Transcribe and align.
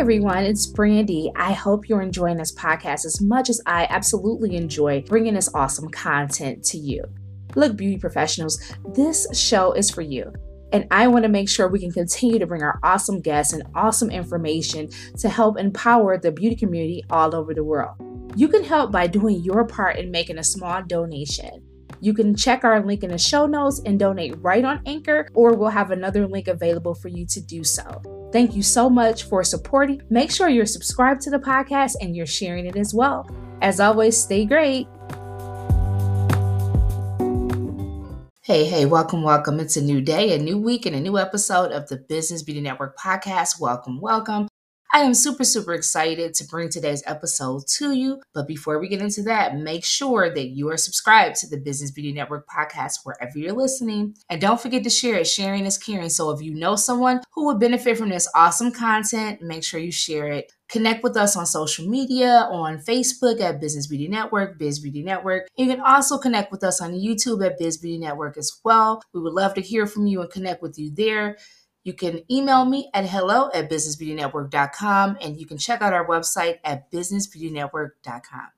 Everyone, 0.00 0.44
it's 0.44 0.66
Brandi. 0.66 1.30
I 1.36 1.52
hope 1.52 1.86
you're 1.86 2.00
enjoying 2.00 2.38
this 2.38 2.54
podcast 2.54 3.04
as 3.04 3.20
much 3.20 3.50
as 3.50 3.60
I 3.66 3.86
absolutely 3.90 4.56
enjoy 4.56 5.02
bringing 5.02 5.34
this 5.34 5.54
awesome 5.54 5.90
content 5.90 6.64
to 6.64 6.78
you. 6.78 7.04
Look, 7.54 7.76
beauty 7.76 7.98
professionals, 7.98 8.58
this 8.94 9.26
show 9.38 9.74
is 9.74 9.90
for 9.90 10.00
you. 10.00 10.32
And 10.72 10.86
I 10.90 11.06
want 11.06 11.24
to 11.24 11.28
make 11.28 11.50
sure 11.50 11.68
we 11.68 11.80
can 11.80 11.92
continue 11.92 12.38
to 12.38 12.46
bring 12.46 12.62
our 12.62 12.80
awesome 12.82 13.20
guests 13.20 13.52
and 13.52 13.62
awesome 13.74 14.10
information 14.10 14.88
to 15.18 15.28
help 15.28 15.58
empower 15.58 16.16
the 16.16 16.32
beauty 16.32 16.56
community 16.56 17.04
all 17.10 17.34
over 17.34 17.52
the 17.52 17.62
world. 17.62 17.94
You 18.34 18.48
can 18.48 18.64
help 18.64 18.90
by 18.90 19.06
doing 19.06 19.42
your 19.42 19.66
part 19.66 19.98
in 19.98 20.10
making 20.10 20.38
a 20.38 20.44
small 20.44 20.82
donation. 20.82 21.69
You 22.02 22.14
can 22.14 22.34
check 22.34 22.64
our 22.64 22.80
link 22.80 23.02
in 23.04 23.10
the 23.10 23.18
show 23.18 23.44
notes 23.44 23.82
and 23.84 23.98
donate 23.98 24.34
right 24.38 24.64
on 24.64 24.80
Anchor, 24.86 25.28
or 25.34 25.52
we'll 25.52 25.68
have 25.68 25.90
another 25.90 26.26
link 26.26 26.48
available 26.48 26.94
for 26.94 27.08
you 27.08 27.26
to 27.26 27.40
do 27.42 27.62
so. 27.62 28.30
Thank 28.32 28.56
you 28.56 28.62
so 28.62 28.88
much 28.88 29.24
for 29.24 29.44
supporting. 29.44 30.00
Make 30.08 30.30
sure 30.30 30.48
you're 30.48 30.64
subscribed 30.64 31.20
to 31.22 31.30
the 31.30 31.38
podcast 31.38 31.96
and 32.00 32.16
you're 32.16 32.24
sharing 32.24 32.64
it 32.64 32.76
as 32.76 32.94
well. 32.94 33.28
As 33.60 33.80
always, 33.80 34.16
stay 34.16 34.46
great. 34.46 34.88
Hey, 38.40 38.64
hey, 38.64 38.86
welcome, 38.86 39.22
welcome. 39.22 39.60
It's 39.60 39.76
a 39.76 39.82
new 39.82 40.00
day, 40.00 40.34
a 40.34 40.38
new 40.38 40.56
week, 40.56 40.86
and 40.86 40.96
a 40.96 41.00
new 41.00 41.18
episode 41.18 41.70
of 41.70 41.86
the 41.88 41.98
Business 41.98 42.42
Beauty 42.42 42.62
Network 42.62 42.98
podcast. 42.98 43.60
Welcome, 43.60 44.00
welcome. 44.00 44.48
I 44.92 45.02
am 45.02 45.14
super, 45.14 45.44
super 45.44 45.72
excited 45.72 46.34
to 46.34 46.44
bring 46.48 46.68
today's 46.68 47.04
episode 47.06 47.62
to 47.78 47.92
you. 47.92 48.20
But 48.34 48.48
before 48.48 48.80
we 48.80 48.88
get 48.88 49.00
into 49.00 49.22
that, 49.22 49.56
make 49.56 49.84
sure 49.84 50.34
that 50.34 50.48
you 50.48 50.68
are 50.68 50.76
subscribed 50.76 51.36
to 51.36 51.48
the 51.48 51.58
Business 51.58 51.92
Beauty 51.92 52.12
Network 52.12 52.44
podcast 52.48 52.94
wherever 53.04 53.38
you're 53.38 53.52
listening. 53.52 54.16
And 54.28 54.40
don't 54.40 54.60
forget 54.60 54.82
to 54.82 54.90
share 54.90 55.14
it. 55.14 55.28
Sharing 55.28 55.64
is 55.64 55.78
caring. 55.78 56.08
So 56.08 56.30
if 56.30 56.42
you 56.42 56.56
know 56.56 56.74
someone 56.74 57.20
who 57.34 57.46
would 57.46 57.60
benefit 57.60 57.98
from 57.98 58.08
this 58.08 58.28
awesome 58.34 58.72
content, 58.72 59.40
make 59.40 59.62
sure 59.62 59.78
you 59.78 59.92
share 59.92 60.26
it. 60.26 60.52
Connect 60.68 61.04
with 61.04 61.16
us 61.16 61.36
on 61.36 61.46
social 61.46 61.86
media, 61.88 62.48
on 62.50 62.78
Facebook 62.78 63.40
at 63.40 63.60
Business 63.60 63.86
Beauty 63.86 64.08
Network, 64.08 64.58
Biz 64.58 64.80
Beauty 64.80 65.02
Network. 65.02 65.48
You 65.56 65.66
can 65.66 65.80
also 65.80 66.18
connect 66.18 66.50
with 66.50 66.64
us 66.64 66.80
on 66.80 66.94
YouTube 66.94 67.44
at 67.44 67.58
Biz 67.58 67.78
Beauty 67.78 67.98
Network 67.98 68.36
as 68.36 68.52
well. 68.64 69.02
We 69.12 69.20
would 69.20 69.34
love 69.34 69.54
to 69.54 69.60
hear 69.60 69.86
from 69.86 70.06
you 70.06 70.20
and 70.20 70.30
connect 70.30 70.62
with 70.62 70.78
you 70.78 70.92
there. 70.92 71.38
You 71.82 71.94
can 71.94 72.20
email 72.30 72.64
me 72.64 72.90
at 72.92 73.06
hello 73.06 73.50
at 73.54 73.70
businessbeautynetwork.com 73.70 75.18
and 75.20 75.40
you 75.40 75.46
can 75.46 75.58
check 75.58 75.80
out 75.80 75.94
our 75.94 76.06
website 76.06 76.58
at 76.64 76.90
businessbeautynetwork.com. 76.90 78.48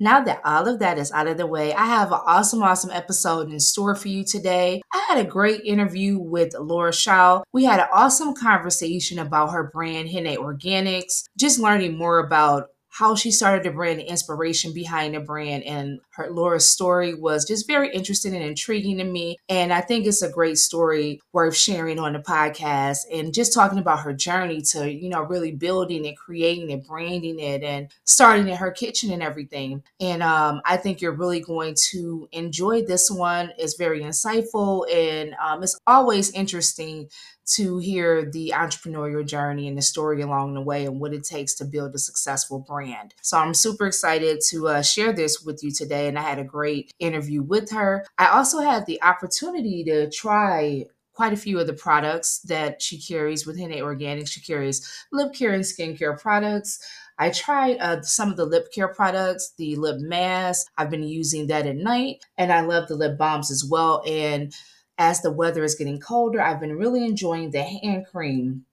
Now 0.00 0.20
that 0.22 0.40
all 0.44 0.68
of 0.68 0.78
that 0.78 0.96
is 0.96 1.10
out 1.10 1.26
of 1.26 1.38
the 1.38 1.46
way, 1.46 1.74
I 1.74 1.86
have 1.86 2.12
an 2.12 2.20
awesome, 2.24 2.62
awesome 2.62 2.92
episode 2.92 3.50
in 3.50 3.58
store 3.58 3.96
for 3.96 4.06
you 4.06 4.24
today. 4.24 4.80
I 4.92 5.04
had 5.08 5.18
a 5.18 5.28
great 5.28 5.62
interview 5.62 6.18
with 6.18 6.54
Laura 6.54 6.92
Xiao. 6.92 7.42
We 7.52 7.64
had 7.64 7.80
an 7.80 7.88
awesome 7.92 8.34
conversation 8.34 9.18
about 9.18 9.50
her 9.50 9.64
brand, 9.64 10.10
Henne 10.10 10.36
Organics, 10.36 11.24
just 11.36 11.58
learning 11.58 11.98
more 11.98 12.20
about 12.20 12.68
how 12.98 13.14
she 13.14 13.30
started 13.30 13.62
the 13.62 13.70
brand, 13.70 14.00
the 14.00 14.10
inspiration 14.10 14.72
behind 14.72 15.14
the 15.14 15.20
brand, 15.20 15.62
and 15.62 16.00
her 16.10 16.28
Laura's 16.32 16.68
story 16.68 17.14
was 17.14 17.44
just 17.44 17.64
very 17.64 17.92
interesting 17.92 18.34
and 18.34 18.42
intriguing 18.42 18.98
to 18.98 19.04
me. 19.04 19.36
And 19.48 19.72
I 19.72 19.82
think 19.82 20.04
it's 20.04 20.20
a 20.20 20.28
great 20.28 20.58
story 20.58 21.20
worth 21.32 21.54
sharing 21.54 22.00
on 22.00 22.14
the 22.14 22.18
podcast 22.18 23.02
and 23.12 23.32
just 23.32 23.54
talking 23.54 23.78
about 23.78 24.00
her 24.00 24.12
journey 24.12 24.62
to, 24.72 24.92
you 24.92 25.08
know, 25.10 25.22
really 25.22 25.52
building 25.52 26.08
and 26.08 26.16
creating 26.16 26.72
and 26.72 26.84
branding 26.84 27.38
it 27.38 27.62
and 27.62 27.88
starting 28.04 28.48
in 28.48 28.56
her 28.56 28.72
kitchen 28.72 29.12
and 29.12 29.22
everything. 29.22 29.84
And 30.00 30.20
um, 30.20 30.60
I 30.64 30.76
think 30.76 31.00
you're 31.00 31.12
really 31.12 31.40
going 31.40 31.76
to 31.90 32.28
enjoy 32.32 32.82
this 32.82 33.12
one. 33.12 33.52
It's 33.58 33.74
very 33.74 34.00
insightful 34.00 34.92
and 34.92 35.36
um, 35.40 35.62
it's 35.62 35.78
always 35.86 36.32
interesting 36.32 37.08
to 37.54 37.78
hear 37.78 38.30
the 38.30 38.52
entrepreneurial 38.54 39.26
journey 39.26 39.68
and 39.68 39.76
the 39.76 39.82
story 39.82 40.20
along 40.22 40.54
the 40.54 40.60
way 40.60 40.84
and 40.84 41.00
what 41.00 41.14
it 41.14 41.24
takes 41.24 41.54
to 41.54 41.64
build 41.64 41.94
a 41.94 41.98
successful 41.98 42.58
brand. 42.58 43.14
So 43.22 43.38
I'm 43.38 43.54
super 43.54 43.86
excited 43.86 44.40
to 44.50 44.68
uh, 44.68 44.82
share 44.82 45.12
this 45.12 45.42
with 45.42 45.62
you 45.62 45.70
today. 45.70 46.08
And 46.08 46.18
I 46.18 46.22
had 46.22 46.38
a 46.38 46.44
great 46.44 46.92
interview 46.98 47.42
with 47.42 47.70
her. 47.70 48.06
I 48.18 48.28
also 48.28 48.60
had 48.60 48.86
the 48.86 49.02
opportunity 49.02 49.84
to 49.84 50.10
try 50.10 50.86
quite 51.14 51.32
a 51.32 51.36
few 51.36 51.58
of 51.58 51.66
the 51.66 51.72
products 51.72 52.38
that 52.42 52.80
she 52.80 53.00
carries 53.00 53.44
with 53.44 53.58
Henne 53.58 53.72
Organics. 53.72 54.28
She 54.28 54.40
carries 54.40 54.88
lip 55.10 55.34
care 55.34 55.52
and 55.52 55.64
skincare 55.64 56.20
products. 56.20 56.78
I 57.18 57.30
tried 57.30 57.78
uh, 57.78 58.02
some 58.02 58.30
of 58.30 58.36
the 58.36 58.44
lip 58.44 58.72
care 58.72 58.86
products, 58.86 59.52
the 59.58 59.74
lip 59.74 59.96
mask. 59.98 60.68
I've 60.78 60.90
been 60.90 61.02
using 61.02 61.48
that 61.48 61.66
at 61.66 61.74
night, 61.74 62.24
and 62.36 62.52
I 62.52 62.60
love 62.60 62.86
the 62.86 62.94
lip 62.94 63.18
balms 63.18 63.50
as 63.50 63.64
well. 63.64 64.02
And 64.06 64.54
as 64.98 65.22
the 65.22 65.32
weather 65.32 65.64
is 65.64 65.74
getting 65.74 66.00
colder, 66.00 66.40
I've 66.40 66.60
been 66.60 66.76
really 66.76 67.04
enjoying 67.04 67.50
the 67.50 67.62
hand 67.62 68.06
cream 68.10 68.64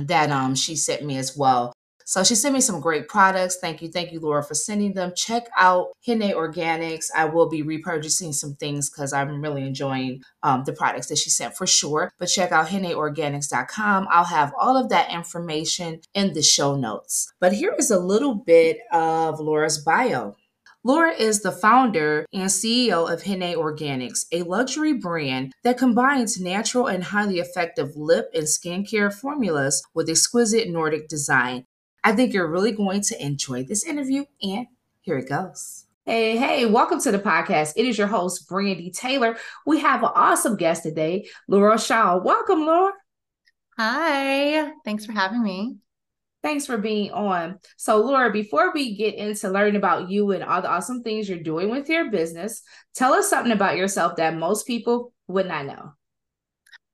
that 0.00 0.30
um 0.30 0.54
she 0.54 0.76
sent 0.76 1.04
me 1.04 1.16
as 1.16 1.36
well. 1.36 1.72
So 2.08 2.24
she 2.24 2.36
sent 2.36 2.54
me 2.54 2.62
some 2.62 2.80
great 2.80 3.06
products. 3.06 3.56
Thank 3.56 3.82
you. 3.82 3.88
Thank 3.88 4.12
you, 4.12 4.20
Laura, 4.20 4.42
for 4.42 4.54
sending 4.54 4.94
them. 4.94 5.12
Check 5.14 5.46
out 5.58 5.88
Henne 6.06 6.32
Organics. 6.32 7.08
I 7.14 7.26
will 7.26 7.50
be 7.50 7.62
repurchasing 7.62 8.32
some 8.32 8.54
things 8.54 8.88
because 8.88 9.12
I'm 9.12 9.42
really 9.42 9.60
enjoying 9.60 10.22
um, 10.42 10.64
the 10.64 10.72
products 10.72 11.08
that 11.08 11.18
she 11.18 11.28
sent 11.28 11.54
for 11.54 11.66
sure. 11.66 12.10
But 12.18 12.30
check 12.30 12.50
out 12.50 12.68
henneorganics.com. 12.68 14.08
I'll 14.10 14.24
have 14.24 14.54
all 14.58 14.78
of 14.78 14.88
that 14.88 15.12
information 15.12 16.00
in 16.14 16.32
the 16.32 16.40
show 16.40 16.76
notes. 16.76 17.30
But 17.40 17.52
here 17.52 17.74
is 17.78 17.90
a 17.90 18.00
little 18.00 18.36
bit 18.36 18.78
of 18.90 19.38
Laura's 19.38 19.76
bio. 19.76 20.34
Laura 20.84 21.12
is 21.12 21.42
the 21.42 21.50
founder 21.50 22.24
and 22.32 22.44
CEO 22.44 23.12
of 23.12 23.22
Henne 23.22 23.56
Organics, 23.56 24.26
a 24.30 24.42
luxury 24.42 24.92
brand 24.92 25.52
that 25.64 25.76
combines 25.76 26.40
natural 26.40 26.86
and 26.86 27.02
highly 27.02 27.40
effective 27.40 27.96
lip 27.96 28.30
and 28.32 28.44
skincare 28.44 29.12
formulas 29.12 29.82
with 29.92 30.08
exquisite 30.08 30.68
Nordic 30.68 31.08
design. 31.08 31.64
I 32.04 32.12
think 32.12 32.32
you're 32.32 32.50
really 32.50 32.70
going 32.70 33.00
to 33.02 33.20
enjoy 33.20 33.64
this 33.64 33.84
interview, 33.84 34.26
and 34.40 34.68
here 35.00 35.18
it 35.18 35.28
goes. 35.28 35.86
Hey, 36.06 36.36
hey, 36.36 36.64
welcome 36.64 37.00
to 37.00 37.10
the 37.10 37.18
podcast. 37.18 37.72
It 37.74 37.84
is 37.84 37.98
your 37.98 38.06
host, 38.06 38.48
Brandi 38.48 38.96
Taylor. 38.96 39.36
We 39.66 39.80
have 39.80 40.04
an 40.04 40.10
awesome 40.14 40.54
guest 40.54 40.84
today, 40.84 41.28
Laura 41.48 41.74
Xiao. 41.74 42.22
Welcome, 42.22 42.64
Laura. 42.64 42.92
Hi, 43.76 44.70
thanks 44.84 45.04
for 45.04 45.12
having 45.12 45.42
me. 45.42 45.78
Thanks 46.42 46.66
for 46.66 46.78
being 46.78 47.10
on. 47.10 47.58
So, 47.76 47.96
Laura, 47.96 48.30
before 48.30 48.72
we 48.72 48.96
get 48.96 49.14
into 49.14 49.50
learning 49.50 49.76
about 49.76 50.08
you 50.08 50.30
and 50.30 50.44
all 50.44 50.62
the 50.62 50.70
awesome 50.70 51.02
things 51.02 51.28
you're 51.28 51.38
doing 51.38 51.68
with 51.68 51.88
your 51.88 52.10
business, 52.10 52.62
tell 52.94 53.12
us 53.12 53.28
something 53.28 53.52
about 53.52 53.76
yourself 53.76 54.16
that 54.16 54.36
most 54.36 54.66
people 54.66 55.12
would 55.26 55.46
not 55.46 55.66
know. 55.66 55.92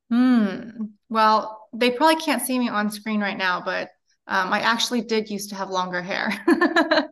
Hmm. 0.09 0.69
Well, 1.09 1.67
they 1.73 1.91
probably 1.91 2.21
can't 2.21 2.41
see 2.41 2.57
me 2.57 2.69
on 2.69 2.89
screen 2.89 3.21
right 3.21 3.37
now, 3.37 3.61
but 3.63 3.89
um, 4.27 4.51
I 4.51 4.61
actually 4.61 5.01
did 5.01 5.29
used 5.29 5.49
to 5.49 5.55
have 5.55 5.69
longer 5.69 6.01
hair. 6.01 6.33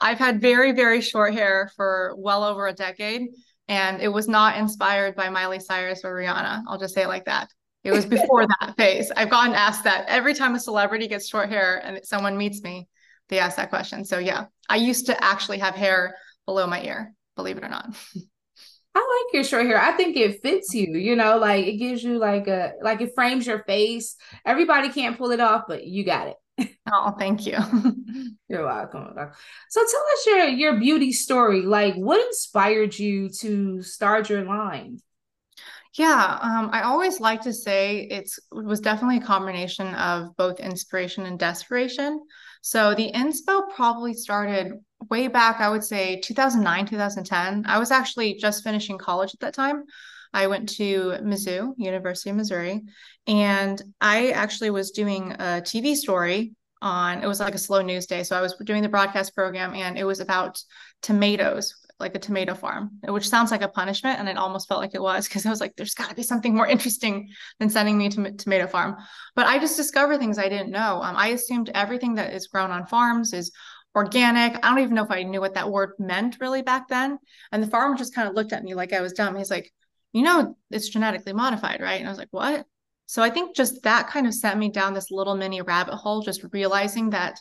I've 0.00 0.18
had 0.18 0.40
very, 0.40 0.72
very 0.72 1.02
short 1.02 1.34
hair 1.34 1.70
for 1.76 2.14
well 2.16 2.44
over 2.44 2.66
a 2.66 2.72
decade, 2.72 3.28
and 3.68 4.00
it 4.00 4.08
was 4.08 4.28
not 4.28 4.56
inspired 4.56 5.14
by 5.14 5.28
Miley 5.28 5.60
Cyrus 5.60 6.00
or 6.04 6.14
Rihanna. 6.14 6.62
I'll 6.66 6.78
just 6.78 6.94
say 6.94 7.02
it 7.02 7.08
like 7.08 7.26
that. 7.26 7.48
It 7.84 7.92
was 7.92 8.06
before 8.06 8.46
that 8.46 8.74
phase. 8.76 9.12
I've 9.14 9.30
gotten 9.30 9.54
asked 9.54 9.84
that 9.84 10.06
every 10.08 10.34
time 10.34 10.54
a 10.54 10.60
celebrity 10.60 11.06
gets 11.06 11.28
short 11.28 11.50
hair 11.50 11.82
and 11.84 12.00
someone 12.04 12.38
meets 12.38 12.62
me, 12.62 12.88
they 13.28 13.38
ask 13.38 13.56
that 13.56 13.68
question. 13.68 14.04
So 14.04 14.18
yeah, 14.18 14.46
I 14.68 14.76
used 14.76 15.06
to 15.06 15.24
actually 15.24 15.58
have 15.58 15.74
hair 15.74 16.16
below 16.46 16.66
my 16.66 16.82
ear, 16.82 17.14
believe 17.36 17.58
it 17.58 17.64
or 17.64 17.68
not. 17.68 17.94
I 18.96 19.24
like 19.26 19.34
your 19.34 19.44
short 19.44 19.66
hair. 19.66 19.80
I 19.80 19.92
think 19.92 20.16
it 20.16 20.40
fits 20.40 20.72
you, 20.72 20.96
you 20.96 21.16
know, 21.16 21.36
like 21.36 21.66
it 21.66 21.76
gives 21.76 22.02
you 22.02 22.18
like 22.18 22.46
a 22.46 22.72
like 22.80 23.00
it 23.00 23.12
frames 23.14 23.46
your 23.46 23.64
face. 23.64 24.16
Everybody 24.46 24.88
can't 24.90 25.18
pull 25.18 25.32
it 25.32 25.40
off, 25.40 25.64
but 25.66 25.84
you 25.84 26.04
got 26.04 26.28
it. 26.28 26.36
oh, 26.92 27.14
thank 27.18 27.44
you. 27.44 27.58
You're 28.48 28.64
welcome. 28.64 29.14
So 29.68 29.80
tell 29.80 30.04
us 30.12 30.26
your 30.26 30.44
your 30.46 30.78
beauty 30.78 31.12
story. 31.12 31.62
Like 31.62 31.96
what 31.96 32.24
inspired 32.24 32.96
you 32.96 33.28
to 33.40 33.82
start 33.82 34.30
your 34.30 34.44
line? 34.44 35.00
Yeah, 35.96 36.38
um, 36.42 36.70
I 36.72 36.82
always 36.82 37.20
like 37.20 37.42
to 37.42 37.52
say 37.52 38.08
it's 38.10 38.38
it 38.38 38.64
was 38.64 38.80
definitely 38.80 39.18
a 39.18 39.26
combination 39.26 39.94
of 39.94 40.36
both 40.36 40.58
inspiration 40.58 41.24
and 41.24 41.38
desperation. 41.38 42.20
So 42.62 42.94
the 42.94 43.12
inspo 43.12 43.62
probably 43.74 44.12
started 44.14 44.72
way 45.08 45.28
back, 45.28 45.60
I 45.60 45.68
would 45.68 45.84
say 45.84 46.20
2009, 46.20 46.86
2010. 46.86 47.64
I 47.66 47.78
was 47.78 47.92
actually 47.92 48.34
just 48.34 48.64
finishing 48.64 48.98
college 48.98 49.34
at 49.34 49.40
that 49.40 49.54
time. 49.54 49.84
I 50.32 50.48
went 50.48 50.68
to 50.70 51.12
Mizzou, 51.22 51.74
University 51.76 52.30
of 52.30 52.36
Missouri, 52.36 52.82
and 53.28 53.80
I 54.00 54.30
actually 54.30 54.70
was 54.70 54.90
doing 54.90 55.30
a 55.32 55.62
TV 55.64 55.94
story 55.94 56.56
on 56.82 57.22
it 57.22 57.26
was 57.26 57.40
like 57.40 57.54
a 57.54 57.58
slow 57.58 57.80
news 57.80 58.06
day 58.06 58.22
so 58.22 58.36
i 58.36 58.42
was 58.42 58.54
doing 58.64 58.82
the 58.82 58.88
broadcast 58.90 59.34
program 59.34 59.74
and 59.74 59.96
it 59.96 60.04
was 60.04 60.20
about 60.20 60.62
tomatoes 61.00 61.74
like 62.00 62.14
a 62.14 62.18
tomato 62.18 62.54
farm 62.54 62.90
which 63.04 63.28
sounds 63.28 63.50
like 63.50 63.62
a 63.62 63.68
punishment 63.68 64.18
and 64.18 64.28
it 64.28 64.36
almost 64.36 64.66
felt 64.66 64.80
like 64.80 64.94
it 64.94 65.02
was 65.02 65.28
because 65.28 65.46
i 65.46 65.50
was 65.50 65.60
like 65.60 65.74
there's 65.76 65.94
got 65.94 66.08
to 66.08 66.14
be 66.14 66.22
something 66.22 66.54
more 66.54 66.66
interesting 66.74 67.28
than 67.60 67.70
sending 67.70 67.96
me 67.96 68.08
to 68.08 68.32
tomato 68.32 68.66
farm. 68.66 68.96
But 69.34 69.46
i 69.46 69.58
just 69.58 69.76
discovered 69.76 70.18
things 70.18 70.38
i 70.38 70.48
didn't 70.48 70.70
know. 70.70 71.00
Um, 71.02 71.16
i 71.16 71.28
assumed 71.28 71.70
everything 71.74 72.14
that 72.16 72.32
is 72.34 72.48
grown 72.48 72.70
on 72.70 72.86
farms 72.86 73.32
is 73.32 73.52
organic. 73.94 74.56
I 74.56 74.70
don't 74.70 74.80
even 74.80 74.94
know 74.94 75.04
if 75.04 75.10
i 75.10 75.22
knew 75.22 75.40
what 75.40 75.54
that 75.54 75.70
word 75.70 75.92
meant 75.98 76.38
really 76.40 76.62
back 76.62 76.88
then. 76.88 77.18
And 77.52 77.62
the 77.62 77.68
farmer 77.68 77.96
just 77.96 78.14
kind 78.14 78.28
of 78.28 78.34
looked 78.34 78.52
at 78.52 78.64
me 78.64 78.74
like 78.74 78.92
i 78.92 79.00
was 79.00 79.12
dumb. 79.12 79.36
He's 79.36 79.50
like 79.50 79.72
you 80.12 80.22
know 80.22 80.56
it's 80.70 80.88
genetically 80.88 81.32
modified 81.32 81.80
right? 81.80 82.00
And 82.00 82.08
i 82.08 82.10
was 82.10 82.18
like 82.18 82.28
what? 82.32 82.66
So 83.06 83.22
I 83.22 83.30
think 83.30 83.54
just 83.54 83.82
that 83.82 84.08
kind 84.08 84.26
of 84.26 84.34
sent 84.34 84.58
me 84.58 84.70
down 84.70 84.94
this 84.94 85.10
little 85.10 85.36
mini 85.36 85.60
rabbit 85.60 85.94
hole, 85.94 86.22
just 86.22 86.44
realizing 86.52 87.10
that 87.10 87.38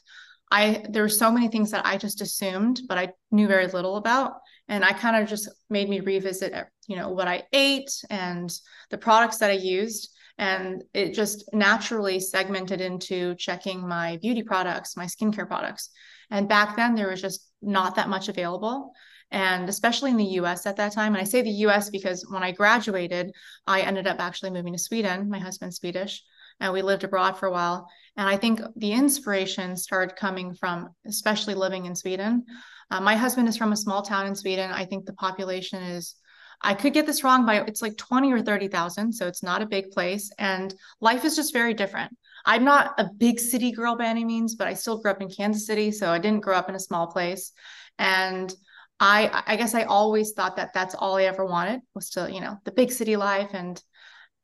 I 0.53 0.85
there 0.87 1.01
were 1.01 1.09
so 1.09 1.31
many 1.31 1.47
things 1.47 1.71
that 1.71 1.83
I 1.83 1.97
just 1.97 2.21
assumed, 2.21 2.81
but 2.87 2.99
I 2.99 3.09
knew 3.31 3.47
very 3.47 3.65
little 3.65 3.97
about. 3.97 4.33
And 4.67 4.85
I 4.85 4.93
kind 4.93 5.15
of 5.21 5.27
just 5.27 5.49
made 5.69 5.89
me 5.89 5.99
revisit, 5.99 6.53
uh, 6.53 6.65
you 6.87 6.95
know, 6.95 7.09
what 7.09 7.27
I 7.27 7.43
ate 7.51 7.91
and 8.11 8.53
the 8.91 8.99
products 8.99 9.39
that 9.39 9.49
I 9.49 9.55
used. 9.55 10.11
And 10.37 10.83
it 10.93 11.15
just 11.15 11.49
naturally 11.53 12.19
segmented 12.19 12.81
into 12.81 13.33
checking 13.35 13.87
my 13.87 14.17
beauty 14.21 14.43
products, 14.43 14.95
my 14.95 15.05
skincare 15.05 15.47
products. 15.47 15.89
And 16.29 16.47
back 16.47 16.75
then 16.75 16.93
there 16.93 17.09
was 17.09 17.21
just 17.21 17.51
not 17.61 17.95
that 17.95 18.09
much 18.09 18.29
available 18.29 18.93
and 19.31 19.67
especially 19.67 20.11
in 20.11 20.17
the 20.17 20.35
US 20.41 20.67
at 20.67 20.77
that 20.77 20.93
time. 20.93 21.15
And 21.15 21.21
I 21.21 21.25
say 21.25 21.41
the 21.41 21.65
US 21.67 21.89
because 21.89 22.25
when 22.29 22.43
I 22.43 22.51
graduated, 22.51 23.31
I 23.65 23.81
ended 23.81 24.05
up 24.05 24.19
actually 24.19 24.51
moving 24.51 24.73
to 24.73 24.79
Sweden. 24.79 25.29
My 25.29 25.39
husband's 25.39 25.77
Swedish, 25.77 26.23
and 26.59 26.71
we 26.71 26.83
lived 26.83 27.03
abroad 27.03 27.39
for 27.39 27.47
a 27.47 27.51
while. 27.51 27.89
And 28.15 28.29
I 28.29 28.37
think 28.37 28.61
the 28.75 28.91
inspiration 28.91 29.75
started 29.75 30.15
coming 30.15 30.53
from, 30.53 30.89
especially 31.05 31.55
living 31.55 31.85
in 31.85 31.95
Sweden. 31.95 32.45
Uh, 32.91 33.01
my 33.01 33.15
husband 33.15 33.47
is 33.47 33.57
from 33.57 33.71
a 33.71 33.77
small 33.77 34.03
town 34.03 34.27
in 34.27 34.35
Sweden. 34.35 34.71
I 34.71 34.85
think 34.85 35.05
the 35.05 35.13
population 35.13 35.81
is 35.81 36.15
I 36.61 36.73
could 36.73 36.93
get 36.93 37.05
this 37.05 37.23
wrong 37.23 37.45
but 37.45 37.67
it's 37.67 37.81
like 37.81 37.97
20 37.97 38.31
or 38.31 38.41
30,000. 38.41 39.11
So 39.13 39.27
it's 39.27 39.43
not 39.43 39.61
a 39.61 39.65
big 39.65 39.91
place. 39.91 40.31
And 40.37 40.73
life 41.01 41.25
is 41.25 41.35
just 41.35 41.53
very 41.53 41.73
different. 41.73 42.15
I'm 42.45 42.63
not 42.63 42.93
a 42.97 43.09
big 43.17 43.39
city 43.39 43.71
girl 43.71 43.95
by 43.95 44.05
any 44.05 44.23
means, 44.23 44.55
but 44.55 44.67
I 44.67 44.73
still 44.73 45.01
grew 45.01 45.11
up 45.11 45.21
in 45.21 45.29
Kansas 45.29 45.65
City. 45.65 45.91
So 45.91 46.11
I 46.11 46.19
didn't 46.19 46.43
grow 46.43 46.55
up 46.55 46.69
in 46.69 46.75
a 46.75 46.79
small 46.79 47.07
place. 47.07 47.51
And 47.97 48.53
I 48.99 49.43
I 49.47 49.55
guess 49.55 49.75
I 49.75 49.83
always 49.83 50.31
thought 50.31 50.55
that 50.55 50.73
that's 50.73 50.95
all 50.95 51.17
I 51.17 51.23
ever 51.23 51.45
wanted 51.45 51.81
was 51.93 52.11
to 52.11 52.31
you 52.31 52.41
know 52.41 52.57
the 52.63 52.71
big 52.71 52.91
city 52.91 53.15
life 53.15 53.49
and 53.53 53.81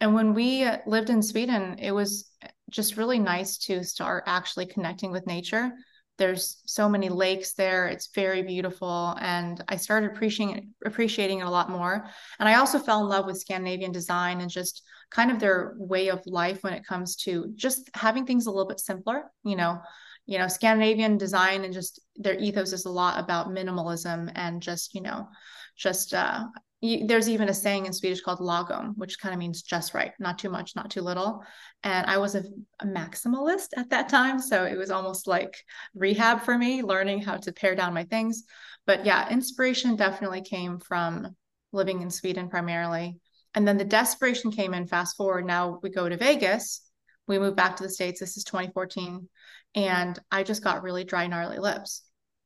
and 0.02 0.14
when 0.14 0.34
we 0.34 0.68
lived 0.86 1.10
in 1.10 1.22
Sweden 1.22 1.78
it 1.80 1.92
was 1.92 2.29
just 2.70 2.98
really 2.98 3.20
nice 3.20 3.58
to 3.58 3.84
start 3.84 4.24
actually 4.28 4.66
connecting 4.66 5.12
with 5.12 5.28
nature. 5.28 5.72
There's 6.18 6.62
so 6.66 6.90
many 6.90 7.08
lakes 7.10 7.54
there. 7.54 7.88
It's 7.88 8.10
very 8.14 8.44
beautiful 8.44 9.18
and 9.22 9.64
I 9.70 9.78
started 9.78 10.12
appreciating 10.12 10.74
appreciating 10.86 11.40
it 11.40 11.48
a 11.48 11.50
lot 11.50 11.70
more. 11.70 12.10
And 12.40 12.50
I 12.50 12.56
also 12.56 12.78
fell 12.80 13.02
in 13.02 13.08
love 13.08 13.26
with 13.26 13.40
Scandinavian 13.40 13.92
design 13.92 14.42
and 14.42 14.50
just 14.50 14.84
kind 15.12 15.32
of 15.32 15.40
their 15.40 15.76
way 15.78 16.10
of 16.10 16.26
life 16.26 16.64
when 16.64 16.74
it 16.74 16.86
comes 16.86 17.16
to 17.16 17.52
just 17.56 17.90
having 17.94 18.26
things 18.26 18.46
a 18.46 18.52
little 18.52 18.68
bit 18.68 18.80
simpler 18.80 19.32
you 19.44 19.56
know. 19.56 19.80
You 20.26 20.38
know 20.38 20.48
scandinavian 20.48 21.18
design 21.18 21.64
and 21.64 21.74
just 21.74 22.00
their 22.16 22.38
ethos 22.38 22.72
is 22.72 22.86
a 22.86 22.92
lot 22.92 23.20
about 23.20 23.48
minimalism 23.48 24.32
and 24.36 24.62
just 24.62 24.94
you 24.94 25.02
know 25.02 25.28
just 25.76 26.14
uh 26.14 26.46
you, 26.82 27.06
there's 27.08 27.28
even 27.28 27.50
a 27.50 27.54
saying 27.54 27.86
in 27.86 27.94
swedish 27.94 28.22
called 28.22 28.40
lagom 28.40 28.94
which 28.96 29.20
kind 29.20 29.34
of 29.34 29.40
means 29.40 29.62
just 29.62 29.94
right 29.94 30.14
not 30.20 30.40
too 30.40 30.50
much 30.50 30.76
not 30.76 30.90
too 30.90 31.02
little. 31.02 31.44
And 31.84 32.06
i 32.08 32.18
was 32.18 32.36
a, 32.36 32.44
a 32.80 32.86
maximalist 32.86 33.70
at 33.78 33.90
that 33.90 34.10
time 34.10 34.40
so 34.40 34.66
it 34.66 34.78
was 34.78 34.92
almost 34.92 35.28
like 35.28 35.56
rehab 35.94 36.42
for 36.42 36.58
me 36.58 36.82
learning 36.82 37.22
how 37.22 37.38
to 37.38 37.54
pare 37.54 37.76
down 37.76 37.94
my 37.94 38.04
things. 38.06 38.44
But 38.86 39.06
yeah 39.06 39.30
inspiration 39.30 39.96
definitely 39.96 40.42
came 40.42 40.80
from 40.80 41.36
living 41.72 42.02
in 42.02 42.10
sweden 42.10 42.50
primarily. 42.50 43.18
And 43.56 43.68
then 43.68 43.78
the 43.78 43.86
desperation 43.86 44.52
came 44.52 44.74
in 44.74 44.88
fast 44.88 45.18
forward 45.18 45.46
now 45.46 45.80
we 45.82 45.90
go 45.90 46.08
to 46.08 46.18
vegas 46.18 46.82
we 47.28 47.38
moved 47.38 47.58
back 47.58 47.76
to 47.76 47.84
the 47.84 47.90
states 47.90 48.20
this 48.20 48.38
is 48.38 48.44
2014 48.44 49.28
and 49.76 50.18
I 50.32 50.44
just 50.44 50.64
got 50.64 50.84
really 50.84 51.04
dry, 51.04 51.28
gnarly 51.28 51.60
lips. 51.60 52.04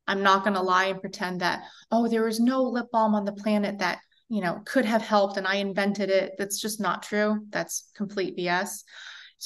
I'm 0.08 0.24
not 0.24 0.44
going 0.44 0.56
to 0.56 0.62
lie 0.62 0.86
and 0.86 1.00
pretend 1.00 1.42
that, 1.42 1.64
oh, 1.92 2.08
there 2.08 2.24
was 2.24 2.40
no 2.40 2.64
lip 2.64 2.88
balm 2.92 3.16
on 3.16 3.26
the 3.26 3.32
planet 3.32 3.80
that, 3.80 4.00
you 4.34 4.42
know, 4.42 4.62
could 4.66 4.86
have 4.86 5.02
helped 5.02 5.38
and 5.38 5.48
I 5.48 5.56
invented 5.56 6.10
it. 6.10 6.34
That's 6.38 6.60
just 6.60 6.80
not 6.80 7.04
true. 7.04 7.46
That's 7.50 7.90
complete 7.96 8.38
BS. 8.38 8.84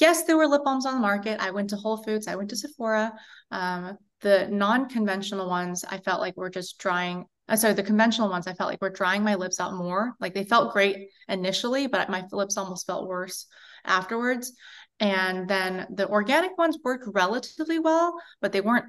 Yes, 0.00 0.24
there 0.24 0.36
were 0.36 0.46
lip 0.46 0.62
balms 0.64 0.86
on 0.86 0.94
the 0.94 1.00
market. 1.00 1.40
I 1.40 1.50
went 1.50 1.70
to 1.70 1.76
Whole 1.76 2.02
Foods, 2.02 2.28
I 2.28 2.36
went 2.36 2.50
to 2.50 2.56
Sephora. 2.56 3.12
Um, 3.50 3.98
the 4.20 4.48
non 4.50 4.88
conventional 4.88 5.48
ones, 5.48 5.84
I 5.88 5.98
felt 5.98 6.20
like 6.20 6.36
were 6.36 6.50
just 6.50 6.78
drying. 6.78 7.24
Uh, 7.48 7.56
sorry, 7.56 7.74
the 7.74 7.82
conventional 7.82 8.28
ones, 8.28 8.46
I 8.46 8.54
felt 8.54 8.70
like 8.70 8.80
were 8.80 8.90
drying 8.90 9.22
my 9.22 9.34
lips 9.34 9.60
out 9.60 9.74
more. 9.74 10.14
Like 10.20 10.34
they 10.34 10.44
felt 10.44 10.72
great 10.72 11.08
initially, 11.28 11.86
but 11.86 12.10
my 12.10 12.24
lips 12.32 12.56
almost 12.56 12.86
felt 12.86 13.08
worse 13.08 13.46
afterwards 13.84 14.52
and 15.00 15.48
then 15.48 15.86
the 15.90 16.08
organic 16.08 16.56
ones 16.58 16.78
worked 16.82 17.04
relatively 17.08 17.78
well 17.78 18.20
but 18.40 18.52
they 18.52 18.60
weren't 18.60 18.86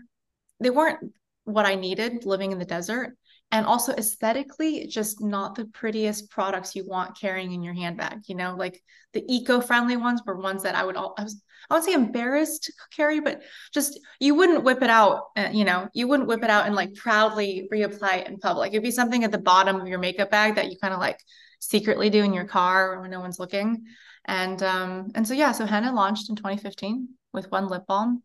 they 0.59 0.69
weren't 0.69 0.99
what 1.43 1.65
i 1.65 1.75
needed 1.75 2.25
living 2.25 2.51
in 2.51 2.59
the 2.59 2.65
desert 2.65 3.15
and 3.51 3.65
also 3.65 3.93
aesthetically 3.93 4.87
just 4.87 5.21
not 5.21 5.55
the 5.55 5.65
prettiest 5.65 6.29
products 6.29 6.75
you 6.75 6.87
want 6.87 7.19
carrying 7.19 7.51
in 7.51 7.63
your 7.63 7.73
handbag 7.73 8.19
you 8.27 8.35
know? 8.35 8.55
Like 8.57 8.81
the 9.13 9.23
eco-friendly 9.27 9.97
ones 9.97 10.21
were 10.25 10.39
ones 10.39 10.63
that 10.63 10.75
i 10.75 10.85
would 10.85 10.95
all 10.95 11.15
i 11.17 11.23
was 11.23 11.41
i 11.69 11.73
would 11.73 11.83
say 11.83 11.93
embarrassed 11.93 12.65
to 12.65 12.73
carry 12.95 13.19
but 13.19 13.41
just 13.73 13.99
you 14.19 14.35
wouldn't 14.35 14.63
whip 14.63 14.83
it 14.83 14.89
out 14.89 15.29
uh, 15.35 15.49
you 15.51 15.65
know 15.65 15.89
you 15.93 16.07
wouldn't 16.07 16.29
whip 16.29 16.43
it 16.43 16.49
out 16.49 16.67
and 16.67 16.75
like 16.75 16.93
proudly 16.93 17.67
reapply 17.73 18.19
it 18.19 18.27
in 18.27 18.37
public. 18.37 18.71
It'd 18.71 18.83
be 18.83 18.91
something 18.91 19.23
at 19.23 19.31
the 19.31 19.39
bottom 19.39 19.81
of 19.81 19.87
your 19.87 19.99
makeup 19.99 20.29
bag 20.29 20.55
that 20.55 20.69
you 20.69 20.77
kind 20.79 20.93
of 20.93 20.99
like 20.99 21.19
secretly 21.59 22.09
do 22.09 22.23
in 22.23 22.33
your 22.33 22.45
car 22.45 22.99
when 23.01 23.11
no 23.11 23.19
one's 23.19 23.39
looking. 23.39 23.85
And 24.25 24.61
um, 24.63 25.11
and 25.15 25.27
so 25.27 25.33
yeah, 25.33 25.51
so 25.51 25.65
Henne 25.65 25.93
launched 25.93 26.29
in 26.29 26.35
2015 26.35 27.09
with 27.33 27.51
one 27.51 27.67
lip 27.67 27.83
balm, 27.87 28.21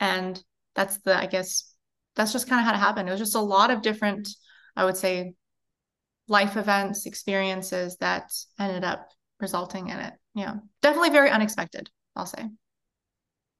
and 0.00 0.42
that's 0.74 0.98
the 0.98 1.16
I 1.16 1.26
guess 1.26 1.74
that's 2.16 2.32
just 2.32 2.48
kind 2.48 2.60
of 2.60 2.66
how 2.66 2.74
it 2.74 2.84
happened. 2.84 3.08
It 3.08 3.12
was 3.12 3.20
just 3.20 3.34
a 3.34 3.40
lot 3.40 3.70
of 3.70 3.82
different, 3.82 4.28
I 4.78 4.84
would 4.84 4.96
say, 4.96 5.34
life 6.28 6.56
events, 6.56 7.04
experiences 7.04 7.96
that 7.96 8.32
ended 8.60 8.84
up 8.84 9.08
resulting 9.40 9.88
in 9.88 9.98
it. 9.98 10.14
Yeah, 10.34 10.54
definitely 10.82 11.10
very 11.10 11.30
unexpected. 11.30 11.90
I'll 12.14 12.26
say. 12.26 12.44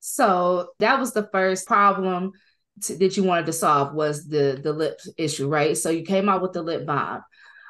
So 0.00 0.70
that 0.78 1.00
was 1.00 1.12
the 1.12 1.28
first 1.32 1.66
problem 1.66 2.32
to, 2.82 2.96
that 2.98 3.16
you 3.16 3.25
wanted 3.25 3.46
to 3.46 3.52
solve 3.52 3.94
was 3.94 4.28
the 4.28 4.60
the 4.62 4.72
lip 4.72 5.00
issue, 5.16 5.48
right? 5.48 5.76
So 5.76 5.90
you 5.90 6.04
came 6.04 6.28
out 6.28 6.40
with 6.40 6.52
the 6.52 6.62
lip 6.62 6.87
balm, 6.87 7.22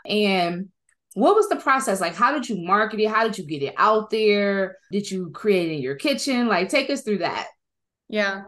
and 0.05 0.69
what 1.15 1.35
was 1.35 1.49
the 1.49 1.57
process 1.57 2.01
like 2.01 2.15
how 2.15 2.33
did 2.33 2.49
you 2.49 2.65
market 2.65 3.01
it 3.01 3.09
how 3.09 3.25
did 3.25 3.39
you 3.39 3.45
get 3.45 3.63
it 3.63 3.75
out 3.77 4.11
there 4.11 4.77
did 4.93 5.11
you 5.11 5.31
create 5.31 5.71
it 5.71 5.77
in 5.77 5.83
your 5.83 5.97
kitchen 5.97 6.47
like 6.47 6.69
take 6.69 6.91
us 6.91 7.01
through 7.01 7.19
that 7.19 7.49
yeah 8.09 8.43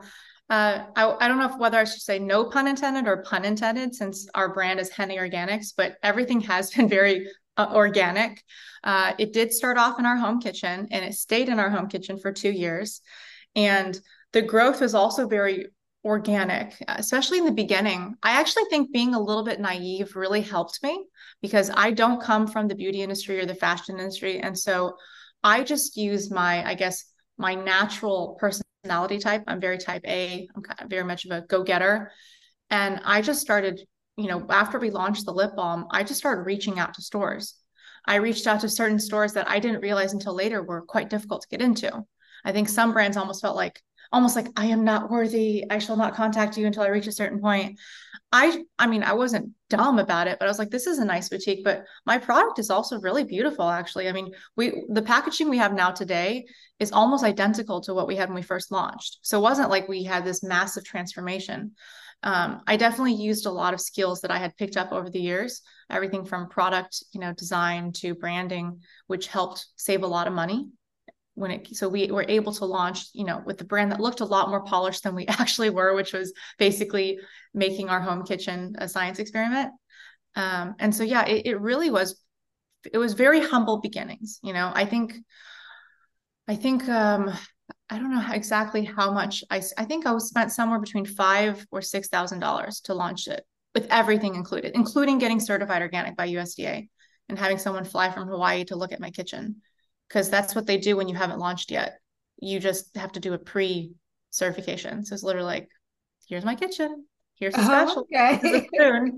uh, 0.51 0.87
I, 0.97 1.17
I 1.21 1.29
don't 1.29 1.39
know 1.39 1.49
if 1.49 1.57
whether 1.59 1.79
I 1.79 1.85
should 1.85 2.03
say 2.03 2.19
no 2.19 2.45
pun 2.45 2.67
intended 2.67 3.07
or 3.07 3.23
pun 3.23 3.45
intended, 3.45 3.95
since 3.95 4.29
our 4.35 4.53
brand 4.53 4.81
is 4.81 4.91
Henne 4.91 5.11
Organics, 5.11 5.73
but 5.77 5.97
everything 6.03 6.41
has 6.53 6.73
been 6.73 6.89
very 6.89 7.29
uh, 7.57 7.69
organic. 7.73 8.43
Uh, 8.83 9.13
it 9.19 9.33
did 9.33 9.53
start 9.53 9.79
off 9.79 9.99
in 9.99 10.07
our 10.07 10.17
home 10.17 10.41
kitchen 10.41 10.89
and 10.91 11.05
it 11.05 11.15
stayed 11.15 11.49
in 11.49 11.61
our 11.61 11.71
home 11.71 11.89
kitchen 11.89 12.19
for 12.19 12.33
two 12.33 12.51
years. 12.51 13.01
And 13.55 13.99
the 14.33 14.43
growth 14.43 14.81
was 14.81 14.95
also 14.95 15.29
very 15.29 15.67
organic, 16.05 16.75
especially 16.89 17.39
in 17.39 17.45
the 17.45 17.53
beginning. 17.53 18.15
I 18.23 18.41
actually 18.41 18.65
think 18.71 18.93
being 18.93 19.15
a 19.15 19.21
little 19.21 19.45
bit 19.45 19.61
naive 19.61 20.17
really 20.17 20.41
helped 20.41 20.83
me 20.83 21.05
because 21.43 21.71
I 21.77 21.91
don't 21.91 22.23
come 22.23 22.47
from 22.47 22.69
the 22.69 22.75
beauty 22.75 23.03
industry 23.03 23.39
or 23.39 23.47
the 23.47 23.55
fashion 23.55 23.99
industry. 23.99 24.41
And 24.41 24.59
so 24.59 24.97
I 25.45 25.63
just 25.63 25.97
use 25.97 26.31
my, 26.31 26.67
I 26.67 26.75
guess, 26.75 27.05
my 27.37 27.55
natural 27.55 28.37
personality 28.83 29.19
type. 29.19 29.45
I'm 29.47 29.61
very 29.61 29.79
type 29.79 30.03
A, 30.07 30.49
I'm 30.79 30.89
very 30.89 31.05
much 31.05 31.25
of 31.25 31.31
a 31.31 31.47
go 31.47 31.63
getter. 31.63 32.11
And 32.71 33.01
I 33.05 33.21
just 33.21 33.41
started, 33.41 33.81
you 34.17 34.29
know, 34.29 34.47
after 34.49 34.79
we 34.79 34.91
launched 34.91 35.27
the 35.27 35.33
lip 35.33 35.53
balm, 35.57 35.87
I 35.91 36.03
just 36.03 36.19
started 36.19 36.43
reaching 36.43 36.79
out 36.79 36.95
to 36.95 37.03
stores. 37.03 37.55
I 38.07 38.17
reached 38.17 38.47
out 38.47 38.61
to 38.61 38.69
certain 38.69 38.99
stores 38.99 39.35
that 39.35 39.49
I 39.49 39.59
didn't 39.59 39.83
realize 39.83 40.13
until 40.13 40.35
later 40.35 40.63
were 40.63 40.83
quite 40.83 41.11
difficult 41.11 41.43
to 41.43 41.49
get 41.49 41.61
into. 41.61 42.05
I 42.45 42.53
think 42.53 42.69
some 42.69 42.93
brands 42.93 43.17
almost 43.17 43.43
felt 43.43 43.57
like 43.57 43.83
almost 44.13 44.37
like 44.37 44.49
I 44.57 44.67
am 44.67 44.85
not 44.85 45.11
worthy. 45.11 45.65
I 45.71 45.79
shall 45.79 45.97
not 45.97 46.15
contact 46.15 46.57
you 46.57 46.67
until 46.67 46.83
I 46.83 46.89
reach 46.89 47.07
a 47.07 47.13
certain 47.13 47.41
point. 47.41 47.79
I 48.33 48.65
I 48.79 48.87
mean, 48.87 49.03
I 49.03 49.13
wasn't 49.15 49.51
dumb 49.69 49.99
about 49.99 50.27
it, 50.27 50.39
but 50.39 50.47
I 50.47 50.49
was 50.49 50.59
like, 50.59 50.71
this 50.71 50.87
is 50.87 50.99
a 50.99 51.05
nice 51.05 51.29
boutique. 51.29 51.65
But 51.65 51.85
my 52.07 52.19
product 52.19 52.59
is 52.59 52.71
also 52.71 53.01
really 53.01 53.25
beautiful, 53.25 53.69
actually. 53.69 54.09
I 54.09 54.13
mean, 54.13 54.33
we 54.57 54.85
the 54.89 55.03
packaging 55.03 55.49
we 55.49 55.59
have 55.59 55.75
now 55.75 55.91
today 55.91 56.47
is 56.79 56.93
almost 56.93 57.25
identical 57.25 57.81
to 57.83 57.95
what 57.95 58.09
we 58.09 58.17
had 58.17 58.29
when 58.29 58.37
we 58.37 58.43
first 58.43 58.73
launched. 58.73 59.19
So 59.23 59.39
it 59.39 59.43
wasn't 59.43 59.71
like 59.71 59.89
we 59.89 60.05
had 60.05 60.25
this 60.25 60.43
massive 60.43 60.85
transformation. 60.85 61.73
Um, 62.23 62.61
I 62.67 62.77
definitely 62.77 63.15
used 63.15 63.47
a 63.47 63.51
lot 63.51 63.73
of 63.73 63.81
skills 63.81 64.21
that 64.21 64.31
I 64.31 64.39
had 64.39 64.57
picked 64.57 64.77
up 64.77 64.93
over 64.93 65.09
the 65.09 65.21
years, 65.21 65.63
everything 65.89 66.27
from 66.27 66.51
product, 66.51 67.03
you 67.13 67.21
know, 67.21 67.33
design 67.33 67.93
to 67.93 68.15
branding, 68.15 68.83
which 69.07 69.29
helped 69.29 69.67
save 69.77 70.03
a 70.03 70.07
lot 70.07 70.27
of 70.27 70.35
money 70.35 70.69
when 71.35 71.51
it 71.51 71.75
so 71.77 71.89
we 71.89 72.11
were 72.11 72.25
able 72.29 72.53
to 72.53 72.65
launch 72.65 73.07
you 73.15 73.25
know 73.25 73.43
with 73.47 73.59
the 73.59 73.65
brand 73.65 73.93
that 73.93 74.01
looked 74.01 74.21
a 74.21 74.25
lot 74.25 74.51
more 74.51 74.65
polished 74.65 75.05
than 75.05 75.15
we 75.15 75.27
actually 75.29 75.71
were 75.71 75.95
which 75.95 76.13
was 76.13 76.33
basically 76.59 77.19
making 77.55 77.89
our 77.89 78.01
home 78.01 78.25
kitchen 78.25 78.75
a 78.79 78.89
science 78.89 79.19
experiment. 79.19 79.71
Um, 80.37 80.75
and 80.79 80.95
so 80.95 81.03
yeah 81.03 81.25
it, 81.27 81.47
it 81.47 81.61
really 81.61 81.91
was 81.91 82.23
it 82.93 82.99
was 82.99 83.15
very 83.15 83.41
humble 83.41 83.81
beginnings 83.81 84.39
you 84.43 84.53
know. 84.53 84.71
I 84.75 84.85
think 84.85 85.15
i 86.51 86.57
think 86.57 86.89
um 86.89 87.31
i 87.89 87.99
don't 87.99 88.11
know 88.11 88.25
exactly 88.33 88.85
how 88.85 89.11
much 89.13 89.45
i 89.51 89.63
i 89.79 89.85
think 89.85 90.05
i 90.05 90.13
was 90.13 90.29
spent 90.29 90.51
somewhere 90.53 90.81
between 90.81 91.07
five 91.07 91.65
or 91.71 91.81
six 91.81 92.09
thousand 92.09 92.41
dollars 92.41 92.81
to 92.81 92.95
launch 92.95 93.29
it 93.29 93.45
with 93.75 93.87
everything 93.91 94.35
included 94.35 94.73
including 94.75 95.19
getting 95.19 95.41
certified 95.41 95.81
organic 95.83 96.17
by 96.17 96.29
usda 96.29 96.89
and 97.29 97.39
having 97.39 97.59
someone 97.59 97.85
fly 97.85 98.11
from 98.11 98.29
hawaii 98.29 98.65
to 98.65 98.77
look 98.77 98.93
at 98.93 99.01
my 99.01 99.11
kitchen 99.11 99.57
because 100.11 100.29
that's 100.29 100.55
what 100.55 100.67
they 100.67 100.77
do 100.77 100.97
when 100.97 101.09
you 101.09 101.15
haven't 101.15 101.39
launched 101.39 101.71
yet. 101.71 102.01
You 102.39 102.59
just 102.59 102.97
have 102.97 103.13
to 103.13 103.21
do 103.21 103.33
a 103.33 103.39
pre 103.39 103.93
certification. 104.31 105.05
So 105.05 105.15
it's 105.15 105.23
literally 105.23 105.47
like, 105.47 105.69
here's 106.29 106.45
my 106.45 106.57
kitchen. 106.57 107.05
Here's 107.37 107.55
a 107.55 107.61
oh, 107.61 107.65
special. 107.65 108.07
Oh, 108.15 108.35
okay. 108.35 109.13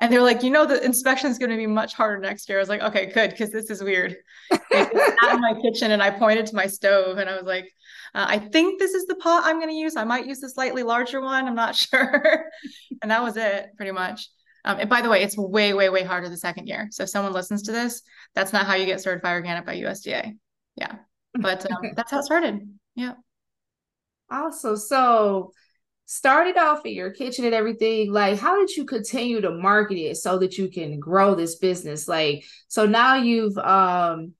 and 0.00 0.12
they're 0.12 0.22
like, 0.22 0.42
you 0.42 0.50
know, 0.50 0.66
the 0.66 0.84
inspection 0.84 1.30
is 1.30 1.38
going 1.38 1.50
to 1.50 1.56
be 1.56 1.66
much 1.66 1.94
harder 1.94 2.18
next 2.18 2.48
year. 2.48 2.58
I 2.58 2.62
was 2.62 2.68
like, 2.68 2.82
okay, 2.82 3.06
good, 3.06 3.30
because 3.30 3.50
this 3.50 3.70
is 3.70 3.82
weird. 3.82 4.16
out 4.50 5.34
in 5.34 5.40
my 5.40 5.54
kitchen 5.62 5.92
and 5.92 6.02
I 6.02 6.10
pointed 6.10 6.46
to 6.46 6.56
my 6.56 6.66
stove 6.66 7.18
and 7.18 7.30
I 7.30 7.36
was 7.36 7.44
like, 7.44 7.70
uh, 8.14 8.26
I 8.28 8.38
think 8.38 8.80
this 8.80 8.94
is 8.94 9.06
the 9.06 9.14
pot 9.16 9.44
I'm 9.44 9.58
going 9.58 9.68
to 9.68 9.76
use. 9.76 9.96
I 9.96 10.04
might 10.04 10.26
use 10.26 10.40
the 10.40 10.48
slightly 10.48 10.82
larger 10.82 11.20
one. 11.20 11.46
I'm 11.46 11.54
not 11.54 11.76
sure. 11.76 12.46
and 13.00 13.10
that 13.10 13.22
was 13.22 13.36
it, 13.36 13.68
pretty 13.76 13.92
much. 13.92 14.28
Um, 14.64 14.78
and 14.80 14.90
by 14.90 15.00
the 15.00 15.08
way, 15.08 15.22
it's 15.22 15.36
way, 15.36 15.72
way, 15.74 15.88
way 15.88 16.02
harder 16.02 16.28
the 16.28 16.36
second 16.36 16.66
year. 16.66 16.88
So 16.90 17.04
if 17.04 17.08
someone 17.08 17.32
listens 17.32 17.62
to 17.64 17.72
this, 17.72 18.02
that's 18.34 18.52
not 18.52 18.66
how 18.66 18.74
you 18.74 18.86
get 18.86 19.00
certified 19.00 19.34
organic 19.34 19.66
by 19.66 19.76
USDA. 19.76 20.36
Yeah. 20.76 20.96
But 21.40 21.70
um, 21.70 21.92
that's 21.94 22.10
how 22.10 22.18
it 22.18 22.24
started. 22.24 22.68
Yeah. 22.96 23.12
Awesome. 24.30 24.76
So 24.76 25.52
started 26.06 26.56
off 26.56 26.84
in 26.86 26.94
your 26.94 27.10
kitchen 27.10 27.44
and 27.44 27.54
everything. 27.54 28.10
Like, 28.10 28.38
how 28.38 28.58
did 28.58 28.74
you 28.74 28.86
continue 28.86 29.40
to 29.42 29.50
market 29.50 29.98
it 29.98 30.16
so 30.16 30.38
that 30.38 30.56
you 30.58 30.68
can 30.68 30.98
grow 30.98 31.34
this 31.34 31.56
business? 31.56 32.08
Like, 32.08 32.44
so 32.66 32.86
now 32.86 33.16
you've 33.16 33.56
um, 33.58 34.32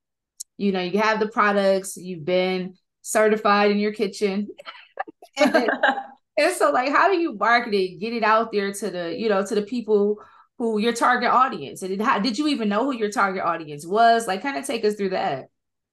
you 0.59 0.73
know, 0.73 0.81
you 0.81 0.99
have 0.99 1.21
the 1.21 1.29
products, 1.29 1.97
you've 1.97 2.25
been 2.25 2.75
certified 3.01 3.71
in 3.71 3.79
your 3.79 3.93
kitchen. 3.93 4.49
and, 5.39 5.71
and 6.39 6.55
so 6.55 6.71
like 6.71 6.91
how 6.91 7.13
do 7.13 7.19
you 7.19 7.35
market 7.35 7.75
it, 7.75 8.01
get 8.01 8.15
it 8.15 8.23
out 8.23 8.53
there 8.53 8.73
to 8.73 8.91
the, 8.91 9.15
you 9.19 9.29
know, 9.29 9.45
to 9.45 9.55
the 9.55 9.63
people 9.63 10.17
who 10.57 10.79
your 10.79 10.95
target 10.95 11.31
audience? 11.31 11.83
And 11.83 12.01
how, 12.01 12.19
did 12.19 12.39
you 12.39 12.49
even 12.49 12.69
know 12.69 12.85
who 12.85 12.97
your 12.97 13.11
target 13.11 13.43
audience 13.43 13.87
was? 13.87 14.27
Like 14.27 14.43
kind 14.43 14.57
of 14.57 14.67
take 14.67 14.85
us 14.85 14.95
through 14.95 15.11
that. 15.11 15.47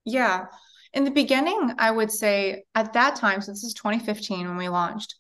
Yeah. 0.05 0.45
In 0.93 1.03
the 1.03 1.11
beginning 1.11 1.73
i 1.77 1.91
would 1.91 2.09
say 2.09 2.63
at 2.73 2.93
that 2.93 3.17
time 3.17 3.41
so 3.41 3.51
this 3.51 3.65
is 3.65 3.73
2015 3.73 4.47
when 4.47 4.55
we 4.55 4.69
launched 4.69 5.15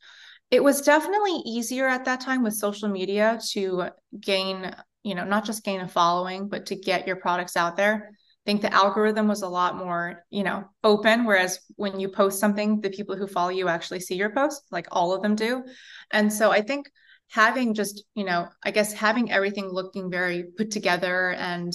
it 0.49 0.63
was 0.63 0.81
definitely 0.81 1.41
easier 1.45 1.85
at 1.85 2.05
that 2.05 2.21
time 2.21 2.43
with 2.43 2.53
social 2.53 2.87
media 2.87 3.37
to 3.51 3.89
gain 4.21 4.73
you 5.03 5.15
know 5.15 5.25
not 5.25 5.43
just 5.43 5.65
gain 5.65 5.81
a 5.81 5.87
following 5.87 6.47
but 6.47 6.67
to 6.67 6.77
get 6.77 7.05
your 7.05 7.17
products 7.17 7.57
out 7.57 7.75
there 7.75 8.11
think 8.45 8.61
the 8.61 8.73
algorithm 8.73 9.27
was 9.27 9.41
a 9.41 9.49
lot 9.49 9.75
more, 9.75 10.23
you 10.29 10.43
know, 10.43 10.65
open. 10.83 11.25
Whereas 11.25 11.59
when 11.75 11.99
you 11.99 12.09
post 12.09 12.39
something, 12.39 12.79
the 12.81 12.89
people 12.89 13.15
who 13.15 13.27
follow 13.27 13.49
you 13.49 13.67
actually 13.67 13.99
see 13.99 14.15
your 14.15 14.29
post, 14.29 14.61
like 14.71 14.87
all 14.91 15.13
of 15.13 15.21
them 15.21 15.35
do. 15.35 15.63
And 16.11 16.31
so 16.31 16.51
I 16.51 16.61
think 16.61 16.89
having 17.29 17.73
just, 17.73 18.03
you 18.13 18.23
know, 18.23 18.47
I 18.63 18.71
guess 18.71 18.93
having 18.93 19.31
everything 19.31 19.67
looking 19.67 20.11
very 20.11 20.43
put 20.57 20.71
together 20.71 21.31
and 21.31 21.73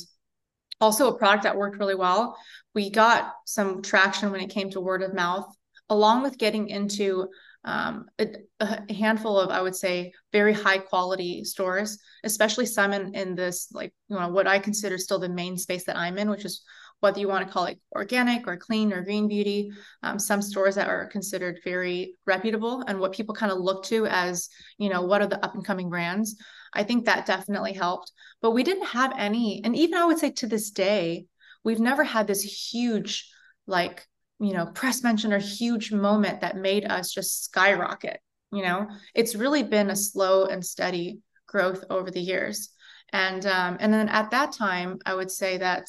also 0.80 1.08
a 1.08 1.18
product 1.18 1.42
that 1.42 1.56
worked 1.56 1.78
really 1.78 1.94
well. 1.94 2.36
We 2.74 2.90
got 2.90 3.32
some 3.46 3.82
traction 3.82 4.30
when 4.30 4.40
it 4.40 4.50
came 4.50 4.70
to 4.70 4.80
word 4.80 5.02
of 5.02 5.12
mouth, 5.12 5.46
along 5.88 6.22
with 6.22 6.38
getting 6.38 6.68
into 6.68 7.28
um, 7.64 8.06
a, 8.18 8.26
a, 8.60 8.92
handful 8.92 9.38
of, 9.38 9.50
I 9.50 9.60
would 9.60 9.76
say, 9.76 10.12
very 10.32 10.52
high 10.52 10.78
quality 10.78 11.44
stores, 11.44 11.98
especially 12.24 12.66
some 12.66 12.92
in, 12.92 13.14
in 13.14 13.34
this, 13.34 13.68
like, 13.72 13.92
you 14.08 14.18
know, 14.18 14.28
what 14.28 14.46
I 14.46 14.58
consider 14.58 14.96
still 14.96 15.18
the 15.18 15.28
main 15.28 15.58
space 15.58 15.84
that 15.84 15.96
I'm 15.96 16.16
in, 16.16 16.30
which 16.30 16.44
is 16.46 16.62
whether 17.00 17.18
you 17.18 17.28
want 17.28 17.46
to 17.46 17.52
call 17.52 17.64
it 17.64 17.78
organic 17.96 18.46
or 18.46 18.56
clean 18.56 18.92
or 18.92 19.02
green 19.02 19.28
beauty, 19.28 19.72
um, 20.02 20.18
some 20.18 20.40
stores 20.40 20.74
that 20.74 20.88
are 20.88 21.06
considered 21.06 21.60
very 21.64 22.14
reputable 22.26 22.82
and 22.86 22.98
what 22.98 23.12
people 23.12 23.34
kind 23.34 23.52
of 23.52 23.58
look 23.58 23.84
to 23.84 24.06
as, 24.06 24.48
you 24.78 24.88
know, 24.88 25.02
what 25.02 25.20
are 25.22 25.26
the 25.26 25.42
up 25.44 25.54
and 25.54 25.64
coming 25.64 25.90
brands. 25.90 26.36
I 26.72 26.82
think 26.82 27.04
that 27.04 27.26
definitely 27.26 27.72
helped. 27.72 28.12
But 28.40 28.52
we 28.52 28.62
didn't 28.62 28.86
have 28.86 29.12
any, 29.18 29.62
and 29.64 29.76
even 29.76 29.98
I 29.98 30.04
would 30.04 30.18
say 30.18 30.30
to 30.30 30.46
this 30.46 30.70
day, 30.70 31.26
we've 31.64 31.80
never 31.80 32.04
had 32.04 32.26
this 32.26 32.42
huge, 32.42 33.30
like, 33.66 34.06
you 34.40 34.54
know, 34.54 34.66
press 34.66 35.02
mention 35.02 35.32
or 35.32 35.38
huge 35.38 35.92
moment 35.92 36.40
that 36.40 36.56
made 36.56 36.84
us 36.84 37.12
just 37.12 37.44
skyrocket. 37.44 38.20
You 38.52 38.62
know, 38.62 38.88
it's 39.14 39.34
really 39.34 39.62
been 39.62 39.90
a 39.90 39.96
slow 39.96 40.46
and 40.46 40.64
steady 40.64 41.20
growth 41.46 41.84
over 41.90 42.10
the 42.10 42.20
years. 42.20 42.70
And 43.12 43.44
um, 43.46 43.76
and 43.80 43.92
then 43.92 44.08
at 44.08 44.30
that 44.30 44.52
time, 44.52 44.98
I 45.04 45.14
would 45.14 45.30
say 45.30 45.58
that 45.58 45.86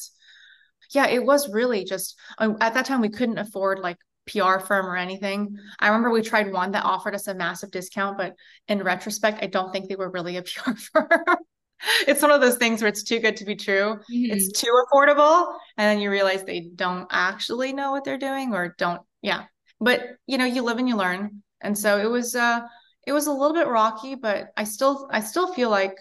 yeah, 0.90 1.06
it 1.06 1.24
was 1.24 1.52
really 1.52 1.84
just 1.84 2.18
uh, 2.38 2.52
at 2.60 2.74
that 2.74 2.84
time 2.84 3.00
we 3.00 3.08
couldn't 3.08 3.38
afford 3.38 3.78
like 3.78 3.96
PR 4.26 4.58
firm 4.58 4.86
or 4.86 4.96
anything. 4.96 5.56
I 5.80 5.88
remember 5.88 6.10
we 6.10 6.22
tried 6.22 6.52
one 6.52 6.72
that 6.72 6.84
offered 6.84 7.14
us 7.14 7.26
a 7.26 7.34
massive 7.34 7.70
discount, 7.70 8.18
but 8.18 8.34
in 8.68 8.82
retrospect, 8.82 9.42
I 9.42 9.46
don't 9.46 9.72
think 9.72 9.88
they 9.88 9.96
were 9.96 10.10
really 10.10 10.36
a 10.36 10.42
PR 10.42 10.72
firm. 10.72 11.38
it's 12.08 12.22
one 12.22 12.30
of 12.30 12.40
those 12.40 12.56
things 12.56 12.80
where 12.80 12.88
it's 12.88 13.02
too 13.02 13.18
good 13.18 13.36
to 13.36 13.44
be 13.44 13.56
true. 13.56 13.98
Mm-hmm. 14.10 14.32
It's 14.32 14.52
too 14.52 14.72
affordable. 14.86 15.54
And 15.76 15.86
then 15.86 16.00
you 16.00 16.10
realize 16.10 16.44
they 16.44 16.68
don't 16.74 17.06
actually 17.10 17.72
know 17.72 17.90
what 17.90 18.04
they're 18.04 18.18
doing 18.18 18.54
or 18.54 18.74
don't, 18.78 19.02
yeah. 19.20 19.44
But 19.80 20.02
you 20.26 20.38
know, 20.38 20.44
you 20.44 20.62
live 20.62 20.78
and 20.78 20.88
you 20.88 20.96
learn. 20.96 21.42
And 21.60 21.76
so 21.76 21.98
it 21.98 22.10
was 22.10 22.34
uh 22.34 22.60
it 23.06 23.12
was 23.12 23.26
a 23.26 23.32
little 23.32 23.54
bit 23.54 23.66
rocky, 23.66 24.14
but 24.14 24.48
I 24.56 24.64
still 24.64 25.08
I 25.10 25.20
still 25.20 25.52
feel 25.54 25.70
like 25.70 25.96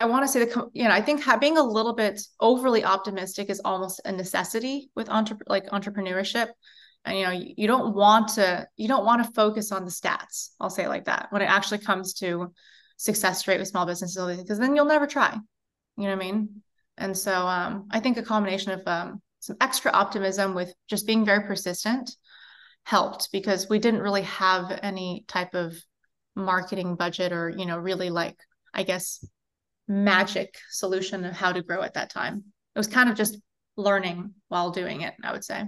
I 0.00 0.06
want 0.06 0.24
to 0.24 0.28
say 0.28 0.44
that 0.44 0.70
you 0.72 0.84
know 0.84 0.90
I 0.90 1.00
think 1.00 1.22
being 1.40 1.58
a 1.58 1.62
little 1.62 1.94
bit 1.94 2.20
overly 2.40 2.84
optimistic 2.84 3.50
is 3.50 3.60
almost 3.64 4.00
a 4.04 4.12
necessity 4.12 4.90
with 4.94 5.08
entre- 5.08 5.38
like 5.46 5.66
entrepreneurship. 5.70 6.48
And 7.04 7.18
you 7.18 7.24
know 7.24 7.30
you, 7.30 7.54
you 7.56 7.66
don't 7.66 7.94
want 7.94 8.28
to 8.34 8.66
you 8.76 8.88
don't 8.88 9.04
want 9.04 9.24
to 9.24 9.32
focus 9.32 9.72
on 9.72 9.84
the 9.84 9.90
stats. 9.90 10.50
I'll 10.60 10.70
say 10.70 10.84
it 10.84 10.88
like 10.88 11.06
that 11.06 11.28
when 11.30 11.42
it 11.42 11.50
actually 11.50 11.78
comes 11.78 12.14
to 12.14 12.52
success 13.02 13.48
rate 13.48 13.58
with 13.58 13.66
small 13.66 13.84
businesses 13.84 14.38
because 14.38 14.60
then 14.60 14.76
you'll 14.76 14.84
never 14.84 15.08
try. 15.08 15.36
You 15.96 16.04
know 16.04 16.16
what 16.16 16.24
I 16.24 16.30
mean? 16.30 16.62
And 16.96 17.16
so 17.16 17.32
um, 17.46 17.88
I 17.90 17.98
think 17.98 18.16
a 18.16 18.22
combination 18.22 18.70
of 18.72 18.82
um, 18.86 19.20
some 19.40 19.56
extra 19.60 19.90
optimism 19.90 20.54
with 20.54 20.72
just 20.88 21.06
being 21.06 21.24
very 21.24 21.44
persistent 21.44 22.14
helped 22.84 23.30
because 23.32 23.68
we 23.68 23.80
didn't 23.80 24.02
really 24.02 24.22
have 24.22 24.78
any 24.82 25.24
type 25.26 25.54
of 25.54 25.74
marketing 26.36 26.94
budget 26.94 27.32
or 27.32 27.50
you 27.50 27.66
know 27.66 27.76
really 27.76 28.08
like 28.08 28.36
I 28.72 28.84
guess 28.84 29.24
magic 29.88 30.54
solution 30.70 31.24
of 31.24 31.34
how 31.34 31.52
to 31.52 31.62
grow 31.62 31.82
at 31.82 31.94
that 31.94 32.10
time. 32.10 32.44
It 32.74 32.78
was 32.78 32.86
kind 32.86 33.10
of 33.10 33.16
just 33.16 33.36
learning 33.76 34.32
while 34.48 34.70
doing 34.70 35.00
it, 35.00 35.14
I 35.24 35.32
would 35.32 35.44
say. 35.44 35.64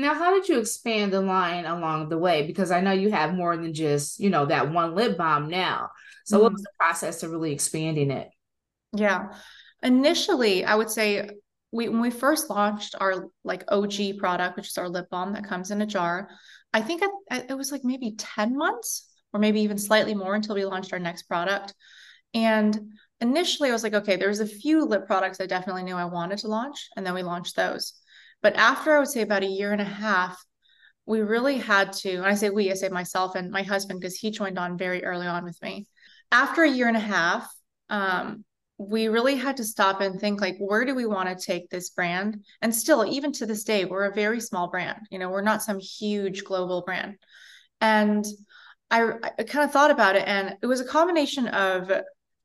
Now, 0.00 0.14
how 0.14 0.34
did 0.34 0.48
you 0.48 0.58
expand 0.58 1.12
the 1.12 1.20
line 1.20 1.66
along 1.66 2.08
the 2.08 2.18
way? 2.18 2.46
Because 2.46 2.70
I 2.70 2.80
know 2.80 2.92
you 2.92 3.10
have 3.10 3.34
more 3.34 3.56
than 3.56 3.74
just, 3.74 4.18
you 4.18 4.30
know, 4.30 4.46
that 4.46 4.70
one 4.70 4.94
lip 4.94 5.16
balm 5.16 5.48
now. 5.48 5.90
So, 6.24 6.36
mm-hmm. 6.36 6.44
what 6.44 6.52
was 6.52 6.62
the 6.62 6.70
process 6.78 7.22
of 7.22 7.30
really 7.30 7.52
expanding 7.52 8.10
it? 8.10 8.28
Yeah. 8.92 9.34
Initially, 9.82 10.64
I 10.64 10.74
would 10.74 10.90
say 10.90 11.30
we 11.72 11.88
when 11.88 12.00
we 12.00 12.10
first 12.10 12.50
launched 12.50 12.94
our 13.00 13.28
like 13.44 13.64
OG 13.68 14.18
product, 14.18 14.56
which 14.56 14.68
is 14.68 14.78
our 14.78 14.88
lip 14.88 15.08
balm 15.10 15.32
that 15.34 15.44
comes 15.44 15.70
in 15.70 15.82
a 15.82 15.86
jar, 15.86 16.28
I 16.72 16.82
think 16.82 17.02
it, 17.02 17.46
it 17.50 17.54
was 17.54 17.72
like 17.72 17.84
maybe 17.84 18.14
10 18.16 18.56
months 18.56 19.08
or 19.32 19.40
maybe 19.40 19.60
even 19.60 19.78
slightly 19.78 20.14
more 20.14 20.34
until 20.34 20.54
we 20.54 20.64
launched 20.64 20.92
our 20.92 20.98
next 20.98 21.22
product. 21.22 21.74
And 22.34 22.92
initially 23.20 23.70
I 23.70 23.72
was 23.72 23.82
like, 23.82 23.94
okay, 23.94 24.16
there's 24.16 24.40
a 24.40 24.46
few 24.46 24.84
lip 24.84 25.06
products 25.06 25.40
I 25.40 25.46
definitely 25.46 25.82
knew 25.84 25.96
I 25.96 26.04
wanted 26.04 26.38
to 26.38 26.48
launch, 26.48 26.88
and 26.96 27.06
then 27.06 27.14
we 27.14 27.22
launched 27.22 27.56
those. 27.56 27.94
But 28.42 28.56
after 28.56 28.94
I 28.94 28.98
would 28.98 29.08
say 29.08 29.22
about 29.22 29.42
a 29.42 29.46
year 29.46 29.72
and 29.72 29.80
a 29.80 29.84
half, 29.84 30.42
we 31.06 31.20
really 31.20 31.58
had 31.58 31.92
to, 31.94 32.16
and 32.16 32.26
I 32.26 32.34
say 32.34 32.50
we, 32.50 32.70
I 32.70 32.74
say 32.74 32.88
myself 32.88 33.34
and 33.34 33.50
my 33.50 33.62
husband, 33.62 34.00
because 34.00 34.16
he 34.16 34.30
joined 34.30 34.58
on 34.58 34.78
very 34.78 35.04
early 35.04 35.26
on 35.26 35.44
with 35.44 35.60
me. 35.62 35.86
After 36.30 36.62
a 36.62 36.70
year 36.70 36.88
and 36.88 36.96
a 36.96 37.00
half, 37.00 37.52
um, 37.88 38.44
we 38.80 39.08
really 39.08 39.36
had 39.36 39.58
to 39.58 39.64
stop 39.64 40.00
and 40.00 40.18
think 40.18 40.40
like 40.40 40.56
where 40.58 40.86
do 40.86 40.94
we 40.94 41.04
want 41.04 41.28
to 41.28 41.44
take 41.44 41.68
this 41.68 41.90
brand 41.90 42.42
and 42.62 42.74
still 42.74 43.04
even 43.04 43.30
to 43.30 43.44
this 43.44 43.62
day 43.62 43.84
we're 43.84 44.06
a 44.06 44.14
very 44.14 44.40
small 44.40 44.70
brand 44.70 44.98
you 45.10 45.18
know 45.18 45.28
we're 45.28 45.42
not 45.42 45.62
some 45.62 45.78
huge 45.78 46.44
global 46.44 46.80
brand 46.80 47.16
and 47.82 48.24
I, 48.90 49.12
I 49.38 49.42
kind 49.42 49.66
of 49.66 49.70
thought 49.70 49.90
about 49.90 50.16
it 50.16 50.26
and 50.26 50.56
it 50.62 50.66
was 50.66 50.80
a 50.80 50.86
combination 50.86 51.46
of 51.48 51.92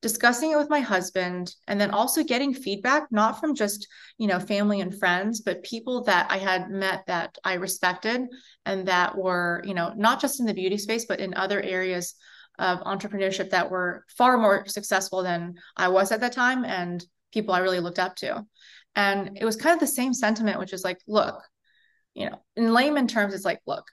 discussing 0.05 0.51
it 0.51 0.57
with 0.57 0.69
my 0.69 0.79
husband 0.79 1.55
and 1.67 1.81
then 1.81 1.89
also 1.89 2.23
getting 2.23 2.53
feedback 2.53 3.07
not 3.11 3.39
from 3.39 3.55
just 3.55 3.87
you 4.19 4.27
know 4.27 4.39
family 4.39 4.79
and 4.79 4.99
friends 4.99 5.41
but 5.41 5.63
people 5.63 6.03
that 6.03 6.29
i 6.29 6.37
had 6.37 6.69
met 6.69 7.03
that 7.07 7.35
i 7.43 7.55
respected 7.55 8.21
and 8.67 8.87
that 8.87 9.17
were 9.17 9.63
you 9.65 9.73
know 9.73 9.91
not 9.97 10.21
just 10.21 10.39
in 10.39 10.45
the 10.45 10.53
beauty 10.53 10.77
space 10.77 11.05
but 11.05 11.19
in 11.19 11.33
other 11.33 11.59
areas 11.59 12.13
of 12.59 12.79
entrepreneurship 12.81 13.49
that 13.49 13.71
were 13.71 14.05
far 14.15 14.37
more 14.37 14.67
successful 14.67 15.23
than 15.23 15.55
i 15.75 15.87
was 15.87 16.11
at 16.11 16.19
that 16.19 16.33
time 16.33 16.63
and 16.63 17.03
people 17.33 17.55
i 17.55 17.59
really 17.59 17.79
looked 17.79 17.97
up 17.97 18.15
to 18.15 18.45
and 18.95 19.35
it 19.41 19.45
was 19.45 19.55
kind 19.55 19.73
of 19.73 19.79
the 19.79 19.87
same 19.87 20.13
sentiment 20.13 20.59
which 20.59 20.71
is 20.71 20.83
like 20.83 20.99
look 21.07 21.41
you 22.15 22.29
know, 22.29 22.39
in 22.55 22.73
layman 22.73 23.07
terms, 23.07 23.33
it's 23.33 23.45
like, 23.45 23.59
look, 23.67 23.85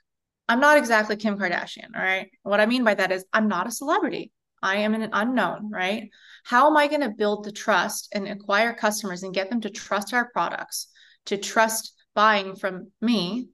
I'm 0.47 0.59
not 0.59 0.77
exactly 0.77 1.17
Kim 1.17 1.37
Kardashian. 1.37 1.89
All 1.95 2.01
right. 2.01 2.31
What 2.43 2.59
I 2.59 2.65
mean 2.65 2.83
by 2.83 2.95
that 2.95 3.11
is 3.11 3.25
I'm 3.31 3.47
not 3.47 3.67
a 3.67 3.71
celebrity. 3.71 4.31
I 4.63 4.77
am 4.77 4.95
an 4.95 5.09
unknown, 5.11 5.69
right? 5.69 6.09
How 6.45 6.67
am 6.67 6.77
I 6.77 6.87
going 6.87 7.01
to 7.01 7.09
build 7.09 7.43
the 7.43 7.51
trust 7.51 8.07
and 8.13 8.27
acquire 8.27 8.73
customers 8.73 9.21
and 9.21 9.33
get 9.33 9.49
them 9.49 9.61
to 9.61 9.69
trust 9.69 10.13
our 10.13 10.29
products, 10.31 10.87
to 11.25 11.37
trust 11.37 11.93
buying 12.15 12.55
from 12.55 12.91
me 13.01 13.49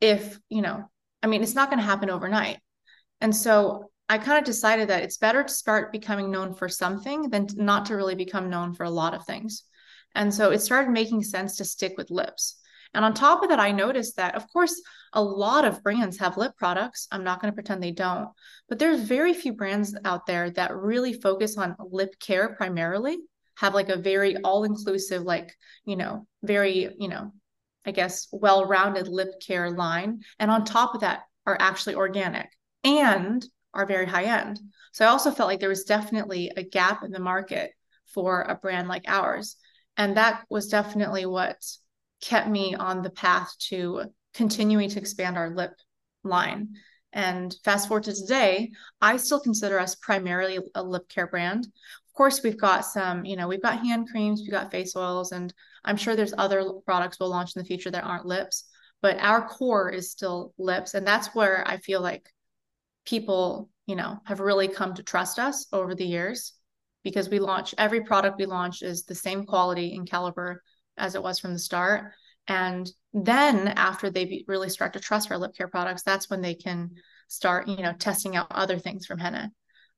if, 0.00 0.38
you 0.48 0.62
know, 0.62 0.84
I 1.22 1.26
mean, 1.26 1.42
it's 1.42 1.56
not 1.56 1.68
going 1.68 1.80
to 1.80 1.84
happen 1.84 2.10
overnight. 2.10 2.58
And 3.20 3.34
so 3.34 3.90
I 4.08 4.18
kind 4.18 4.38
of 4.38 4.44
decided 4.44 4.88
that 4.88 5.02
it's 5.02 5.18
better 5.18 5.42
to 5.42 5.52
start 5.52 5.92
becoming 5.92 6.30
known 6.30 6.54
for 6.54 6.68
something 6.68 7.30
than 7.30 7.48
not 7.56 7.86
to 7.86 7.96
really 7.96 8.14
become 8.14 8.48
known 8.48 8.72
for 8.72 8.84
a 8.84 8.90
lot 8.90 9.14
of 9.14 9.26
things. 9.26 9.64
And 10.14 10.32
so 10.32 10.50
it 10.50 10.60
started 10.60 10.90
making 10.90 11.24
sense 11.24 11.56
to 11.56 11.64
stick 11.64 11.94
with 11.96 12.10
lips. 12.10 12.60
And 12.94 13.04
on 13.04 13.14
top 13.14 13.42
of 13.42 13.48
that, 13.48 13.60
I 13.60 13.72
noticed 13.72 14.16
that, 14.16 14.34
of 14.34 14.46
course, 14.52 14.80
a 15.12 15.22
lot 15.22 15.64
of 15.64 15.82
brands 15.82 16.18
have 16.18 16.36
lip 16.36 16.52
products. 16.56 17.08
I'm 17.10 17.24
not 17.24 17.40
going 17.40 17.50
to 17.50 17.54
pretend 17.54 17.82
they 17.82 17.92
don't, 17.92 18.28
but 18.68 18.78
there's 18.78 19.00
very 19.00 19.34
few 19.34 19.52
brands 19.52 19.94
out 20.04 20.26
there 20.26 20.50
that 20.50 20.74
really 20.74 21.12
focus 21.12 21.56
on 21.56 21.76
lip 21.78 22.18
care 22.18 22.54
primarily, 22.54 23.18
have 23.56 23.74
like 23.74 23.88
a 23.88 23.96
very 23.96 24.36
all 24.38 24.64
inclusive, 24.64 25.22
like, 25.22 25.54
you 25.84 25.96
know, 25.96 26.26
very, 26.42 26.94
you 26.98 27.08
know, 27.08 27.32
I 27.84 27.92
guess, 27.92 28.28
well 28.32 28.66
rounded 28.66 29.08
lip 29.08 29.40
care 29.40 29.70
line. 29.70 30.20
And 30.38 30.50
on 30.50 30.64
top 30.64 30.94
of 30.94 31.00
that, 31.00 31.22
are 31.46 31.56
actually 31.60 31.94
organic 31.94 32.50
and 32.84 33.44
are 33.74 33.86
very 33.86 34.06
high 34.06 34.24
end. 34.24 34.60
So 34.92 35.04
I 35.04 35.08
also 35.08 35.30
felt 35.30 35.48
like 35.48 35.60
there 35.60 35.68
was 35.68 35.84
definitely 35.84 36.52
a 36.56 36.62
gap 36.62 37.02
in 37.02 37.10
the 37.10 37.18
market 37.18 37.72
for 38.06 38.42
a 38.42 38.54
brand 38.54 38.88
like 38.88 39.04
ours. 39.08 39.56
And 39.96 40.16
that 40.16 40.44
was 40.48 40.68
definitely 40.68 41.26
what 41.26 41.56
kept 42.22 42.48
me 42.48 42.74
on 42.74 43.02
the 43.02 43.10
path 43.10 43.52
to 43.58 44.04
continuing 44.32 44.88
to 44.88 44.98
expand 44.98 45.36
our 45.36 45.50
lip 45.50 45.72
line. 46.24 46.68
And 47.12 47.54
fast 47.62 47.88
forward 47.88 48.04
to 48.04 48.14
today, 48.14 48.70
I 49.02 49.18
still 49.18 49.40
consider 49.40 49.78
us 49.78 49.96
primarily 49.96 50.58
a 50.74 50.82
lip 50.82 51.08
care 51.10 51.26
brand. 51.26 51.66
Of 51.66 52.14
course, 52.14 52.42
we've 52.42 52.58
got 52.58 52.86
some, 52.86 53.26
you 53.26 53.36
know, 53.36 53.48
we've 53.48 53.62
got 53.62 53.84
hand 53.84 54.08
creams, 54.08 54.40
we've 54.40 54.50
got 54.50 54.70
face 54.70 54.96
oils, 54.96 55.32
and 55.32 55.52
I'm 55.84 55.98
sure 55.98 56.16
there's 56.16 56.32
other 56.38 56.64
products 56.86 57.18
we'll 57.20 57.28
launch 57.28 57.54
in 57.54 57.60
the 57.60 57.66
future 57.66 57.90
that 57.90 58.04
aren't 58.04 58.24
lips, 58.24 58.64
but 59.02 59.18
our 59.18 59.46
core 59.46 59.90
is 59.90 60.10
still 60.10 60.54
lips. 60.56 60.94
And 60.94 61.06
that's 61.06 61.34
where 61.34 61.66
I 61.66 61.78
feel 61.78 62.00
like 62.00 62.30
people, 63.04 63.68
you 63.86 63.96
know, 63.96 64.18
have 64.24 64.40
really 64.40 64.68
come 64.68 64.94
to 64.94 65.02
trust 65.02 65.38
us 65.38 65.66
over 65.72 65.94
the 65.94 66.06
years 66.06 66.54
because 67.02 67.28
we 67.28 67.40
launch 67.40 67.74
every 67.76 68.02
product 68.02 68.38
we 68.38 68.46
launch 68.46 68.82
is 68.82 69.04
the 69.04 69.14
same 69.14 69.44
quality 69.44 69.96
and 69.96 70.08
caliber 70.08 70.62
as 70.96 71.14
it 71.14 71.22
was 71.22 71.38
from 71.38 71.52
the 71.52 71.58
start. 71.58 72.12
And 72.48 72.90
then 73.12 73.68
after 73.68 74.10
they 74.10 74.44
really 74.48 74.68
start 74.68 74.94
to 74.94 75.00
trust 75.00 75.30
our 75.30 75.38
lip 75.38 75.52
care 75.56 75.68
products, 75.68 76.02
that's 76.02 76.28
when 76.28 76.40
they 76.40 76.54
can 76.54 76.90
start, 77.28 77.68
you 77.68 77.82
know, 77.82 77.92
testing 77.92 78.36
out 78.36 78.48
other 78.50 78.78
things 78.78 79.06
from 79.06 79.18
Henne. 79.18 79.52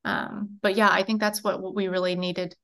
Um, 0.04 0.58
but 0.60 0.76
yeah, 0.76 0.90
I 0.90 1.02
think 1.02 1.20
that's 1.20 1.42
what, 1.42 1.60
what 1.62 1.74
we 1.74 1.88
really 1.88 2.14
needed 2.14 2.54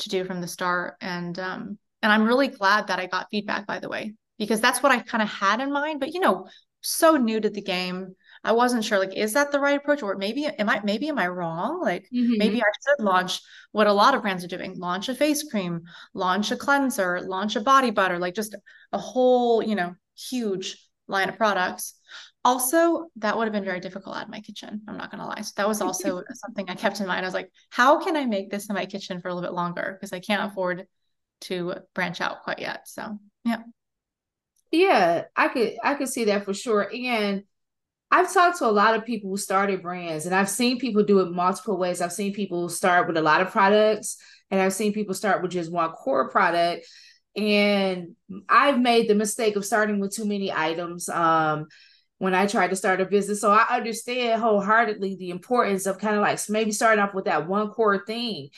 to 0.00 0.08
do 0.08 0.24
from 0.24 0.40
the 0.40 0.48
start. 0.48 0.96
And 1.00 1.38
um, 1.38 1.78
and 2.02 2.12
I'm 2.12 2.26
really 2.26 2.48
glad 2.48 2.88
that 2.88 2.98
I 2.98 3.06
got 3.06 3.28
feedback, 3.30 3.66
by 3.66 3.78
the 3.78 3.88
way, 3.88 4.14
because 4.38 4.60
that's 4.60 4.82
what 4.82 4.92
I 4.92 5.00
kind 5.00 5.22
of 5.22 5.28
had 5.28 5.60
in 5.60 5.72
mind. 5.72 6.00
But 6.00 6.14
you 6.14 6.20
know, 6.20 6.48
so 6.80 7.16
new 7.16 7.40
to 7.40 7.50
the 7.50 7.62
game, 7.62 8.14
I 8.44 8.52
wasn't 8.52 8.84
sure 8.84 8.98
like 8.98 9.16
is 9.16 9.32
that 9.34 9.52
the 9.52 9.60
right 9.60 9.76
approach 9.76 10.02
or 10.02 10.16
maybe 10.16 10.46
am 10.46 10.68
I 10.68 10.80
maybe 10.84 11.08
am 11.08 11.18
I 11.18 11.28
wrong? 11.28 11.80
Like 11.80 12.08
mm-hmm. 12.14 12.38
maybe 12.38 12.62
I 12.62 12.66
should 12.66 13.04
launch 13.04 13.40
what 13.72 13.86
a 13.86 13.92
lot 13.92 14.14
of 14.14 14.22
brands 14.22 14.44
are 14.44 14.48
doing, 14.48 14.78
launch 14.78 15.08
a 15.08 15.14
face 15.14 15.48
cream, 15.48 15.82
launch 16.14 16.50
a 16.50 16.56
cleanser, 16.56 17.20
launch 17.20 17.56
a 17.56 17.60
body 17.60 17.90
butter, 17.90 18.18
like 18.18 18.34
just 18.34 18.54
a 18.92 18.98
whole, 18.98 19.62
you 19.62 19.74
know, 19.74 19.94
huge 20.16 20.76
line 21.08 21.28
of 21.28 21.36
products. 21.36 21.94
Also, 22.44 23.08
that 23.16 23.36
would 23.36 23.44
have 23.44 23.52
been 23.52 23.64
very 23.64 23.80
difficult 23.80 24.16
at 24.16 24.30
my 24.30 24.40
kitchen. 24.40 24.82
I'm 24.86 24.96
not 24.96 25.10
going 25.10 25.20
to 25.20 25.26
lie. 25.26 25.40
So 25.40 25.52
that 25.56 25.68
was 25.68 25.80
also 25.80 26.22
something 26.34 26.68
I 26.68 26.74
kept 26.74 27.00
in 27.00 27.06
mind. 27.06 27.24
I 27.24 27.28
was 27.28 27.34
like, 27.34 27.50
how 27.70 28.02
can 28.02 28.16
I 28.16 28.24
make 28.24 28.50
this 28.50 28.68
in 28.68 28.74
my 28.74 28.86
kitchen 28.86 29.20
for 29.20 29.28
a 29.28 29.34
little 29.34 29.48
bit 29.48 29.54
longer? 29.54 29.96
Because 29.98 30.12
I 30.12 30.20
can't 30.20 30.50
afford 30.50 30.86
to 31.42 31.74
branch 31.94 32.20
out 32.20 32.42
quite 32.44 32.60
yet. 32.60 32.88
So, 32.88 33.18
yeah. 33.44 33.62
Yeah, 34.70 35.24
I 35.34 35.48
could 35.48 35.76
I 35.82 35.94
could 35.94 36.08
see 36.08 36.24
that 36.24 36.44
for 36.44 36.52
sure. 36.52 36.90
And 36.94 37.44
I've 38.10 38.32
talked 38.32 38.58
to 38.58 38.66
a 38.66 38.70
lot 38.70 38.94
of 38.94 39.04
people 39.04 39.30
who 39.30 39.36
started 39.36 39.82
brands, 39.82 40.26
and 40.26 40.34
I've 40.34 40.48
seen 40.48 40.78
people 40.78 41.02
do 41.02 41.20
it 41.20 41.30
multiple 41.30 41.78
ways. 41.78 42.00
I've 42.00 42.12
seen 42.12 42.32
people 42.32 42.68
start 42.68 43.06
with 43.06 43.16
a 43.16 43.22
lot 43.22 43.40
of 43.40 43.50
products, 43.50 44.16
and 44.50 44.60
I've 44.60 44.72
seen 44.72 44.92
people 44.92 45.14
start 45.14 45.42
with 45.42 45.50
just 45.50 45.70
one 45.70 45.90
core 45.90 46.30
product. 46.30 46.86
And 47.36 48.16
I've 48.48 48.80
made 48.80 49.08
the 49.08 49.14
mistake 49.14 49.56
of 49.56 49.64
starting 49.64 50.00
with 50.00 50.14
too 50.14 50.26
many 50.26 50.50
items 50.50 51.08
um, 51.08 51.66
when 52.18 52.34
I 52.34 52.46
tried 52.46 52.70
to 52.70 52.76
start 52.76 53.00
a 53.00 53.06
business. 53.06 53.40
So 53.40 53.50
I 53.50 53.76
understand 53.76 54.40
wholeheartedly 54.40 55.16
the 55.16 55.30
importance 55.30 55.86
of 55.86 55.98
kind 55.98 56.16
of 56.16 56.22
like 56.22 56.40
maybe 56.48 56.72
starting 56.72 57.02
off 57.02 57.14
with 57.14 57.26
that 57.26 57.46
one 57.46 57.68
core 57.68 58.04
thing. 58.04 58.48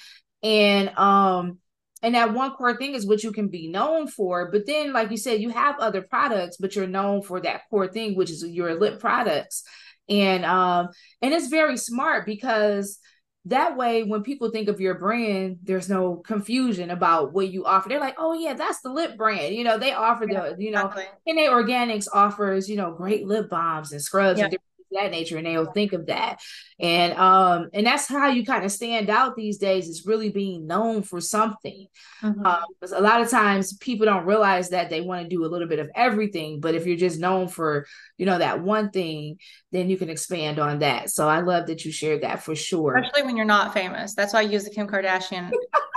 And 0.43 0.89
um, 0.97 1.60
and 2.03 2.15
that 2.15 2.33
one 2.33 2.53
core 2.53 2.77
thing 2.77 2.95
is 2.95 3.07
what 3.07 3.23
you 3.23 3.33
can 3.33 3.49
be 3.49 3.69
known 3.69 4.07
for 4.07 4.51
but 4.51 4.67
then 4.67 4.93
like 4.93 5.11
you 5.11 5.17
said 5.17 5.41
you 5.41 5.51
have 5.51 5.79
other 5.79 6.03
products 6.03 6.57
but 6.59 6.75
you're 6.75 6.87
known 6.87 7.23
for 7.23 7.41
that 7.41 7.63
core 7.69 7.89
thing 7.89 8.15
which 8.15 8.31
is 8.31 8.45
your 8.45 8.75
lip 8.79 9.01
products 9.01 9.65
and 10.09 10.45
um 10.45 10.89
and 11.23 11.33
it's 11.33 11.49
very 11.49 11.77
smart 11.77 12.27
because 12.27 12.99
that 13.47 13.77
way 13.77 14.03
when 14.03 14.23
people 14.23 14.51
think 14.51 14.69
of 14.69 14.81
your 14.81 14.99
brand 14.99 15.59
there's 15.63 15.89
no 15.89 16.17
confusion 16.17 16.91
about 16.91 17.33
what 17.33 17.49
you 17.49 17.65
offer 17.65 17.89
they're 17.89 18.01
like 18.01 18.17
oh 18.19 18.35
yeah 18.35 18.53
that's 18.53 18.83
the 18.83 18.93
lip 18.93 19.17
brand 19.17 19.55
you 19.55 19.65
know 19.65 19.79
they 19.79 19.93
offer 19.93 20.27
yeah, 20.29 20.51
the 20.51 20.63
you 20.63 20.71
know 20.71 20.87
exactly. 20.87 21.05
and 21.27 21.39
Henne 21.39 21.49
Organics 21.49 22.07
offers 22.13 22.69
you 22.69 22.77
know 22.77 22.93
great 22.93 23.27
lip 23.27 23.49
balms 23.49 23.93
and 23.93 24.03
scrubs 24.03 24.39
yeah. 24.39 24.45
and 24.45 24.53
that 24.93 25.11
nature 25.11 25.37
and 25.37 25.47
they'll 25.47 25.73
think 25.73 25.93
of 25.93 26.07
that. 26.07 26.41
And 26.79 27.13
um 27.15 27.69
and 27.73 27.87
that's 27.87 28.07
how 28.07 28.29
you 28.29 28.45
kind 28.45 28.65
of 28.65 28.73
stand 28.73 29.11
out 29.11 29.37
these 29.37 29.59
days 29.59 29.89
is 29.89 30.07
really 30.07 30.31
being 30.31 30.67
known 30.67 31.03
for 31.03 31.21
something. 31.21 31.87
Mm-hmm. 32.23 32.45
um, 32.45 32.65
a 32.93 33.01
lot 33.01 33.21
of 33.21 33.31
times 33.31 33.77
people 33.79 34.07
don't 34.07 34.27
realize 34.27 34.71
that 34.71 34.91
they 34.91 35.01
want 35.01 35.23
to 35.23 35.29
do 35.29 35.45
a 35.45 35.49
little 35.49 35.69
bit 35.69 35.79
of 35.79 35.89
everything 35.95 36.61
but 36.61 36.75
if 36.75 36.87
you're 36.87 36.97
just 36.97 37.19
known 37.19 37.49
for 37.49 37.87
you 38.19 38.27
know 38.27 38.39
that 38.39 38.61
one 38.61 38.91
thing 38.91 39.39
then 39.73 39.89
you 39.89 39.97
can 39.97 40.11
expand 40.11 40.59
on 40.59 40.81
that. 40.81 41.11
So 41.11 41.29
i 41.29 41.41
love 41.41 41.67
that 41.67 41.85
you 41.85 41.93
shared 41.93 42.23
that 42.23 42.43
for 42.43 42.55
sure. 42.55 42.97
Especially 42.97 43.23
when 43.27 43.37
you're 43.37 43.47
not 43.47 43.73
famous. 43.73 44.15
That's 44.15 44.33
why 44.33 44.41
i 44.41 44.43
use 44.43 44.65
the 44.65 44.71
kim 44.71 44.87
kardashian 44.87 45.51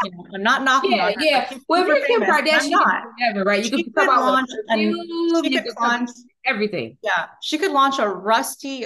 you 0.04 0.12
know, 0.12 0.26
i'm 0.36 0.44
not 0.44 0.64
knocking 0.64 0.94
yeah 0.94 1.06
on 1.08 1.14
her, 1.14 1.22
yeah. 1.22 1.54
well 1.68 1.82
if 1.82 1.88
you're 1.88 2.06
kim 2.06 2.22
kardashian. 2.22 3.04
Whatever, 3.20 3.44
right? 3.44 3.64
You 3.64 3.78
she 3.78 3.84
can 3.84 3.94
come 3.94 4.46
you 5.44 5.62
could 5.62 5.76
launch 5.80 6.10
everything. 6.46 6.98
Yeah. 7.04 7.28
She 7.42 7.58
could 7.58 7.72
launch 7.72 8.00
a 8.00 8.08
rusty 8.08 8.86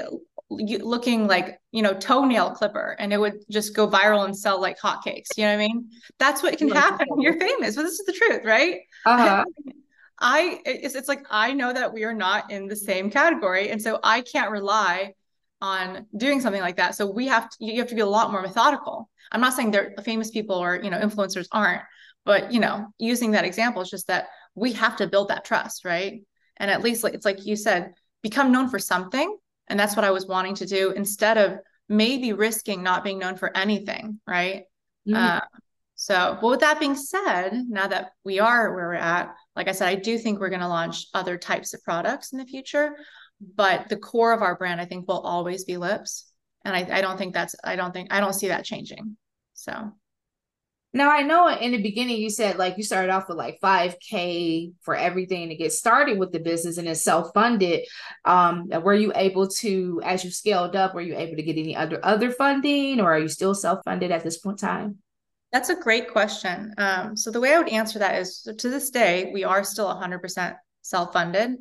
looking 0.49 1.27
like, 1.27 1.59
you 1.71 1.81
know, 1.81 1.93
toenail 1.93 2.51
clipper 2.51 2.95
and 2.99 3.11
it 3.11 3.19
would 3.19 3.43
just 3.49 3.75
go 3.75 3.87
viral 3.87 4.25
and 4.25 4.37
sell 4.37 4.61
like 4.61 4.79
hotcakes. 4.79 5.27
You 5.35 5.43
know 5.43 5.55
what 5.55 5.63
I 5.63 5.67
mean? 5.67 5.89
That's 6.19 6.41
what 6.41 6.57
can 6.57 6.69
happen 6.69 7.07
you're 7.19 7.39
famous. 7.39 7.75
But 7.75 7.83
this 7.83 7.99
is 7.99 8.05
the 8.05 8.13
truth, 8.13 8.41
right? 8.45 8.79
Uh-huh. 9.05 9.43
I 10.19 10.61
it's, 10.65 10.95
it's 10.95 11.07
like 11.07 11.25
I 11.29 11.53
know 11.53 11.71
that 11.71 11.93
we 11.93 12.03
are 12.03 12.13
not 12.13 12.51
in 12.51 12.67
the 12.67 12.75
same 12.75 13.11
category. 13.11 13.69
And 13.69 13.81
so 13.81 13.99
I 14.03 14.21
can't 14.21 14.51
rely 14.51 15.13
on 15.61 16.05
doing 16.15 16.41
something 16.41 16.61
like 16.61 16.77
that. 16.77 16.95
So 16.95 17.09
we 17.09 17.27
have 17.27 17.49
to 17.49 17.57
you 17.59 17.79
have 17.79 17.89
to 17.89 17.95
be 17.95 18.01
a 18.01 18.07
lot 18.07 18.31
more 18.31 18.41
methodical. 18.41 19.09
I'm 19.31 19.41
not 19.41 19.53
saying 19.53 19.71
they're 19.71 19.93
famous 20.03 20.31
people 20.31 20.55
or 20.55 20.81
you 20.81 20.89
know 20.89 20.99
influencers 20.99 21.47
aren't, 21.51 21.83
but 22.25 22.51
you 22.51 22.59
know, 22.59 22.87
using 22.97 23.31
that 23.31 23.45
example 23.45 23.81
is 23.81 23.89
just 23.89 24.07
that 24.07 24.27
we 24.55 24.73
have 24.73 24.97
to 24.97 25.07
build 25.07 25.29
that 25.29 25.45
trust, 25.45 25.85
right? 25.85 26.21
And 26.59 26.69
at 26.71 26.81
least 26.81 27.03
like 27.03 27.13
it's 27.13 27.25
like 27.25 27.45
you 27.45 27.55
said 27.55 27.93
become 28.21 28.51
known 28.51 28.69
for 28.69 28.79
something. 28.79 29.37
And 29.69 29.79
that's 29.79 29.95
what 29.95 30.05
i 30.05 30.11
was 30.11 30.25
wanting 30.25 30.55
to 30.55 30.65
do 30.65 30.91
instead 30.91 31.37
of 31.37 31.59
maybe 31.89 32.33
risking 32.33 32.83
not 32.83 33.03
being 33.03 33.19
known 33.19 33.35
for 33.35 33.55
anything 33.55 34.19
right? 34.25 34.63
Mm-hmm. 35.07 35.15
uh, 35.15 35.39
so 35.95 36.37
but 36.41 36.49
with 36.49 36.59
that 36.61 36.79
being 36.79 36.95
said 36.95 37.65
now 37.67 37.87
that 37.87 38.11
we 38.23 38.39
are 38.39 38.73
where 38.73 38.87
we're 38.87 38.93
at 38.93 39.33
like 39.55 39.67
i 39.67 39.71
said 39.71 39.87
i 39.87 39.95
do 39.95 40.17
think 40.17 40.39
we're 40.39 40.49
going 40.49 40.61
to 40.61 40.67
launch 40.67 41.07
other 41.13 41.37
types 41.37 41.73
of 41.73 41.83
products 41.83 42.31
in 42.31 42.39
the 42.39 42.45
future. 42.45 42.95
But 43.55 43.87
the 43.89 43.97
core 43.97 44.31
of 44.33 44.41
our 44.41 44.55
brand 44.55 44.79
i 44.79 44.85
think 44.85 45.07
will 45.07 45.19
always 45.19 45.65
be 45.65 45.77
lips. 45.77 46.31
And 46.63 46.75
i, 46.75 46.97
I 46.97 47.01
don't 47.01 47.17
think 47.17 47.33
that's 47.33 47.55
i 47.63 47.75
don't 47.75 47.93
think 47.93 48.13
i 48.13 48.19
don't 48.19 48.33
see 48.33 48.47
that 48.47 48.63
changing. 48.65 49.17
So 49.53 49.91
now 50.93 51.11
I 51.11 51.21
know 51.21 51.47
in 51.49 51.71
the 51.71 51.81
beginning 51.81 52.17
you 52.17 52.29
said 52.29 52.57
like 52.57 52.77
you 52.77 52.83
started 52.83 53.11
off 53.11 53.27
with 53.27 53.37
like 53.37 53.59
5k 53.61 54.73
for 54.81 54.95
everything 54.95 55.49
to 55.49 55.55
get 55.55 55.73
started 55.73 56.17
with 56.17 56.31
the 56.31 56.39
business 56.39 56.77
and 56.77 56.87
it's 56.87 57.03
self-funded. 57.03 57.85
Um, 58.25 58.69
were 58.69 58.93
you 58.93 59.11
able 59.15 59.47
to, 59.47 60.01
as 60.03 60.23
you 60.23 60.31
scaled 60.31 60.75
up, 60.75 60.95
were 60.95 61.01
you 61.01 61.15
able 61.15 61.35
to 61.35 61.43
get 61.43 61.57
any 61.57 61.75
other 61.75 61.99
other 62.03 62.31
funding 62.31 63.01
or 63.01 63.13
are 63.13 63.19
you 63.19 63.27
still 63.27 63.53
self-funded 63.53 64.11
at 64.11 64.23
this 64.23 64.37
point 64.37 64.61
in 64.61 64.67
time? 64.67 64.97
That's 65.51 65.69
a 65.69 65.75
great 65.75 66.11
question. 66.11 66.73
Um, 66.77 67.15
so 67.15 67.31
the 67.31 67.39
way 67.39 67.53
I 67.53 67.57
would 67.57 67.69
answer 67.69 67.99
that 67.99 68.19
is 68.19 68.47
to 68.57 68.69
this 68.69 68.89
day, 68.89 69.31
we 69.33 69.43
are 69.43 69.63
still 69.63 69.87
100% 69.87 70.55
self-funded, 70.81 71.57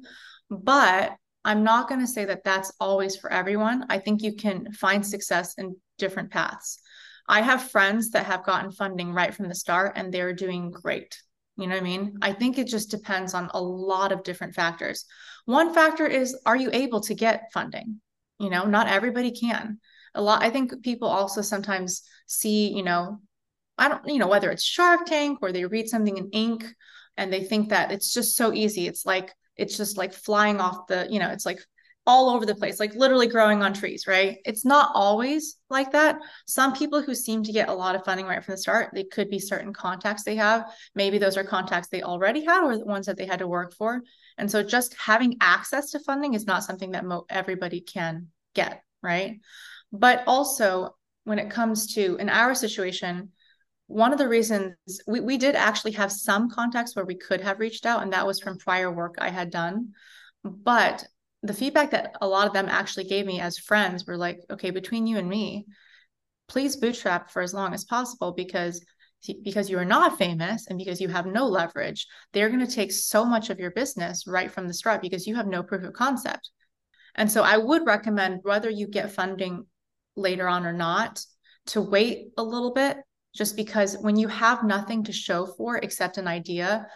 but 0.51 1.13
I'm 1.45 1.63
not 1.63 1.89
going 1.89 2.01
to 2.01 2.07
say 2.09 2.25
that 2.25 2.43
that's 2.43 2.73
always 2.81 3.17
for 3.17 3.33
everyone. 3.33 3.87
I 3.89 3.99
think 3.99 4.23
you 4.23 4.35
can 4.35 4.73
find 4.73 5.07
success 5.07 5.55
in 5.59 5.77
different 5.99 6.31
paths. 6.31 6.81
I 7.29 7.43
have 7.43 7.71
friends 7.71 8.11
that 8.11 8.27
have 8.27 8.45
gotten 8.45 8.71
funding 8.71 9.13
right 9.13 9.35
from 9.35 9.49
the 9.49 9.55
start 9.55 9.93
and 9.97 10.13
they're 10.13 10.33
doing 10.33 10.71
great. 10.71 11.21
You 11.57 11.67
know 11.67 11.75
what 11.75 11.81
I 11.81 11.85
mean? 11.85 12.19
I 12.23 12.33
think 12.33 12.59
it 12.59 12.67
just 12.67 12.91
depends 12.91 13.35
on 13.35 13.51
a 13.55 13.61
lot 13.61 14.13
of 14.13 14.23
different 14.23 14.55
factors. 14.55 15.07
One 15.47 15.73
factor 15.73 16.07
is 16.07 16.39
are 16.45 16.57
you 16.57 16.71
able 16.73 17.01
to 17.03 17.15
get 17.15 17.53
funding? 17.53 18.01
You 18.39 18.51
know, 18.51 18.65
not 18.65 18.89
everybody 18.89 19.31
can. 19.31 19.81
A 20.15 20.23
lot, 20.23 20.43
I 20.43 20.51
think 20.51 20.83
people 20.83 21.09
also 21.09 21.43
sometimes 21.43 22.03
see, 22.27 22.69
you 22.69 22.83
know, 22.83 23.21
I 23.79 23.89
don't, 23.89 24.07
you 24.07 24.19
know, 24.19 24.29
whether 24.29 24.51
it's 24.51 24.63
Shark 24.63 25.07
Tank 25.07 25.39
or 25.43 25.53
they 25.53 25.65
read 25.65 25.89
something 25.89 26.17
in 26.17 26.31
Inc. 26.31 26.67
and 27.17 27.33
they 27.33 27.45
think 27.45 27.71
that 27.71 27.91
it's 27.91 28.13
just 28.13 28.37
so 28.37 28.53
easy. 28.53 28.87
It's 28.87 29.07
like, 29.07 29.35
it's 29.57 29.77
just 29.77 29.97
like 29.97 30.13
flying 30.13 30.61
off 30.61 30.87
the, 30.87 31.07
you 31.11 31.19
know, 31.19 31.31
it's 31.31 31.47
like 31.47 31.61
all 32.07 32.31
over 32.31 32.47
the 32.47 32.55
place, 32.55 32.79
like 32.79 32.95
literally 32.95 33.27
growing 33.27 33.63
on 33.63 33.73
trees, 33.73 34.07
right? 34.07 34.39
It's 34.45 34.65
not 34.65 34.91
always 34.95 35.57
like 35.69 35.91
that. 35.93 36.19
Some 36.47 36.73
people 36.73 37.03
who 37.03 37.15
seem 37.15 37.43
to 37.43 37.53
get 37.53 37.69
a 37.69 37.75
lot 37.75 37.97
of 37.97 38.05
funding 38.05 38.27
right 38.27 38.45
from 38.45 38.53
the 38.53 38.59
start, 38.59 38.91
they 38.95 39.05
could 39.05 39.29
be 39.29 39.41
certain 39.41 39.73
contacts 39.73 40.23
they 40.23 40.37
have. 40.37 40.67
Maybe 40.95 41.19
those 41.19 41.37
are 41.37 41.45
contacts 41.45 41.89
they 41.89 42.03
already 42.03 42.45
had 42.45 42.63
or 42.63 42.77
the 42.79 42.85
ones 42.85 43.07
that 43.07 43.17
they 43.17 43.27
had 43.27 43.41
to 43.41 43.49
work 43.49 43.75
for. 43.75 44.03
And 44.39 44.51
so 44.51 44.63
just 44.63 44.95
having 44.95 45.37
access 45.41 45.91
to 45.91 45.99
funding 46.01 46.35
is 46.35 46.47
not 46.47 46.63
something 46.63 46.93
that 46.93 47.05
mo- 47.05 47.27
everybody 47.29 47.81
can 47.81 48.29
get, 48.55 48.83
right? 49.03 49.41
But 49.93 50.23
also, 50.27 50.97
when 51.25 51.39
it 51.41 51.51
comes 51.51 51.95
to 51.95 52.17
in 52.17 52.29
our 52.29 52.55
situation, 52.55 53.31
one 53.89 54.13
of 54.13 54.19
the 54.19 54.29
reasons 54.29 54.75
we, 55.09 55.21
we 55.21 55.39
did 55.39 55.57
actually 55.57 55.93
have 55.93 56.13
some 56.13 56.51
contacts 56.51 56.95
where 56.95 57.05
we 57.05 57.17
could 57.17 57.41
have 57.41 57.59
reached 57.59 57.85
out, 57.85 58.03
and 58.03 58.13
that 58.13 58.27
was 58.27 58.41
from 58.41 58.59
prior 58.59 58.93
work 58.93 59.17
I 59.19 59.31
had 59.31 59.51
done. 59.51 59.93
But 60.45 61.05
the 61.47 61.55
feedback 61.55 61.91
that 61.91 62.17
a 62.21 62.29
lot 62.29 62.47
of 62.47 62.53
them 62.53 62.69
actually 62.69 63.05
gave 63.05 63.27
me 63.27 63.41
as 63.41 63.59
friends 63.59 64.07
were 64.07 64.17
like, 64.17 64.41
okay, 64.51 64.71
between 64.71 65.07
you 65.07 65.19
and 65.19 65.29
me, 65.29 65.67
please 66.49 66.77
bootstrap 66.77 67.31
for 67.31 67.43
as 67.43 67.55
long 67.55 67.75
as 67.75 67.85
possible 67.85 68.33
because 68.33 68.85
because 69.43 69.69
you 69.69 69.77
are 69.77 69.85
not 69.85 70.19
famous 70.19 70.69
and 70.69 70.79
because 70.79 71.01
you 71.01 71.09
have 71.09 71.27
no 71.27 71.47
leverage, 71.47 72.07
they're 72.33 72.51
going 72.51 72.65
to 72.65 72.73
take 72.73 72.93
so 72.93 73.25
much 73.25 73.51
of 73.51 73.59
your 73.59 73.73
business 73.73 74.27
right 74.27 74.53
from 74.53 74.69
the 74.69 74.75
start 74.75 75.03
because 75.03 75.27
you 75.27 75.35
have 75.35 75.49
no 75.49 75.65
proof 75.65 75.83
of 75.83 75.93
concept. 75.95 76.51
And 77.17 77.31
so 77.33 77.43
I 77.43 77.57
would 77.57 77.87
recommend 77.87 78.41
whether 78.43 78.71
you 78.71 78.87
get 78.87 79.11
funding 79.11 79.67
later 80.17 80.47
on 80.47 80.65
or 80.65 80.73
not 80.73 81.25
to 81.69 81.81
wait 81.81 82.29
a 82.37 82.43
little 82.43 82.73
bit 82.73 82.99
just 83.35 83.57
because 83.57 83.97
when 84.01 84.17
you 84.17 84.29
have 84.29 84.63
nothing 84.63 85.03
to 85.05 85.13
show 85.13 85.47
for 85.47 85.79
except 85.79 86.19
an 86.19 86.29
idea, 86.29 86.87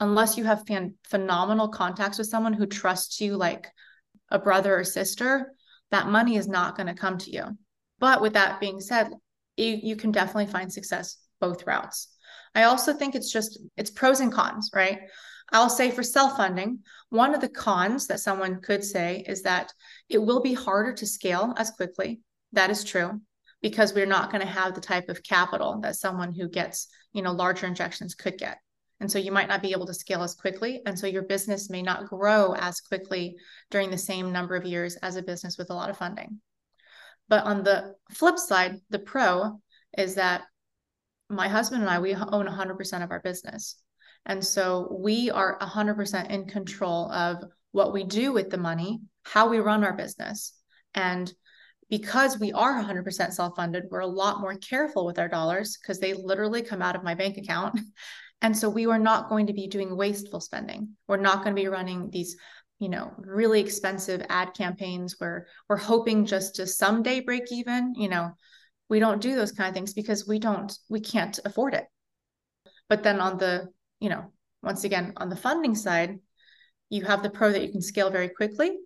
unless 0.00 0.36
you 0.36 0.44
have 0.44 0.66
fan- 0.66 0.94
phenomenal 1.08 1.68
contacts 1.68 2.18
with 2.18 2.26
someone 2.26 2.52
who 2.52 2.66
trusts 2.66 3.20
you 3.20 3.36
like 3.36 3.68
a 4.30 4.38
brother 4.38 4.78
or 4.78 4.84
sister, 4.84 5.52
that 5.90 6.08
money 6.08 6.36
is 6.36 6.48
not 6.48 6.76
going 6.76 6.86
to 6.86 6.94
come 6.94 7.18
to 7.18 7.30
you. 7.30 7.44
But 7.98 8.20
with 8.20 8.34
that 8.34 8.60
being 8.60 8.80
said, 8.80 9.10
you, 9.56 9.78
you 9.82 9.96
can 9.96 10.12
definitely 10.12 10.46
find 10.46 10.72
success 10.72 11.18
both 11.40 11.66
routes. 11.66 12.08
I 12.54 12.64
also 12.64 12.92
think 12.92 13.14
it's 13.14 13.32
just 13.32 13.58
it's 13.76 13.90
pros 13.90 14.20
and 14.20 14.32
cons, 14.32 14.70
right? 14.74 15.00
I'll 15.50 15.70
say 15.70 15.90
for 15.90 16.02
self-funding, 16.02 16.80
one 17.08 17.34
of 17.34 17.40
the 17.40 17.48
cons 17.48 18.06
that 18.08 18.20
someone 18.20 18.60
could 18.60 18.84
say 18.84 19.24
is 19.26 19.42
that 19.42 19.72
it 20.08 20.18
will 20.18 20.40
be 20.40 20.52
harder 20.52 20.92
to 20.92 21.06
scale 21.06 21.54
as 21.56 21.70
quickly. 21.70 22.20
That 22.52 22.70
is 22.70 22.84
true 22.84 23.20
because 23.62 23.94
we're 23.94 24.06
not 24.06 24.30
going 24.30 24.42
to 24.42 24.52
have 24.52 24.74
the 24.74 24.80
type 24.80 25.08
of 25.08 25.22
capital 25.22 25.80
that 25.80 25.96
someone 25.96 26.32
who 26.32 26.48
gets, 26.48 26.88
you 27.12 27.22
know, 27.22 27.32
larger 27.32 27.66
injections 27.66 28.14
could 28.14 28.38
get. 28.38 28.58
And 29.00 29.10
so 29.10 29.18
you 29.18 29.30
might 29.30 29.48
not 29.48 29.62
be 29.62 29.72
able 29.72 29.86
to 29.86 29.94
scale 29.94 30.22
as 30.22 30.34
quickly. 30.34 30.82
And 30.84 30.98
so 30.98 31.06
your 31.06 31.22
business 31.22 31.70
may 31.70 31.82
not 31.82 32.08
grow 32.08 32.54
as 32.54 32.80
quickly 32.80 33.36
during 33.70 33.90
the 33.90 33.98
same 33.98 34.32
number 34.32 34.56
of 34.56 34.64
years 34.64 34.96
as 34.96 35.16
a 35.16 35.22
business 35.22 35.56
with 35.56 35.70
a 35.70 35.74
lot 35.74 35.90
of 35.90 35.98
funding. 35.98 36.40
But 37.28 37.44
on 37.44 37.62
the 37.62 37.94
flip 38.10 38.38
side, 38.38 38.76
the 38.90 38.98
pro 38.98 39.60
is 39.96 40.16
that 40.16 40.42
my 41.28 41.48
husband 41.48 41.82
and 41.82 41.90
I, 41.90 41.98
we 41.98 42.14
own 42.14 42.46
100% 42.46 43.04
of 43.04 43.10
our 43.10 43.20
business. 43.20 43.76
And 44.26 44.44
so 44.44 44.96
we 45.00 45.30
are 45.30 45.58
100% 45.58 46.30
in 46.30 46.46
control 46.46 47.10
of 47.12 47.44
what 47.72 47.92
we 47.92 48.04
do 48.04 48.32
with 48.32 48.50
the 48.50 48.58
money, 48.58 49.00
how 49.22 49.48
we 49.48 49.58
run 49.58 49.84
our 49.84 49.92
business. 49.92 50.54
And 50.94 51.32
because 51.90 52.38
we 52.38 52.52
are 52.52 52.82
100% 52.82 53.32
self 53.32 53.56
funded, 53.56 53.84
we're 53.90 54.00
a 54.00 54.06
lot 54.06 54.40
more 54.40 54.56
careful 54.56 55.06
with 55.06 55.18
our 55.18 55.28
dollars 55.28 55.78
because 55.80 55.98
they 55.98 56.14
literally 56.14 56.62
come 56.62 56.82
out 56.82 56.96
of 56.96 57.04
my 57.04 57.14
bank 57.14 57.36
account. 57.36 57.78
And 58.40 58.56
so 58.56 58.68
we 58.68 58.86
were 58.86 58.98
not 58.98 59.28
going 59.28 59.46
to 59.48 59.52
be 59.52 59.66
doing 59.66 59.96
wasteful 59.96 60.40
spending. 60.40 60.90
We're 61.06 61.16
not 61.16 61.42
going 61.42 61.54
to 61.54 61.60
be 61.60 61.68
running 61.68 62.10
these, 62.10 62.36
you 62.78 62.88
know, 62.88 63.12
really 63.18 63.60
expensive 63.60 64.22
ad 64.28 64.54
campaigns 64.54 65.16
where 65.18 65.46
we're 65.68 65.76
hoping 65.76 66.24
just 66.24 66.56
to 66.56 66.66
someday 66.66 67.20
break 67.20 67.50
even. 67.50 67.94
You 67.96 68.08
know, 68.08 68.30
we 68.88 69.00
don't 69.00 69.20
do 69.20 69.34
those 69.34 69.52
kind 69.52 69.68
of 69.68 69.74
things 69.74 69.92
because 69.92 70.26
we 70.26 70.38
don't, 70.38 70.72
we 70.88 71.00
can't 71.00 71.38
afford 71.44 71.74
it. 71.74 71.84
But 72.88 73.02
then 73.02 73.20
on 73.20 73.38
the 73.38 73.68
you 74.00 74.08
know, 74.08 74.32
once 74.62 74.84
again, 74.84 75.12
on 75.16 75.28
the 75.28 75.36
funding 75.36 75.74
side, 75.74 76.18
you 76.90 77.04
have 77.04 77.22
the 77.22 77.30
pro 77.30 77.52
that 77.52 77.62
you 77.62 77.70
can 77.70 77.82
scale 77.82 78.10
very 78.10 78.28
quickly. 78.28 78.76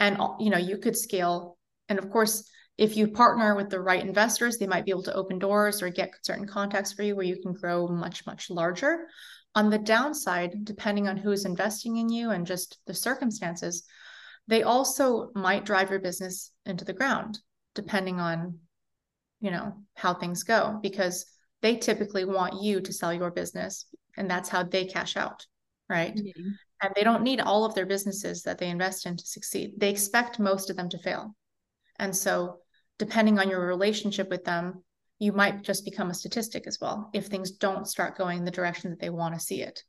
And, 0.00 0.18
you 0.38 0.50
know, 0.50 0.58
you 0.58 0.78
could 0.78 0.96
scale. 0.96 1.56
And 1.88 1.98
of 1.98 2.10
course, 2.10 2.48
if 2.78 2.96
you 2.96 3.08
partner 3.08 3.54
with 3.54 3.70
the 3.70 3.80
right 3.80 4.02
investors, 4.02 4.56
they 4.56 4.66
might 4.66 4.84
be 4.84 4.92
able 4.92 5.02
to 5.02 5.14
open 5.14 5.38
doors 5.38 5.82
or 5.82 5.90
get 5.90 6.14
certain 6.22 6.46
contacts 6.46 6.92
for 6.92 7.02
you 7.02 7.16
where 7.16 7.26
you 7.26 7.36
can 7.42 7.52
grow 7.52 7.88
much, 7.88 8.24
much 8.24 8.48
larger. 8.48 9.08
On 9.54 9.68
the 9.68 9.78
downside, 9.78 10.64
depending 10.64 11.08
on 11.08 11.16
who's 11.16 11.44
investing 11.44 11.96
in 11.96 12.08
you 12.08 12.30
and 12.30 12.46
just 12.46 12.78
the 12.86 12.94
circumstances, 12.94 13.82
they 14.46 14.62
also 14.62 15.30
might 15.34 15.64
drive 15.64 15.90
your 15.90 15.98
business 15.98 16.52
into 16.64 16.84
the 16.84 16.92
ground, 16.92 17.40
depending 17.74 18.20
on, 18.20 18.58
you 19.40 19.50
know, 19.50 19.74
how 19.96 20.14
things 20.14 20.44
go, 20.44 20.78
because 20.80 21.26
they 21.60 21.76
typically 21.76 22.24
want 22.24 22.62
you 22.62 22.80
to 22.80 22.92
sell 22.92 23.12
your 23.12 23.30
business 23.30 23.86
and 24.16 24.30
that's 24.30 24.48
how 24.48 24.62
they 24.62 24.84
cash 24.84 25.16
out 25.16 25.46
right 25.88 26.14
mm-hmm. 26.14 26.50
and 26.82 26.92
they 26.94 27.04
don't 27.04 27.22
need 27.22 27.40
all 27.40 27.64
of 27.64 27.74
their 27.74 27.86
businesses 27.86 28.42
that 28.42 28.58
they 28.58 28.68
invest 28.68 29.06
in 29.06 29.16
to 29.16 29.26
succeed 29.26 29.72
they 29.78 29.90
expect 29.90 30.38
most 30.38 30.70
of 30.70 30.76
them 30.76 30.88
to 30.88 30.98
fail 30.98 31.34
and 31.98 32.14
so 32.14 32.58
depending 32.98 33.38
on 33.38 33.48
your 33.48 33.66
relationship 33.66 34.28
with 34.28 34.44
them 34.44 34.82
you 35.18 35.32
might 35.32 35.62
just 35.62 35.84
become 35.84 36.10
a 36.10 36.14
statistic 36.14 36.66
as 36.66 36.78
well 36.80 37.10
if 37.12 37.26
things 37.26 37.52
don't 37.52 37.88
start 37.88 38.16
going 38.16 38.44
the 38.44 38.50
direction 38.50 38.90
that 38.90 39.00
they 39.00 39.10
want 39.10 39.34
to 39.34 39.40
see 39.40 39.62
it. 39.62 39.82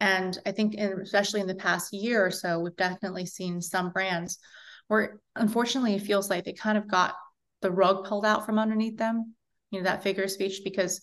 And 0.00 0.38
i 0.46 0.52
think 0.52 0.74
in, 0.74 1.00
especially 1.00 1.40
in 1.40 1.46
the 1.46 1.54
past 1.54 1.92
year 1.92 2.24
or 2.24 2.30
so 2.30 2.60
we've 2.60 2.76
definitely 2.76 3.26
seen 3.26 3.60
some 3.60 3.90
brands 3.90 4.38
where 4.86 5.20
unfortunately 5.34 5.94
it 5.94 6.02
feels 6.02 6.30
like 6.30 6.44
they 6.44 6.52
kind 6.52 6.78
of 6.78 6.88
got 6.88 7.14
the 7.62 7.70
rug 7.70 8.04
pulled 8.04 8.24
out 8.24 8.46
from 8.46 8.58
underneath 8.58 8.96
them 8.96 9.34
you 9.70 9.80
know 9.80 9.84
that 9.84 10.04
figure 10.04 10.24
of 10.24 10.30
speech 10.30 10.60
because 10.62 11.00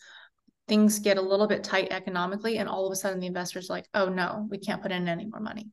things 0.68 1.00
get 1.00 1.18
a 1.18 1.22
little 1.22 1.48
bit 1.48 1.64
tight 1.64 1.90
economically 1.92 2.58
and 2.58 2.70
all 2.70 2.86
of 2.86 2.92
a 2.92 2.96
sudden 2.96 3.20
the 3.20 3.28
investors 3.28 3.70
are 3.70 3.74
like 3.74 3.88
oh 3.94 4.08
no 4.08 4.48
we 4.50 4.58
can't 4.58 4.82
put 4.82 4.92
in 4.92 5.08
any 5.08 5.26
more 5.26 5.42
money. 5.42 5.70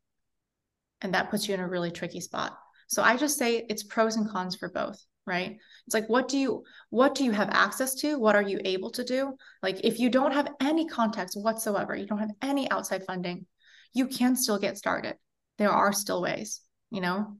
And 1.01 1.15
that 1.15 1.31
puts 1.31 1.49
you 1.49 1.55
in 1.55 1.61
a 1.61 1.69
really 1.69 1.91
tricky 1.91 2.21
spot. 2.21 2.59
So 2.89 3.03
i 3.03 3.17
just 3.17 3.39
say 3.39 3.65
it's 3.69 3.85
pros 3.85 4.17
and 4.17 4.29
cons 4.29 4.57
for 4.57 4.69
both 4.69 5.01
right 5.27 5.57
it's 5.87 5.95
like 5.95 6.09
what 6.09 6.27
do 6.29 6.37
you 6.37 6.65
what 6.91 7.15
do 7.15 7.25
you 7.25 7.31
have 7.31 7.49
access 7.51 7.95
to 7.95 8.19
what 8.19 8.35
are 8.35 8.43
you 8.43 8.61
able 8.65 8.91
to 8.91 9.05
do 9.05 9.37
like 9.63 9.81
if 9.85 10.01
you 10.01 10.11
don't 10.11 10.33
have 10.33 10.49
any 10.61 10.87
contacts 10.87 11.37
whatsoever 11.37 11.95
you 11.95 12.07
don't 12.07 12.19
have 12.19 12.33
any 12.43 12.69
outside 12.71 13.05
funding 13.05 13.47
you 13.93 14.07
can 14.07 14.35
still 14.35 14.59
get 14.59 14.77
started 14.77 15.15
there 15.59 15.71
are 15.71 15.93
still 15.93 16.21
ways 16.21 16.61
you 16.91 17.01
know 17.01 17.37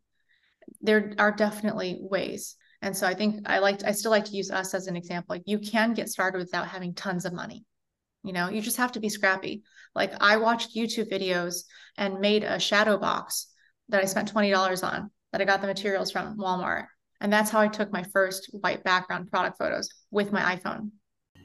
there 0.81 1.13
are 1.19 1.33
definitely 1.33 1.99
ways 2.01 2.57
and 2.83 2.97
so 2.97 3.07
I 3.07 3.15
think 3.15 3.49
I 3.49 3.61
like 3.61 3.85
I 3.85 3.93
still 3.93 4.11
like 4.11 4.25
to 4.27 4.37
use 4.37 4.51
us 4.51 4.75
as 4.75 4.89
an 4.89 4.97
example. 4.97 5.37
Like 5.37 5.45
you 5.47 5.61
can 5.61 5.95
get 5.95 6.09
started 6.09 6.39
without 6.39 6.67
having 6.67 6.95
tons 6.95 7.25
of 7.25 7.33
money. 7.33 7.65
You 8.25 8.33
know, 8.33 8.51
you 8.51 8.61
just 8.61 8.77
have 8.77 8.93
to 8.93 9.01
be 9.01 9.09
scrappy. 9.09 9.63
Like 9.95 10.13
I 10.21 10.37
watched 10.37 10.77
YouTube 10.77 11.11
videos 11.11 11.63
and 11.97 12.21
made 12.21 12.43
a 12.43 12.59
shadow 12.59 12.99
box 12.99 13.47
that 13.89 14.03
I 14.03 14.07
spent 14.07 14.33
$20 14.33 14.83
on 14.87 15.11
that 15.31 15.41
I 15.41 15.45
got 15.45 15.61
the 15.61 15.67
materials 15.69 16.11
from 16.11 16.37
Walmart. 16.37 16.87
And 17.23 17.33
that's 17.33 17.51
how 17.51 17.61
I 17.61 17.69
took 17.69 17.93
my 17.93 18.03
first 18.03 18.51
white 18.51 18.83
background 18.83 19.31
product 19.31 19.57
photos 19.57 19.89
with 20.11 20.33
my 20.33 20.57
iPhone. 20.57 20.91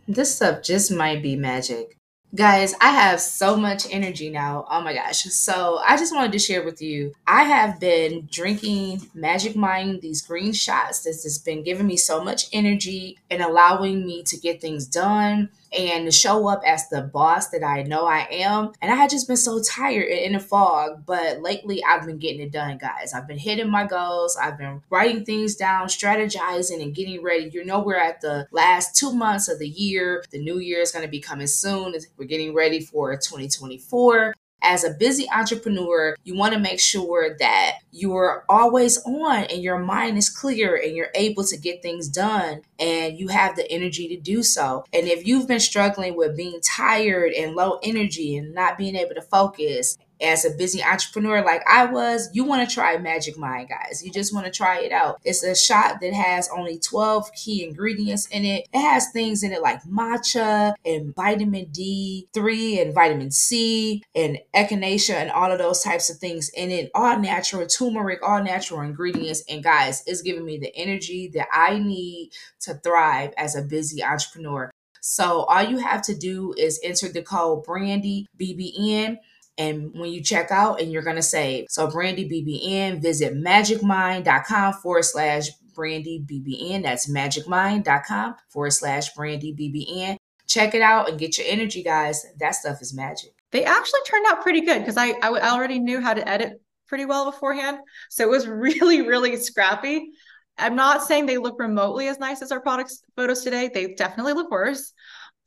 This 0.08 0.36
stuff 0.36 0.63
just 0.63 0.92
might 0.92 1.22
be 1.22 1.36
magic. 1.36 1.96
Guys, 2.36 2.74
I 2.82 2.90
have 2.90 3.22
so 3.22 3.56
much 3.56 3.86
energy 3.90 4.30
now. 4.30 4.66
Oh 4.70 4.82
my 4.82 4.94
gosh. 4.94 5.24
So, 5.24 5.80
I 5.88 5.96
just 5.96 6.13
wanted 6.13 6.34
to 6.34 6.40
share 6.40 6.66
with 6.66 6.82
you. 6.82 7.13
I 7.26 7.44
have 7.44 7.80
been 7.80 8.28
drinking 8.30 9.08
Magic 9.13 9.56
Mind, 9.56 10.02
these 10.02 10.22
green 10.22 10.52
shots. 10.52 11.04
This 11.04 11.24
has 11.24 11.38
been 11.38 11.63
giving 11.63 11.88
me 11.88 11.96
so 11.96 12.22
much 12.22 12.48
energy 12.52 13.18
and 13.30 13.42
allowing 13.42 14.06
me 14.06 14.24
to 14.24 14.38
get 14.38 14.60
things 14.60 14.88
done 14.88 15.50
and 15.78 16.14
show 16.14 16.48
up 16.48 16.62
as 16.66 16.90
the 16.90 17.02
boss 17.02 17.50
that 17.50 17.64
I 17.64 17.84
know 17.84 18.06
I 18.06 18.28
am. 18.30 18.72
And 18.82 18.92
I 18.92 18.96
had 18.96 19.10
just 19.10 19.28
been 19.28 19.38
so 19.38 19.62
tired 19.62 20.10
and 20.10 20.20
in 20.20 20.36
a 20.36 20.40
fog, 20.40 21.06
but 21.06 21.42
lately 21.42 21.84
I've 21.84 22.06
been 22.06 22.18
getting 22.18 22.42
it 22.42 22.52
done, 22.52 22.78
guys. 22.78 23.14
I've 23.14 23.28
been 23.28 23.38
hitting 23.38 23.70
my 23.70 23.86
goals, 23.86 24.38
I've 24.38 24.58
been 24.58 24.82
writing 24.90 25.26
things 25.26 25.56
down, 25.56 25.88
strategizing, 25.88 26.82
and 26.82 26.94
getting 26.94 27.22
ready. 27.24 27.50
You 27.52 27.66
know, 27.66 27.82
we're 27.82 27.96
at 27.96 28.22
the 28.22 28.48
last 28.52 28.96
two 28.96 29.14
months 29.14 29.48
of 29.48 29.60
the 29.60 29.68
year. 29.68 30.24
The 30.32 30.40
new 30.40 30.60
year 30.60 30.80
is 30.80 30.92
going 30.92 31.06
to 31.06 31.12
be 31.12 31.20
coming 31.20 31.48
soon. 31.48 31.96
We're 32.18 32.26
getting 32.26 32.54
ready 32.54 32.82
for 32.82 33.16
2024. 33.16 34.34
As 34.62 34.84
a 34.84 34.91
busy 34.91 35.28
entrepreneur, 35.34 36.15
you 36.24 36.36
want 36.36 36.54
to 36.54 36.60
make 36.60 36.80
sure 36.80 37.36
that 37.39 37.80
you're 37.91 38.46
always 38.50 38.98
on 39.06 39.43
and 39.46 39.62
your 39.62 39.80
mind 39.80 40.17
is 40.17 40.30
clear 40.30 40.76
and 40.76 40.96
you're 40.96 41.12
able 41.15 41.43
to 41.43 41.58
get 41.58 41.82
things 41.82 42.08
done 42.08 42.62
and 42.80 43.20
you 43.20 43.28
have 43.28 43.56
the 43.56 43.70
energy 43.72 44.08
to 44.08 44.17
do 44.17 44.43
so. 44.43 44.84
And 44.93 45.08
if 45.08 45.26
you've 45.26 45.48
been 45.48 45.60
struggling 45.60 46.15
with 46.15 46.36
being 46.36 46.60
tired 46.62 47.34
and 47.34 47.56
low 47.56 47.80
energy 47.84 48.36
and 48.36 48.54
not 48.54 48.78
being 48.78 48.96
able 48.96 49.15
to 49.15 49.22
focus 49.22 49.98
as 50.22 50.46
a 50.46 50.52
busy 50.52 50.84
entrepreneur 50.84 51.44
like 51.44 51.64
I 51.68 51.86
was, 51.86 52.30
you 52.34 52.44
want 52.44 52.68
to 52.68 52.74
try 52.74 52.98
Magic 52.98 53.38
Mind, 53.38 53.70
guys. 53.70 54.04
You 54.04 54.12
just 54.12 54.34
want 54.34 54.46
to 54.46 54.52
try 54.52 54.80
it 54.80 54.92
out. 54.92 55.20
It's 55.24 55.44
a 55.44 55.56
shot 55.56 56.02
that 56.02 56.14
has 56.14 56.50
only 56.56 56.80
12 56.80 57.32
key 57.34 57.64
ingredients 57.64 58.28
in 58.28 58.46
it. 58.46 58.68
It 58.74 58.80
has 58.80 59.12
things 59.12 59.44
in 59.44 59.52
it 59.52 59.62
like 59.62 59.84
matcha 59.84 60.74
and 60.86 61.16
vitamin 61.16 61.68
D3 61.68 62.82
and 62.82 62.94
vitamin 62.94 63.32
C 63.32 64.04
and 64.16 64.40
echinacea 64.56 65.16
and 65.16 65.32
all 65.32 65.52
of 65.52 65.60
those 65.60 65.84
types 65.84 66.10
of 66.10 66.18
things 66.18 66.50
in 66.50 66.72
it. 66.72 66.92
All 66.96 67.20
natural, 67.20 67.66
turmeric, 67.68 68.20
all 68.24 68.44
natural 68.44 68.82
ingredients. 68.82 69.44
And 69.50 69.64
guys, 69.64 70.04
it's 70.08 70.22
giving 70.22 70.46
me 70.46 70.58
the 70.58 70.76
energy 70.76 71.30
that 71.34 71.48
I 71.52 71.80
need 71.80 72.32
to 72.62 72.76
thrive 72.76 73.34
as 73.38 73.56
a 73.56 73.62
busy 73.62 74.04
entrepreneur. 74.04 74.72
So 75.02 75.44
all 75.44 75.64
you 75.64 75.78
have 75.78 76.02
to 76.04 76.16
do 76.16 76.54
is 76.58 76.82
enter 76.84 77.08
the 77.08 77.22
code 77.22 77.66
Brandi 77.66 78.26
BBN 78.38 79.18
and 79.58 79.91
when 79.93 80.12
you 80.12 80.22
check 80.22 80.52
out 80.52 80.80
and 80.82 80.91
you're 80.91 81.02
going 81.02 81.15
to 81.15 81.22
save. 81.22 81.65
So 81.70 81.88
Brandi 81.88 82.30
BBN, 82.30 83.02
visit 83.02 83.34
magicmind.com 83.34 84.74
forward 84.74 85.04
slash 85.04 85.50
Brandi 85.76 86.26
BBN. 86.26 86.84
That's 86.84 87.10
magicmind.com 87.10 88.36
forward 88.50 88.72
slash 88.72 89.13
Brandi 89.13 89.58
BBN. 89.58 90.17
Check 90.48 90.76
it 90.76 90.82
out 90.82 91.10
and 91.10 91.20
get 91.20 91.38
your 91.38 91.48
energy, 91.48 91.84
guys. 91.84 92.26
That 92.39 92.52
stuff 92.52 92.82
is 92.82 92.93
magic. 92.93 93.32
They 93.52 93.63
actually 93.65 94.02
turned 94.06 94.26
out 94.28 94.41
pretty 94.41 94.62
good 94.62 94.80
because 94.80 94.98
I, 94.98 95.12
I 95.22 95.52
already 95.52 95.80
knew 95.80 96.02
how 96.02 96.13
to 96.13 96.28
edit 96.28 96.62
pretty 96.88 97.06
well 97.06 97.30
beforehand. 97.30 97.80
So 98.10 98.24
it 98.24 98.30
was 98.30 98.48
really, 98.48 99.02
really 99.02 99.36
scrappy. 99.38 100.12
I'm 100.60 100.76
not 100.76 101.04
saying 101.04 101.26
they 101.26 101.38
look 101.38 101.60
remotely 101.60 102.08
as 102.08 102.20
nice 102.20 102.41
as 102.41 102.52
our 102.52 102.62
products 102.62 103.04
photos 103.15 103.43
today. 103.43 103.70
They 103.72 103.93
definitely 103.93 104.34
look 104.34 104.50
worse. 104.50 104.93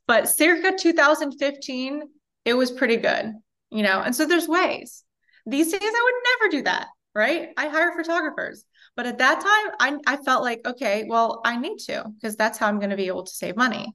But 0.07 0.29
circa 0.29 0.77
2015, 0.77 2.03
it 2.45 2.55
was 2.55 2.71
pretty 2.71 2.97
good 2.97 3.35
you 3.71 3.83
know? 3.83 4.01
And 4.01 4.15
so 4.15 4.27
there's 4.27 4.49
ways. 4.49 5.05
These 5.47 5.73
days 5.73 5.81
i 5.83 6.03
would 6.05 6.15
never 6.31 6.51
do 6.59 6.63
that 6.65 6.89
right? 7.13 7.49
I 7.57 7.67
hire 7.69 7.93
photographers. 7.97 8.65
But 8.95 9.07
at 9.07 9.19
that 9.19 9.41
time 9.41 9.99
i, 10.07 10.15
I 10.15 10.17
felt 10.19 10.43
like 10.43 10.61
okay 10.65 11.07
well 11.09 11.41
i 11.45 11.57
need 11.57 11.79
to 11.87 12.05
because 12.15 12.37
that's 12.37 12.59
how 12.59 12.69
i'm 12.69 12.79
going 12.79 12.91
to 12.91 12.97
be 12.97 13.09
able 13.09 13.25
to 13.25 13.33
save 13.33 13.57
money. 13.57 13.95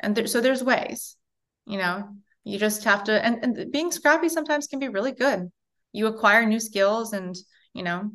And 0.00 0.14
there, 0.14 0.26
so 0.26 0.40
there's 0.40 0.62
ways 0.62 1.16
you 1.66 1.78
know? 1.78 2.08
You 2.42 2.58
just 2.58 2.84
have 2.84 3.04
to 3.04 3.24
and, 3.24 3.44
and 3.44 3.70
being 3.70 3.92
scrappy 3.92 4.28
sometimes 4.28 4.66
can 4.66 4.78
be 4.78 4.88
really 4.88 5.12
good. 5.12 5.50
You 5.92 6.06
acquire 6.06 6.46
new 6.46 6.58
skills 6.58 7.12
and 7.12 7.36
you 7.74 7.82
know 7.82 8.10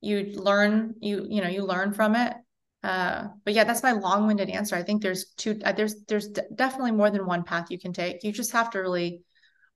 you 0.00 0.32
learn 0.34 0.94
you 1.00 1.26
you 1.28 1.40
know 1.42 1.48
you 1.48 1.64
learn 1.64 1.92
from 1.94 2.14
it. 2.14 2.34
Uh, 2.82 3.28
but 3.44 3.54
yeah 3.54 3.64
that's 3.64 3.82
my 3.82 3.92
long-winded 3.92 4.50
answer. 4.50 4.76
I 4.76 4.82
think 4.82 5.02
there's 5.02 5.32
two 5.36 5.58
uh, 5.64 5.72
there's 5.72 6.04
there's 6.06 6.28
d- 6.28 6.42
definitely 6.54 6.92
more 6.92 7.10
than 7.10 7.26
one 7.26 7.42
path 7.42 7.70
you 7.70 7.78
can 7.78 7.94
take. 7.94 8.22
You 8.22 8.32
just 8.32 8.52
have 8.52 8.70
to 8.70 8.78
really 8.80 9.22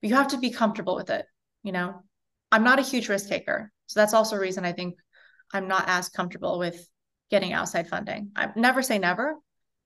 you 0.03 0.15
have 0.15 0.29
to 0.29 0.39
be 0.39 0.51
comfortable 0.51 0.95
with 0.95 1.11
it. 1.11 1.27
You 1.63 1.73
know, 1.73 2.03
I'm 2.53 2.65
not 2.65 2.79
a 2.79 2.83
huge 2.83 3.09
risk 3.09 3.29
taker. 3.29 3.73
So 3.87 4.01
that's 4.01 4.15
also 4.15 4.37
a 4.37 4.41
reason 4.41 4.65
I 4.65 4.73
think 4.73 4.97
I'm 5.53 5.69
not 5.69 5.85
as 5.87 6.09
comfortable 6.09 6.59
with 6.59 6.87
getting 7.31 7.53
outside 7.53 7.89
funding. 7.89 8.31
I 8.37 8.51
never 8.57 8.83
say 8.83 8.99
never, 8.99 9.37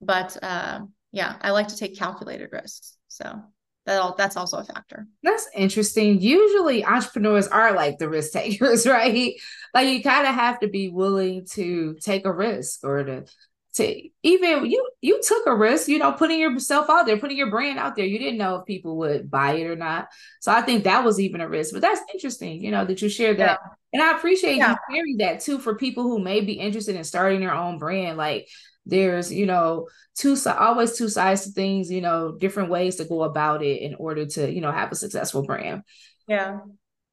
but 0.01 0.37
uh, 0.43 0.81
yeah, 1.13 1.37
I 1.41 1.51
like 1.51 1.69
to 1.69 1.77
take 1.77 1.99
calculated 1.99 2.51
risks. 2.53 2.97
So 3.09 3.43
that 3.87 4.01
all, 4.01 4.15
that's 4.17 4.37
also 4.37 4.59
a 4.59 4.65
factor. 4.65 5.07
That's 5.23 5.49
interesting. 5.55 6.21
Usually 6.21 6.85
entrepreneurs 6.85 7.49
are 7.49 7.75
like 7.75 7.99
the 7.99 8.09
risk 8.09 8.33
takers, 8.35 8.87
right? 8.87 9.35
Like 9.75 9.89
you 9.89 10.03
kind 10.03 10.27
of 10.27 10.35
have 10.35 10.61
to 10.61 10.69
be 10.69 10.89
willing 10.89 11.47
to 11.53 11.97
take 12.01 12.27
a 12.27 12.33
risk 12.33 12.81
or 12.85 13.05
to 13.05 13.25
to 13.75 14.03
even 14.23 14.67
you 14.67 14.91
you 15.01 15.21
took 15.27 15.47
a 15.47 15.55
risk 15.55 15.89
you 15.89 15.99
know 15.99 16.13
putting 16.13 16.39
yourself 16.39 16.91
out 16.91 17.07
there 17.07 17.17
putting 17.17 17.37
your 17.37 17.51
brand 17.51 17.79
out 17.79 17.97
there. 17.97 18.05
You 18.05 18.19
didn't 18.19 18.39
know 18.39 18.57
if 18.57 18.67
people 18.67 18.99
would 18.99 19.31
buy 19.31 19.55
it 19.55 19.67
or 19.67 19.77
not. 19.77 20.09
So 20.41 20.53
i 20.53 20.61
think 20.61 20.85
that 20.85 21.05
was 21.05 21.19
even 21.19 21.41
a 21.41 21.49
risk 21.49 21.73
but 21.73 21.83
that's 21.83 22.01
interesting 22.13 22.63
you 22.63 22.71
know 22.71 22.85
that 22.85 23.01
you 23.01 23.09
shared 23.09 23.39
that. 23.39 23.61
Yeah. 23.63 23.71
and 23.95 24.03
i 24.03 24.17
appreciate 24.17 24.57
yeah. 24.57 24.77
you 24.89 24.97
sharing 24.97 25.17
that 25.19 25.41
too 25.41 25.59
for 25.59 25.75
people 25.75 26.03
who 26.05 26.19
may 26.19 26.41
be 26.41 26.55
interested 26.55 26.97
in 26.97 27.05
starting 27.05 27.41
their 27.41 27.55
own 27.55 27.79
brand. 27.79 28.19
Like 28.19 28.49
there's 28.85 29.33
you 29.33 29.47
know 29.47 29.89
two 30.15 30.37
always 30.47 30.97
two 30.97 31.09
sides 31.09 31.45
to 31.45 31.53
things 31.53 31.91
you 31.91 32.01
know 32.01 32.33
different 32.33 32.69
ways 32.69 32.97
to 32.97 33.05
go 33.05 33.23
about 33.23 33.63
it 33.63 33.81
in 33.81 33.95
order 33.95 34.27
to 34.27 34.53
you 34.53 34.61
know 34.61 34.73
have 34.73 34.93
a 34.93 34.97
successful 34.97 35.45
brand. 35.45 35.83
Yeah 36.27 36.59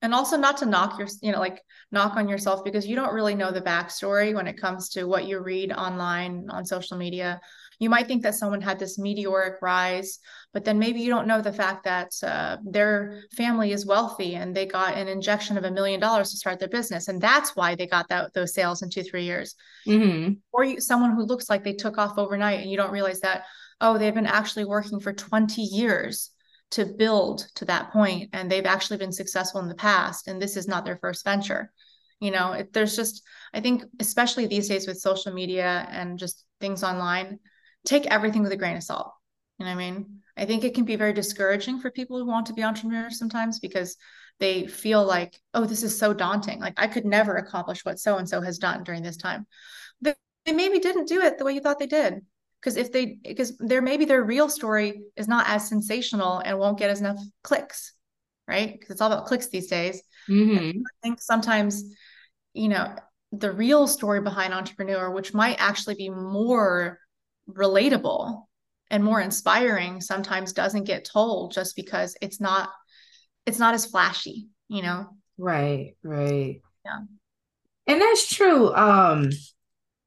and 0.02 0.14
also 0.14 0.38
not 0.38 0.58
to 0.58 0.66
knock 0.66 0.98
your 0.98 1.08
you 1.22 1.32
know 1.32 1.40
like 1.40 1.62
knock 1.92 2.16
on 2.16 2.30
yourself 2.30 2.64
because 2.64 2.88
you 2.88 2.96
don't 2.96 3.14
really 3.14 3.36
know 3.36 3.52
the 3.52 3.62
backstory 3.62 4.34
when 4.34 4.48
it 4.48 4.60
comes 4.60 4.90
to 4.90 5.06
what 5.06 5.26
you 5.26 5.40
read 5.40 5.72
online 5.72 6.48
on 6.50 6.66
social 6.66 6.98
media. 6.98 7.40
You 7.80 7.90
might 7.90 8.08
think 8.08 8.24
that 8.24 8.36
someone 8.36 8.62
had 8.62 8.78
this 8.78 9.00
meteoric 9.00 9.62
rise 9.62 10.20
but 10.52 10.66
then 10.66 10.80
maybe 10.80 11.00
you 11.00 11.12
don't 11.12 11.28
know 11.28 11.42
the 11.42 11.54
fact 11.54 11.84
that 11.84 12.12
uh, 12.24 12.58
their 12.64 13.22
family 13.38 13.72
is 13.72 13.86
wealthy 13.86 14.36
and 14.36 14.56
they 14.56 14.66
got 14.66 14.98
an 14.98 15.08
injection 15.08 15.58
of 15.58 15.64
a 15.64 15.72
million 15.72 16.00
dollars 16.00 16.32
to 16.32 16.38
start 16.38 16.60
their 16.60 16.68
business. 16.68 17.08
And 17.08 17.22
that's 17.22 17.56
why 17.56 17.76
they 17.76 17.86
got 17.86 18.10
that 18.10 18.34
those 18.34 18.54
sales 18.54 18.82
in 18.82 18.90
two 18.90 19.04
three 19.04 19.24
years. 19.24 19.56
Mm-hmm. 19.88 20.34
or 20.52 20.64
you, 20.64 20.82
someone 20.82 21.16
who 21.16 21.24
looks 21.24 21.50
like 21.50 21.64
they 21.64 21.74
took 21.74 21.98
off 21.98 22.18
overnight 22.18 22.62
and 22.62 22.70
you 22.70 22.78
don't 22.78 22.92
realize 22.92 23.20
that 23.22 23.44
oh 23.80 23.98
they've 23.98 24.14
been 24.14 24.26
actually 24.26 24.66
working 24.66 25.00
for 25.00 25.14
20 25.14 25.62
years 25.62 26.32
to 26.72 26.86
build 26.86 27.48
to 27.56 27.66
that 27.66 27.92
point 27.92 28.30
and 28.34 28.50
they've 28.50 28.66
actually 28.66 28.98
been 28.98 29.12
successful 29.12 29.62
in 29.62 29.68
the 29.68 29.76
past 29.76 30.28
and 30.28 30.42
this 30.42 30.56
is 30.56 30.68
not 30.68 30.86
their 30.86 30.98
first 30.98 31.24
venture. 31.24 31.72
You 32.20 32.32
know 32.32 32.52
it, 32.52 32.74
there's 32.74 32.98
just 32.98 33.24
i 33.54 33.62
think 33.62 33.84
especially 34.00 34.46
these 34.46 34.68
days 34.68 34.86
with 34.88 35.00
social 35.00 35.34
media 35.34 35.88
and 35.90 36.20
just 36.20 36.44
things 36.60 36.84
online 36.84 37.40
take 37.86 38.06
everything 38.08 38.44
with 38.44 38.52
a 38.52 38.58
grain 38.58 38.76
of 38.76 38.84
salt. 38.84 39.14
You 39.58 39.66
know 39.66 39.72
what 39.74 39.82
i 39.82 39.92
mean? 39.92 40.20
I 40.36 40.46
think 40.46 40.64
it 40.64 40.74
can 40.74 40.86
be 40.86 40.98
very 40.98 41.14
discouraging 41.14 41.80
for 41.80 41.92
people 41.92 42.18
who 42.18 42.26
want 42.26 42.46
to 42.48 42.54
be 42.54 42.64
entrepreneurs 42.64 43.18
sometimes 43.18 43.60
because 43.60 43.96
they 44.40 44.68
feel 44.68 45.06
like 45.06 45.40
oh 45.54 45.66
this 45.66 45.84
is 45.84 45.98
so 45.98 46.14
daunting. 46.14 46.60
Like 46.60 46.74
i 46.78 46.88
could 46.88 47.06
never 47.06 47.38
accomplish 47.38 47.86
what 47.86 48.00
so 48.00 48.18
and 48.18 48.28
so 48.28 48.42
has 48.42 48.58
done 48.58 48.84
during 48.84 49.02
this 49.02 49.18
time. 49.18 49.48
They, 50.02 50.14
they 50.46 50.52
maybe 50.52 50.80
didn't 50.80 51.08
do 51.08 51.22
it 51.22 51.38
the 51.38 51.46
way 51.46 51.54
you 51.54 51.62
thought 51.62 51.80
they 51.80 51.88
did 51.88 52.22
because 52.60 52.78
if 52.78 52.92
they 52.92 53.18
because 53.24 53.58
there 53.60 53.82
maybe 53.82 54.06
their 54.06 54.24
real 54.24 54.50
story 54.50 55.02
is 55.16 55.28
not 55.28 55.48
as 55.48 55.68
sensational 55.68 56.40
and 56.40 56.58
won't 56.58 56.80
get 56.80 56.90
as 56.90 57.00
enough 57.00 57.20
clicks 57.44 57.94
right? 58.50 58.74
Because 58.74 58.90
it's 58.90 59.02
all 59.02 59.12
about 59.12 59.28
clicks 59.28 59.48
these 59.48 59.68
days. 59.68 60.02
Mm-hmm. 60.28 60.80
i 60.80 60.92
think 61.02 61.22
sometimes 61.22 61.84
you 62.54 62.68
know 62.68 62.94
the 63.32 63.52
real 63.52 63.88
story 63.88 64.22
behind 64.22 64.54
entrepreneur 64.54 65.10
which 65.10 65.34
might 65.34 65.56
actually 65.60 65.96
be 65.96 66.10
more 66.10 67.00
relatable 67.50 68.44
and 68.92 69.04
more 69.04 69.22
inspiring 69.22 70.02
sometimes 70.02 70.54
doesn't 70.54 70.84
get 70.84 71.06
told 71.06 71.52
just 71.52 71.76
because 71.76 72.16
it's 72.22 72.40
not 72.40 72.70
it's 73.48 73.58
not 73.58 73.74
as 73.74 73.86
flashy 73.86 74.50
you 74.68 74.84
know? 74.84 75.08
Right 75.38 75.96
right. 76.04 76.62
Yeah. 76.86 77.00
And 77.88 78.02
that's 78.02 78.32
true 78.32 78.74
um 78.74 79.30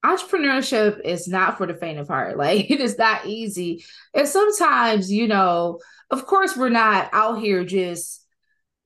entrepreneurship 0.04 1.00
is 1.04 1.28
not 1.28 1.58
for 1.58 1.66
the 1.66 1.74
faint 1.74 1.98
of 1.98 2.08
heart. 2.08 2.36
Like 2.42 2.70
it 2.70 2.80
is 2.80 2.98
not 2.98 3.26
easy. 3.26 3.84
And 4.14 4.26
sometimes, 4.26 5.12
you 5.12 5.28
know, 5.28 5.78
of 6.10 6.26
course, 6.26 6.56
we're 6.56 6.68
not 6.68 7.08
out 7.12 7.38
here 7.38 7.64
just 7.64 8.24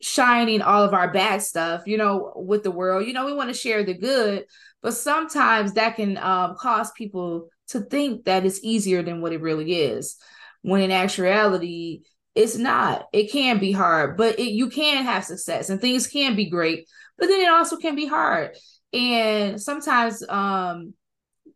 shining 0.00 0.60
all 0.62 0.82
of 0.84 0.92
our 0.92 1.10
bad 1.10 1.42
stuff, 1.42 1.84
you 1.86 1.96
know, 1.96 2.32
with 2.36 2.62
the 2.62 2.70
world. 2.70 3.06
You 3.06 3.12
know, 3.12 3.24
we 3.24 3.32
want 3.32 3.48
to 3.48 3.54
share 3.54 3.82
the 3.82 3.94
good, 3.94 4.44
but 4.82 4.94
sometimes 4.94 5.72
that 5.72 5.96
can 5.96 6.18
um, 6.18 6.54
cause 6.58 6.90
people 6.92 7.48
to 7.68 7.80
think 7.80 8.24
that 8.24 8.44
it's 8.44 8.62
easier 8.62 9.02
than 9.02 9.20
what 9.20 9.32
it 9.32 9.40
really 9.40 9.72
is. 9.74 10.16
When 10.62 10.82
in 10.82 10.90
actuality, 10.90 12.02
it's 12.34 12.56
not. 12.56 13.06
It 13.12 13.32
can 13.32 13.58
be 13.58 13.72
hard, 13.72 14.16
but 14.16 14.38
it, 14.38 14.52
you 14.52 14.68
can 14.68 15.04
have 15.04 15.24
success 15.24 15.70
and 15.70 15.80
things 15.80 16.06
can 16.06 16.36
be 16.36 16.50
great, 16.50 16.88
but 17.16 17.26
then 17.26 17.40
it 17.40 17.48
also 17.48 17.76
can 17.78 17.96
be 17.96 18.06
hard. 18.06 18.56
And 18.92 19.60
sometimes 19.60 20.22
um, 20.28 20.94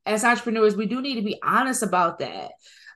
as 0.06 0.24
entrepreneurs, 0.24 0.76
we 0.76 0.86
do 0.86 1.00
need 1.00 1.16
to 1.16 1.22
be 1.22 1.38
honest 1.42 1.82
about 1.82 2.18
that, 2.18 2.52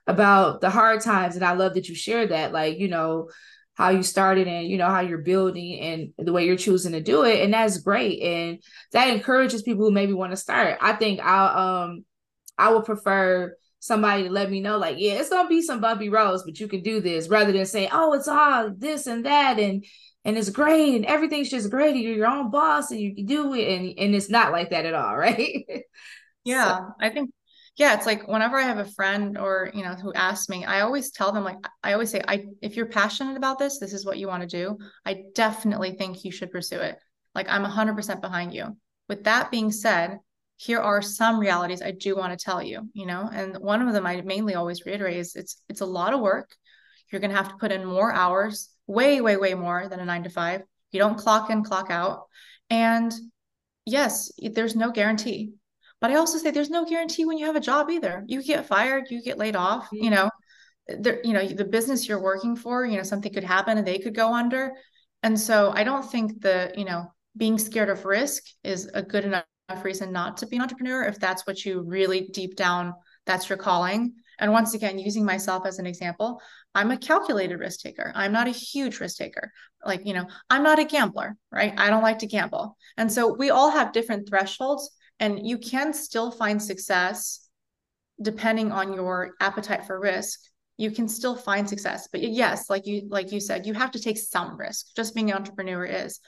about 0.07 0.61
the 0.61 0.69
hard 0.69 1.01
times. 1.01 1.35
And 1.35 1.45
I 1.45 1.53
love 1.53 1.75
that 1.75 1.87
you 1.87 1.95
shared 1.95 2.29
that, 2.29 2.51
like, 2.51 2.77
you 2.77 2.87
know, 2.87 3.29
how 3.75 3.89
you 3.89 4.03
started 4.03 4.47
and 4.47 4.67
you 4.67 4.77
know 4.77 4.89
how 4.89 5.01
you're 5.01 5.17
building 5.19 5.79
and 5.79 6.13
the 6.17 6.31
way 6.31 6.45
you're 6.45 6.55
choosing 6.55 6.93
to 6.93 7.01
do 7.01 7.23
it. 7.23 7.43
And 7.43 7.53
that's 7.53 7.77
great. 7.77 8.21
And 8.21 8.63
that 8.93 9.09
encourages 9.09 9.63
people 9.63 9.85
who 9.85 9.91
maybe 9.91 10.13
want 10.13 10.31
to 10.31 10.37
start. 10.37 10.77
I 10.81 10.93
think 10.93 11.19
i'll 11.21 11.83
um 11.83 12.05
i 12.57 12.71
would 12.71 12.85
prefer 12.85 13.55
somebody 13.79 14.23
to 14.23 14.29
let 14.29 14.49
me 14.49 14.61
know 14.61 14.77
like 14.77 14.95
yeah 14.97 15.13
it's 15.13 15.29
gonna 15.29 15.47
be 15.47 15.61
some 15.61 15.81
bumpy 15.81 16.09
roads 16.09 16.43
but 16.43 16.59
you 16.59 16.67
can 16.67 16.81
do 16.81 17.01
this 17.01 17.27
rather 17.27 17.51
than 17.51 17.65
saying 17.65 17.89
oh 17.91 18.13
it's 18.13 18.27
all 18.27 18.71
this 18.75 19.07
and 19.07 19.25
that 19.25 19.59
and 19.59 19.85
and 20.23 20.37
it's 20.37 20.49
great 20.49 20.95
and 20.95 21.05
everything's 21.05 21.51
just 21.51 21.69
great 21.69 21.93
and 21.93 22.03
you're 22.03 22.15
your 22.15 22.27
own 22.27 22.49
boss 22.49 22.89
and 22.91 22.99
you 22.99 23.13
can 23.13 23.25
do 23.25 23.53
it 23.53 23.67
and 23.67 23.99
and 23.99 24.15
it's 24.15 24.29
not 24.29 24.51
like 24.51 24.71
that 24.71 24.85
at 24.85 24.95
all 24.95 25.15
right 25.17 25.65
Yeah, 26.45 26.77
so. 26.77 26.85
I 27.01 27.09
think 27.09 27.31
yeah, 27.77 27.93
it's 27.93 28.05
like 28.05 28.27
whenever 28.27 28.57
I 28.57 28.63
have 28.63 28.77
a 28.77 28.85
friend 28.85 29.37
or, 29.37 29.69
you 29.73 29.83
know, 29.83 29.95
who 29.95 30.13
asks 30.13 30.47
me, 30.47 30.63
I 30.63 30.79
always 30.81 31.11
tell 31.11 31.33
them 31.33 31.43
like 31.43 31.57
I 31.83 31.91
always 31.91 32.09
say, 32.09 32.21
I 32.25 32.45
if 32.61 32.77
you're 32.77 32.85
passionate 32.85 33.35
about 33.35 33.59
this, 33.59 33.79
this 33.79 33.91
is 33.91 34.05
what 34.05 34.17
you 34.17 34.27
want 34.27 34.41
to 34.43 34.47
do. 34.47 34.77
I 35.05 35.23
definitely 35.33 35.91
think 35.91 36.23
you 36.23 36.31
should 36.31 36.51
pursue 36.51 36.79
it. 36.79 36.97
Like 37.33 37.49
I'm 37.49 37.65
100% 37.65 38.21
behind 38.21 38.53
you. 38.53 38.77
With 39.09 39.25
that 39.25 39.51
being 39.51 39.71
said, 39.71 40.19
here 40.57 40.79
are 40.79 41.01
some 41.01 41.37
realities 41.37 41.81
I 41.81 41.91
do 41.91 42.15
want 42.15 42.37
to 42.37 42.43
tell 42.43 42.63
you, 42.63 42.89
you 42.93 43.05
know, 43.05 43.29
and 43.31 43.57
one 43.57 43.85
of 43.85 43.93
them 43.93 44.05
I 44.05 44.21
mainly 44.21 44.55
always 44.55 44.85
reiterate 44.85 45.17
is 45.17 45.35
it's 45.35 45.61
it's 45.67 45.81
a 45.81 45.85
lot 45.85 46.13
of 46.13 46.21
work. 46.21 46.55
You're 47.11 47.21
going 47.21 47.31
to 47.31 47.37
have 47.37 47.49
to 47.49 47.57
put 47.57 47.71
in 47.73 47.85
more 47.85 48.11
hours, 48.11 48.69
way 48.87 49.19
way 49.19 49.35
way 49.35 49.53
more 49.53 49.89
than 49.89 49.99
a 49.99 50.05
9 50.05 50.23
to 50.23 50.29
5. 50.29 50.61
You 50.91 50.99
don't 50.99 51.17
clock 51.17 51.49
in, 51.49 51.63
clock 51.63 51.91
out. 51.91 52.23
And 52.69 53.13
yes, 53.85 54.31
there's 54.41 54.77
no 54.77 54.91
guarantee. 54.91 55.51
But 56.01 56.11
I 56.11 56.15
also 56.15 56.37
say 56.37 56.51
there's 56.51 56.69
no 56.69 56.85
guarantee 56.85 57.25
when 57.25 57.37
you 57.37 57.45
have 57.45 57.55
a 57.55 57.61
job 57.61 57.89
either. 57.89 58.23
You 58.27 58.43
get 58.43 58.65
fired, 58.65 59.05
you 59.09 59.21
get 59.21 59.37
laid 59.37 59.55
off, 59.55 59.89
you 59.91 60.03
mm-hmm. 60.03 60.13
know. 60.15 60.29
There, 60.87 61.19
you 61.23 61.33
know, 61.33 61.47
the 61.47 61.65
business 61.65 62.07
you're 62.07 62.21
working 62.21 62.55
for, 62.55 62.85
you 62.85 62.97
know, 62.97 63.03
something 63.03 63.33
could 63.33 63.43
happen 63.43 63.79
and 63.79 63.87
they 63.87 63.97
could 63.97 64.13
go 64.13 64.31
under. 64.33 64.71
And 65.23 65.39
so 65.39 65.71
I 65.73 65.83
don't 65.83 66.05
think 66.05 66.41
the, 66.41 66.71
you 66.77 66.85
know, 66.85 67.11
being 67.37 67.57
scared 67.57 67.89
of 67.89 68.05
risk 68.05 68.43
is 68.63 68.89
a 68.93 69.01
good 69.01 69.25
enough 69.25 69.45
reason 69.83 70.11
not 70.11 70.37
to 70.37 70.47
be 70.47 70.55
an 70.57 70.61
entrepreneur 70.61 71.03
if 71.03 71.19
that's 71.19 71.47
what 71.47 71.65
you 71.65 71.81
really 71.81 72.29
deep 72.31 72.55
down 72.55 72.93
that's 73.25 73.49
your 73.49 73.57
calling 73.57 74.13
and 74.39 74.51
once 74.51 74.75
again 74.75 74.99
using 74.99 75.25
myself 75.25 75.65
as 75.65 75.79
an 75.79 75.87
example 75.87 76.39
i'm 76.75 76.91
a 76.91 76.97
calculated 76.97 77.57
risk 77.57 77.79
taker 77.79 78.11
i'm 78.15 78.31
not 78.31 78.47
a 78.47 78.51
huge 78.51 78.99
risk 78.99 79.17
taker 79.17 79.51
like 79.83 80.05
you 80.05 80.13
know 80.13 80.25
i'm 80.51 80.61
not 80.61 80.77
a 80.77 80.85
gambler 80.85 81.35
right 81.51 81.73
i 81.77 81.89
don't 81.89 82.03
like 82.03 82.19
to 82.19 82.27
gamble 82.27 82.77
and 82.97 83.11
so 83.11 83.33
we 83.33 83.49
all 83.49 83.71
have 83.71 83.91
different 83.91 84.29
thresholds 84.29 84.91
and 85.19 85.47
you 85.47 85.57
can 85.57 85.93
still 85.93 86.31
find 86.31 86.61
success 86.61 87.47
depending 88.21 88.71
on 88.71 88.93
your 88.93 89.31
appetite 89.39 89.85
for 89.85 89.99
risk 89.99 90.39
you 90.77 90.91
can 90.91 91.07
still 91.07 91.35
find 91.35 91.67
success 91.67 92.07
but 92.11 92.21
yes 92.21 92.69
like 92.69 92.85
you 92.85 93.07
like 93.09 93.31
you 93.31 93.39
said 93.39 93.65
you 93.65 93.73
have 93.73 93.91
to 93.91 93.99
take 93.99 94.17
some 94.17 94.57
risk 94.57 94.87
just 94.95 95.13
being 95.13 95.31
an 95.31 95.37
entrepreneur 95.37 95.85
is 95.85 96.19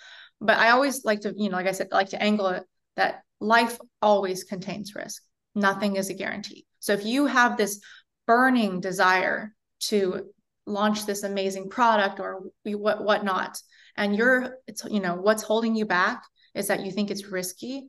but 0.42 0.58
i 0.58 0.70
always 0.70 1.06
like 1.06 1.22
to 1.22 1.34
you 1.38 1.50
know 1.50 1.58
like 1.58 1.68
i 1.68 1.72
said 1.72 1.88
like 1.92 2.10
to 2.10 2.22
angle 2.22 2.48
it 2.48 2.64
that 2.98 3.22
life 3.40 3.78
always 4.02 4.44
contains 4.44 4.96
risk. 4.96 5.24
Nothing 5.56 5.96
is 5.96 6.10
a 6.10 6.14
guarantee. 6.14 6.66
So 6.80 6.94
if 6.94 7.06
you 7.06 7.28
have 7.28 7.56
this 7.56 7.80
burning 8.26 8.82
desire 8.82 9.54
to 9.80 10.32
launch 10.66 11.06
this 11.06 11.24
amazing 11.24 11.70
product 11.70 12.20
or 12.20 12.42
what 12.66 13.04
whatnot, 13.04 13.58
and 13.96 14.16
you're 14.16 14.58
it's 14.68 14.84
you 14.86 15.00
know 15.00 15.16
what's 15.16 15.44
holding 15.44 15.76
you 15.76 15.86
back 15.86 16.24
is 16.54 16.68
that 16.68 16.84
you 16.84 16.92
think 16.92 17.10
it's 17.10 17.28
risky. 17.28 17.88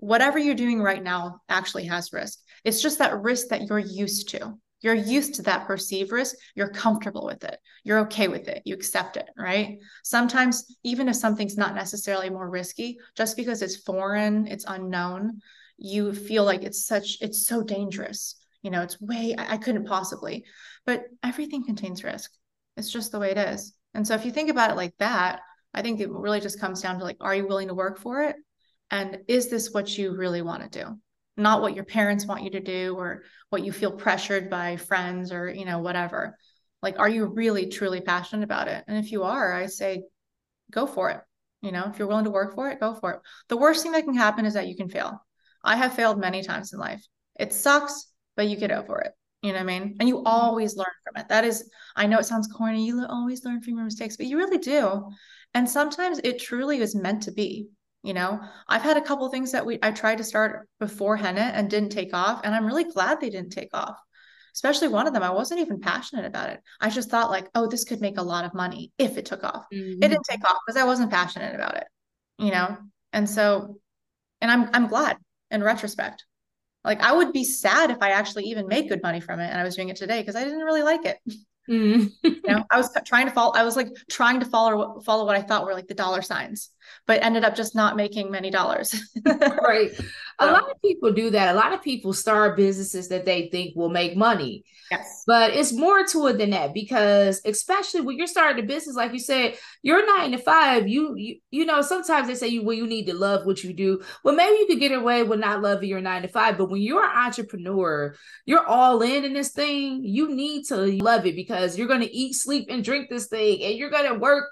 Whatever 0.00 0.38
you're 0.38 0.54
doing 0.54 0.80
right 0.80 1.02
now 1.02 1.40
actually 1.50 1.84
has 1.84 2.12
risk. 2.12 2.38
It's 2.64 2.80
just 2.80 2.98
that 2.98 3.20
risk 3.20 3.48
that 3.48 3.68
you're 3.68 3.78
used 3.78 4.30
to. 4.30 4.54
You're 4.80 4.94
used 4.94 5.34
to 5.34 5.42
that 5.42 5.66
perceived 5.66 6.10
risk. 6.10 6.36
You're 6.54 6.70
comfortable 6.70 7.26
with 7.26 7.44
it. 7.44 7.58
You're 7.84 7.98
okay 8.00 8.28
with 8.28 8.48
it. 8.48 8.62
You 8.64 8.74
accept 8.74 9.18
it, 9.18 9.28
right? 9.36 9.78
Sometimes, 10.02 10.74
even 10.84 11.06
if 11.06 11.16
something's 11.16 11.58
not 11.58 11.74
necessarily 11.74 12.30
more 12.30 12.48
risky, 12.48 12.98
just 13.14 13.36
because 13.36 13.60
it's 13.60 13.76
foreign, 13.76 14.46
it's 14.46 14.64
unknown, 14.66 15.40
you 15.76 16.14
feel 16.14 16.44
like 16.44 16.62
it's 16.62 16.86
such, 16.86 17.18
it's 17.20 17.46
so 17.46 17.62
dangerous. 17.62 18.36
You 18.62 18.70
know, 18.70 18.80
it's 18.80 19.00
way, 19.02 19.34
I, 19.36 19.54
I 19.54 19.56
couldn't 19.58 19.86
possibly. 19.86 20.46
But 20.86 21.04
everything 21.22 21.62
contains 21.64 22.02
risk. 22.02 22.30
It's 22.78 22.90
just 22.90 23.12
the 23.12 23.18
way 23.18 23.32
it 23.32 23.38
is. 23.38 23.74
And 23.92 24.06
so 24.06 24.14
if 24.14 24.24
you 24.24 24.30
think 24.30 24.48
about 24.48 24.70
it 24.70 24.76
like 24.76 24.94
that, 24.98 25.40
I 25.74 25.82
think 25.82 26.00
it 26.00 26.10
really 26.10 26.40
just 26.40 26.58
comes 26.58 26.80
down 26.80 26.98
to 26.98 27.04
like, 27.04 27.18
are 27.20 27.34
you 27.34 27.46
willing 27.46 27.68
to 27.68 27.74
work 27.74 27.98
for 27.98 28.22
it? 28.22 28.36
And 28.90 29.18
is 29.28 29.48
this 29.48 29.72
what 29.72 29.96
you 29.96 30.16
really 30.16 30.42
want 30.42 30.70
to 30.70 30.84
do? 30.84 30.96
not 31.40 31.62
what 31.62 31.74
your 31.74 31.84
parents 31.84 32.26
want 32.26 32.42
you 32.42 32.50
to 32.50 32.60
do 32.60 32.94
or 32.96 33.22
what 33.48 33.64
you 33.64 33.72
feel 33.72 33.90
pressured 33.90 34.50
by 34.50 34.76
friends 34.76 35.32
or 35.32 35.48
you 35.50 35.64
know 35.64 35.78
whatever. 35.78 36.36
Like 36.82 36.98
are 36.98 37.08
you 37.08 37.26
really 37.26 37.68
truly 37.68 38.00
passionate 38.00 38.44
about 38.44 38.68
it? 38.68 38.84
And 38.86 38.98
if 38.98 39.10
you 39.12 39.24
are 39.24 39.52
i 39.52 39.66
say 39.66 40.02
go 40.70 40.86
for 40.86 41.10
it. 41.10 41.20
You 41.62 41.72
know 41.72 41.86
if 41.88 41.98
you're 41.98 42.08
willing 42.08 42.24
to 42.24 42.30
work 42.30 42.54
for 42.54 42.70
it 42.70 42.80
go 42.80 42.94
for 42.94 43.14
it. 43.14 43.20
The 43.48 43.56
worst 43.56 43.82
thing 43.82 43.92
that 43.92 44.04
can 44.04 44.14
happen 44.14 44.46
is 44.46 44.54
that 44.54 44.68
you 44.68 44.76
can 44.76 44.88
fail. 44.88 45.24
I 45.64 45.76
have 45.76 45.94
failed 45.94 46.18
many 46.18 46.42
times 46.42 46.72
in 46.72 46.78
life. 46.78 47.04
It 47.38 47.52
sucks 47.52 48.06
but 48.36 48.48
you 48.48 48.56
get 48.56 48.70
over 48.70 49.00
it. 49.00 49.12
You 49.42 49.52
know 49.52 49.58
what 49.58 49.72
i 49.72 49.78
mean? 49.78 49.96
And 49.98 50.08
you 50.08 50.16
mm-hmm. 50.16 50.26
always 50.26 50.76
learn 50.76 50.86
from 51.04 51.20
it. 51.20 51.28
That 51.28 51.44
is 51.44 51.68
i 51.96 52.06
know 52.06 52.18
it 52.18 52.26
sounds 52.26 52.48
corny 52.48 52.86
you 52.86 53.04
always 53.08 53.44
learn 53.44 53.62
from 53.62 53.74
your 53.74 53.84
mistakes 53.84 54.16
but 54.16 54.26
you 54.26 54.36
really 54.36 54.58
do. 54.58 55.08
And 55.52 55.68
sometimes 55.68 56.20
it 56.22 56.38
truly 56.38 56.78
is 56.80 56.94
meant 56.94 57.24
to 57.24 57.32
be 57.32 57.68
you 58.02 58.14
know? 58.14 58.40
I've 58.68 58.82
had 58.82 58.96
a 58.96 59.02
couple 59.02 59.28
things 59.28 59.52
that 59.52 59.66
we 59.66 59.78
i 59.82 59.90
tried 59.90 60.18
to 60.18 60.24
start 60.24 60.68
before 60.78 61.16
Henne 61.16 61.38
and 61.38 61.68
didn't 61.70 61.90
take 61.90 62.14
off 62.14 62.40
and 62.44 62.54
i'm 62.54 62.66
really 62.66 62.84
glad 62.84 63.20
they 63.20 63.30
didn't 63.30 63.50
take 63.52 63.70
off. 63.74 63.98
Especially 64.54 64.88
one 64.88 65.06
of 65.06 65.14
them 65.14 65.22
i 65.22 65.30
wasn't 65.30 65.60
even 65.60 65.80
passionate 65.80 66.24
about 66.24 66.50
it. 66.50 66.60
I 66.80 66.90
just 66.90 67.10
thought 67.10 67.30
like 67.30 67.48
oh 67.54 67.66
this 67.66 67.84
could 67.84 68.00
make 68.00 68.18
a 68.18 68.22
lot 68.22 68.44
of 68.44 68.54
money 68.54 68.92
if 68.98 69.16
it 69.16 69.26
took 69.26 69.44
off. 69.44 69.66
Mm-hmm. 69.72 70.02
it 70.02 70.08
didn't 70.08 70.26
take 70.28 70.44
off 70.48 70.58
because 70.66 70.80
i 70.80 70.84
wasn't 70.84 71.10
passionate 71.10 71.54
about 71.54 71.76
it 71.76 71.86
you 72.38 72.50
know? 72.50 72.76
And 73.12 73.28
so 73.28 73.78
and 74.40 74.50
i'm 74.50 74.70
i'm 74.72 74.86
glad 74.86 75.16
in 75.50 75.62
retrospect. 75.62 76.24
Like 76.84 77.00
i 77.02 77.12
would 77.12 77.32
be 77.32 77.44
sad 77.44 77.90
if 77.90 77.98
i 78.00 78.10
actually 78.10 78.44
even 78.44 78.66
made 78.66 78.88
good 78.88 79.02
money 79.02 79.20
from 79.20 79.40
it 79.40 79.50
and 79.50 79.60
i 79.60 79.64
was 79.64 79.76
doing 79.76 79.90
it 79.90 79.96
today 79.96 80.20
because 80.20 80.36
i 80.36 80.44
didn't 80.44 80.60
really 80.60 80.82
like 80.82 81.04
it. 81.04 81.18
Mm. 81.68 82.10
you 82.24 82.40
know, 82.48 82.64
I 82.68 82.78
was 82.78 82.90
trying 83.06 83.26
to 83.26 83.32
follow, 83.32 83.52
I 83.52 83.62
was 83.62 83.76
like 83.76 83.88
trying 84.10 84.40
to 84.40 84.46
follow 84.46 84.98
follow 85.00 85.24
what 85.24 85.36
I 85.36 85.42
thought 85.42 85.64
were 85.64 85.74
like 85.74 85.86
the 85.86 85.94
dollar 85.94 86.20
signs, 86.20 86.70
but 87.06 87.22
ended 87.22 87.44
up 87.44 87.54
just 87.54 87.74
not 87.74 87.96
making 87.96 88.30
many 88.30 88.50
dollars. 88.50 88.94
right. 89.24 89.90
A 90.38 90.46
lot 90.46 90.70
of 90.70 90.80
people 90.82 91.12
do 91.12 91.30
that. 91.30 91.54
A 91.54 91.58
lot 91.58 91.72
of 91.72 91.82
people 91.82 92.12
start 92.12 92.56
businesses 92.56 93.08
that 93.08 93.26
they 93.26 93.48
think 93.48 93.76
will 93.76 93.90
make 93.90 94.16
money. 94.16 94.64
Yes. 94.90 95.22
But 95.26 95.54
it's 95.54 95.72
more 95.72 96.04
to 96.06 96.26
it 96.28 96.38
than 96.38 96.50
that 96.50 96.74
because 96.74 97.40
especially 97.44 98.00
when 98.00 98.16
you're 98.16 98.26
starting 98.26 98.64
a 98.64 98.66
business, 98.66 98.96
like 98.96 99.12
you 99.12 99.18
said, 99.18 99.56
you're 99.82 100.04
nine 100.04 100.32
to 100.32 100.38
five. 100.38 100.88
You 100.88 101.14
you 101.16 101.36
you 101.50 101.64
know, 101.64 101.82
sometimes 101.82 102.26
they 102.26 102.34
say 102.34 102.48
you 102.48 102.64
well, 102.64 102.76
you 102.76 102.86
need 102.86 103.06
to 103.06 103.14
love 103.14 103.46
what 103.46 103.62
you 103.62 103.72
do. 103.72 104.02
Well, 104.24 104.34
maybe 104.34 104.58
you 104.58 104.66
could 104.66 104.80
get 104.80 104.92
away 104.92 105.22
with 105.22 105.38
not 105.38 105.62
loving 105.62 105.88
your 105.88 106.00
nine 106.00 106.22
to 106.22 106.28
five, 106.28 106.58
but 106.58 106.70
when 106.70 106.82
you're 106.82 107.04
an 107.04 107.16
entrepreneur, 107.16 108.14
you're 108.46 108.66
all 108.66 109.02
in 109.02 109.24
in 109.24 109.32
this 109.32 109.50
thing, 109.50 110.02
you 110.04 110.34
need 110.34 110.66
to 110.68 110.76
love 110.76 111.26
it 111.26 111.36
because 111.36 111.78
you're 111.78 111.88
gonna 111.88 112.08
eat, 112.10 112.32
sleep, 112.32 112.66
and 112.68 112.82
drink 112.82 113.08
this 113.10 113.26
thing, 113.26 113.62
and 113.62 113.76
you're 113.76 113.90
gonna 113.90 114.18
work 114.18 114.50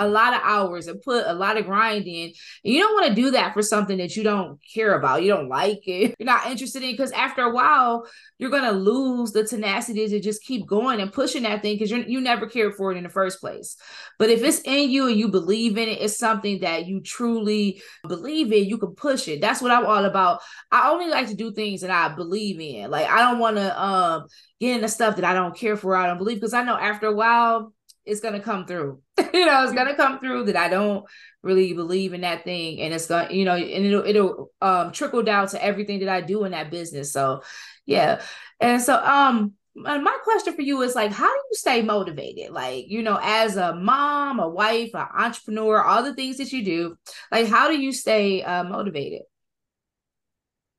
a 0.00 0.08
lot 0.08 0.34
of 0.34 0.40
hours 0.42 0.86
and 0.86 1.00
put 1.02 1.26
a 1.26 1.34
lot 1.34 1.56
of 1.56 1.66
grind 1.66 2.06
in. 2.06 2.24
And 2.24 2.34
you 2.74 2.80
don't 2.80 2.94
want 2.94 3.08
to 3.08 3.14
do 3.14 3.30
that 3.32 3.54
for 3.54 3.62
something 3.62 3.98
that 3.98 4.16
you 4.16 4.22
don't 4.22 4.58
care 4.74 4.94
about, 4.94 5.22
you 5.22 5.28
don't 5.28 5.48
like 5.48 5.86
it, 5.86 6.16
you're 6.18 6.26
not 6.26 6.46
interested 6.50 6.82
in. 6.82 6.90
Because 6.90 7.12
after 7.12 7.42
a 7.42 7.52
while, 7.52 8.06
you're 8.38 8.50
gonna 8.50 8.72
lose 8.72 9.32
the 9.32 9.44
tenacity 9.44 10.08
to 10.08 10.18
just 10.18 10.42
keep 10.42 10.66
going 10.66 11.00
and 11.00 11.12
pushing 11.12 11.42
that 11.42 11.62
thing 11.62 11.74
because 11.74 11.90
you 11.90 12.04
you 12.08 12.20
never 12.20 12.46
cared 12.46 12.74
for 12.74 12.90
it 12.90 12.96
in 12.96 13.04
the 13.04 13.10
first 13.10 13.38
place. 13.40 13.76
But 14.18 14.30
if 14.30 14.42
it's 14.42 14.60
in 14.62 14.90
you 14.90 15.08
and 15.08 15.16
you 15.16 15.28
believe 15.28 15.76
in 15.76 15.88
it, 15.88 16.00
it's 16.00 16.18
something 16.18 16.60
that 16.60 16.86
you 16.86 17.00
truly 17.00 17.82
believe 18.08 18.52
in. 18.52 18.64
You 18.64 18.78
can 18.78 18.94
push 18.94 19.28
it. 19.28 19.40
That's 19.40 19.60
what 19.60 19.70
I'm 19.70 19.84
all 19.84 20.04
about. 20.06 20.40
I 20.72 20.90
only 20.90 21.08
like 21.08 21.28
to 21.28 21.34
do 21.34 21.52
things 21.52 21.82
that 21.82 21.90
I 21.90 22.14
believe 22.14 22.58
in. 22.58 22.90
Like 22.90 23.08
I 23.08 23.18
don't 23.18 23.38
want 23.38 23.56
to 23.56 23.82
um 23.82 24.26
get 24.58 24.76
into 24.76 24.88
stuff 24.88 25.16
that 25.16 25.24
I 25.24 25.34
don't 25.34 25.56
care 25.56 25.76
for. 25.76 25.94
I 25.94 26.06
don't 26.06 26.18
believe 26.18 26.38
because 26.38 26.54
I 26.54 26.64
know 26.64 26.76
after 26.76 27.06
a 27.06 27.14
while 27.14 27.74
it's 28.04 28.20
gonna 28.20 28.40
come 28.40 28.66
through. 28.66 29.00
you 29.32 29.46
know, 29.46 29.62
it's 29.64 29.72
gonna 29.72 29.94
come 29.94 30.20
through 30.20 30.44
that 30.46 30.56
I 30.56 30.68
don't 30.68 31.04
really 31.42 31.72
believe 31.72 32.12
in 32.12 32.22
that 32.22 32.44
thing, 32.44 32.80
and 32.80 32.92
it's 32.92 33.06
gonna, 33.06 33.32
you 33.32 33.44
know, 33.44 33.54
and 33.54 33.86
it'll 33.86 34.04
it'll 34.04 34.52
um 34.60 34.92
trickle 34.92 35.22
down 35.22 35.48
to 35.48 35.64
everything 35.64 36.00
that 36.00 36.08
I 36.08 36.20
do 36.20 36.44
in 36.44 36.52
that 36.52 36.70
business. 36.70 37.12
So, 37.12 37.42
yeah, 37.86 38.22
and 38.60 38.82
so 38.82 38.94
um. 38.94 39.54
My 39.76 40.18
question 40.24 40.54
for 40.54 40.62
you 40.62 40.82
is 40.82 40.96
like, 40.96 41.12
how 41.12 41.28
do 41.28 41.42
you 41.48 41.56
stay 41.56 41.80
motivated? 41.80 42.50
Like, 42.50 42.86
you 42.88 43.02
know, 43.02 43.20
as 43.22 43.56
a 43.56 43.72
mom, 43.72 44.40
a 44.40 44.48
wife, 44.48 44.90
an 44.94 45.06
entrepreneur, 45.16 45.80
all 45.80 46.02
the 46.02 46.12
things 46.12 46.38
that 46.38 46.52
you 46.52 46.64
do, 46.64 46.96
like, 47.30 47.46
how 47.46 47.68
do 47.68 47.80
you 47.80 47.92
stay 47.92 48.42
uh, 48.42 48.64
motivated? 48.64 49.22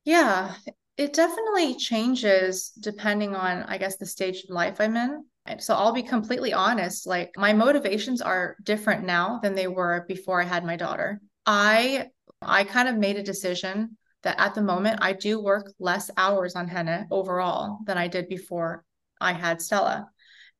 Yeah, 0.04 0.54
it 0.98 1.14
definitely 1.14 1.76
changes 1.76 2.70
depending 2.78 3.34
on, 3.34 3.62
I 3.62 3.78
guess, 3.78 3.96
the 3.96 4.06
stage 4.06 4.44
of 4.44 4.50
life 4.50 4.76
I'm 4.78 4.94
in. 4.94 5.24
So 5.58 5.74
I'll 5.74 5.92
be 5.92 6.02
completely 6.02 6.52
honest, 6.52 7.06
like 7.06 7.32
my 7.36 7.52
motivations 7.52 8.22
are 8.22 8.56
different 8.62 9.04
now 9.04 9.40
than 9.42 9.54
they 9.54 9.66
were 9.66 10.04
before 10.08 10.40
I 10.40 10.44
had 10.44 10.64
my 10.64 10.76
daughter. 10.76 11.20
I 11.46 12.06
I 12.40 12.64
kind 12.64 12.88
of 12.88 12.96
made 12.96 13.16
a 13.16 13.22
decision 13.22 13.96
that 14.22 14.38
at 14.38 14.54
the 14.54 14.62
moment 14.62 15.00
I 15.02 15.12
do 15.12 15.42
work 15.42 15.72
less 15.78 16.10
hours 16.16 16.54
on 16.54 16.68
Henne 16.68 17.06
overall 17.10 17.78
than 17.86 17.98
I 17.98 18.08
did 18.08 18.28
before 18.28 18.84
I 19.20 19.32
had 19.32 19.60
Stella. 19.60 20.08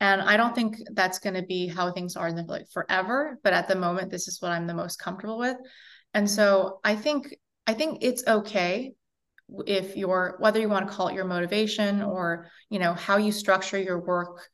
And 0.01 0.21
I 0.21 0.37
don't 0.37 0.55
think 0.55 0.79
that's 0.95 1.21
going 1.21 1.35
to 1.35 1.43
be 1.43 1.69
how 1.69 1.93
things 1.93 2.17
are 2.17 2.27
in 2.27 2.35
the 2.35 2.43
like 2.43 2.67
forever, 2.73 3.39
but 3.45 3.53
at 3.53 3.69
the 3.69 3.77
moment 3.77 4.11
this 4.11 4.27
is 4.27 4.43
what 4.43 4.51
I'm 4.51 4.67
the 4.67 4.75
most 4.75 4.99
comfortable 4.99 5.39
with. 5.39 5.57
And 6.13 6.29
so 6.29 6.81
I 6.83 6.97
think 6.97 7.37
I 7.69 7.75
think 7.75 7.99
it's 8.03 8.27
okay 8.27 8.95
if 9.67 9.97
you're 9.97 10.37
whether 10.41 10.59
you 10.59 10.69
want 10.69 10.89
to 10.89 10.93
call 10.93 11.09
it 11.09 11.15
your 11.15 11.25
motivation 11.25 12.03
or 12.03 12.49
you 12.69 12.79
know 12.79 12.95
how 12.95 13.17
you 13.17 13.31
structure 13.31 13.79
your 13.79 14.01
work 14.01 14.49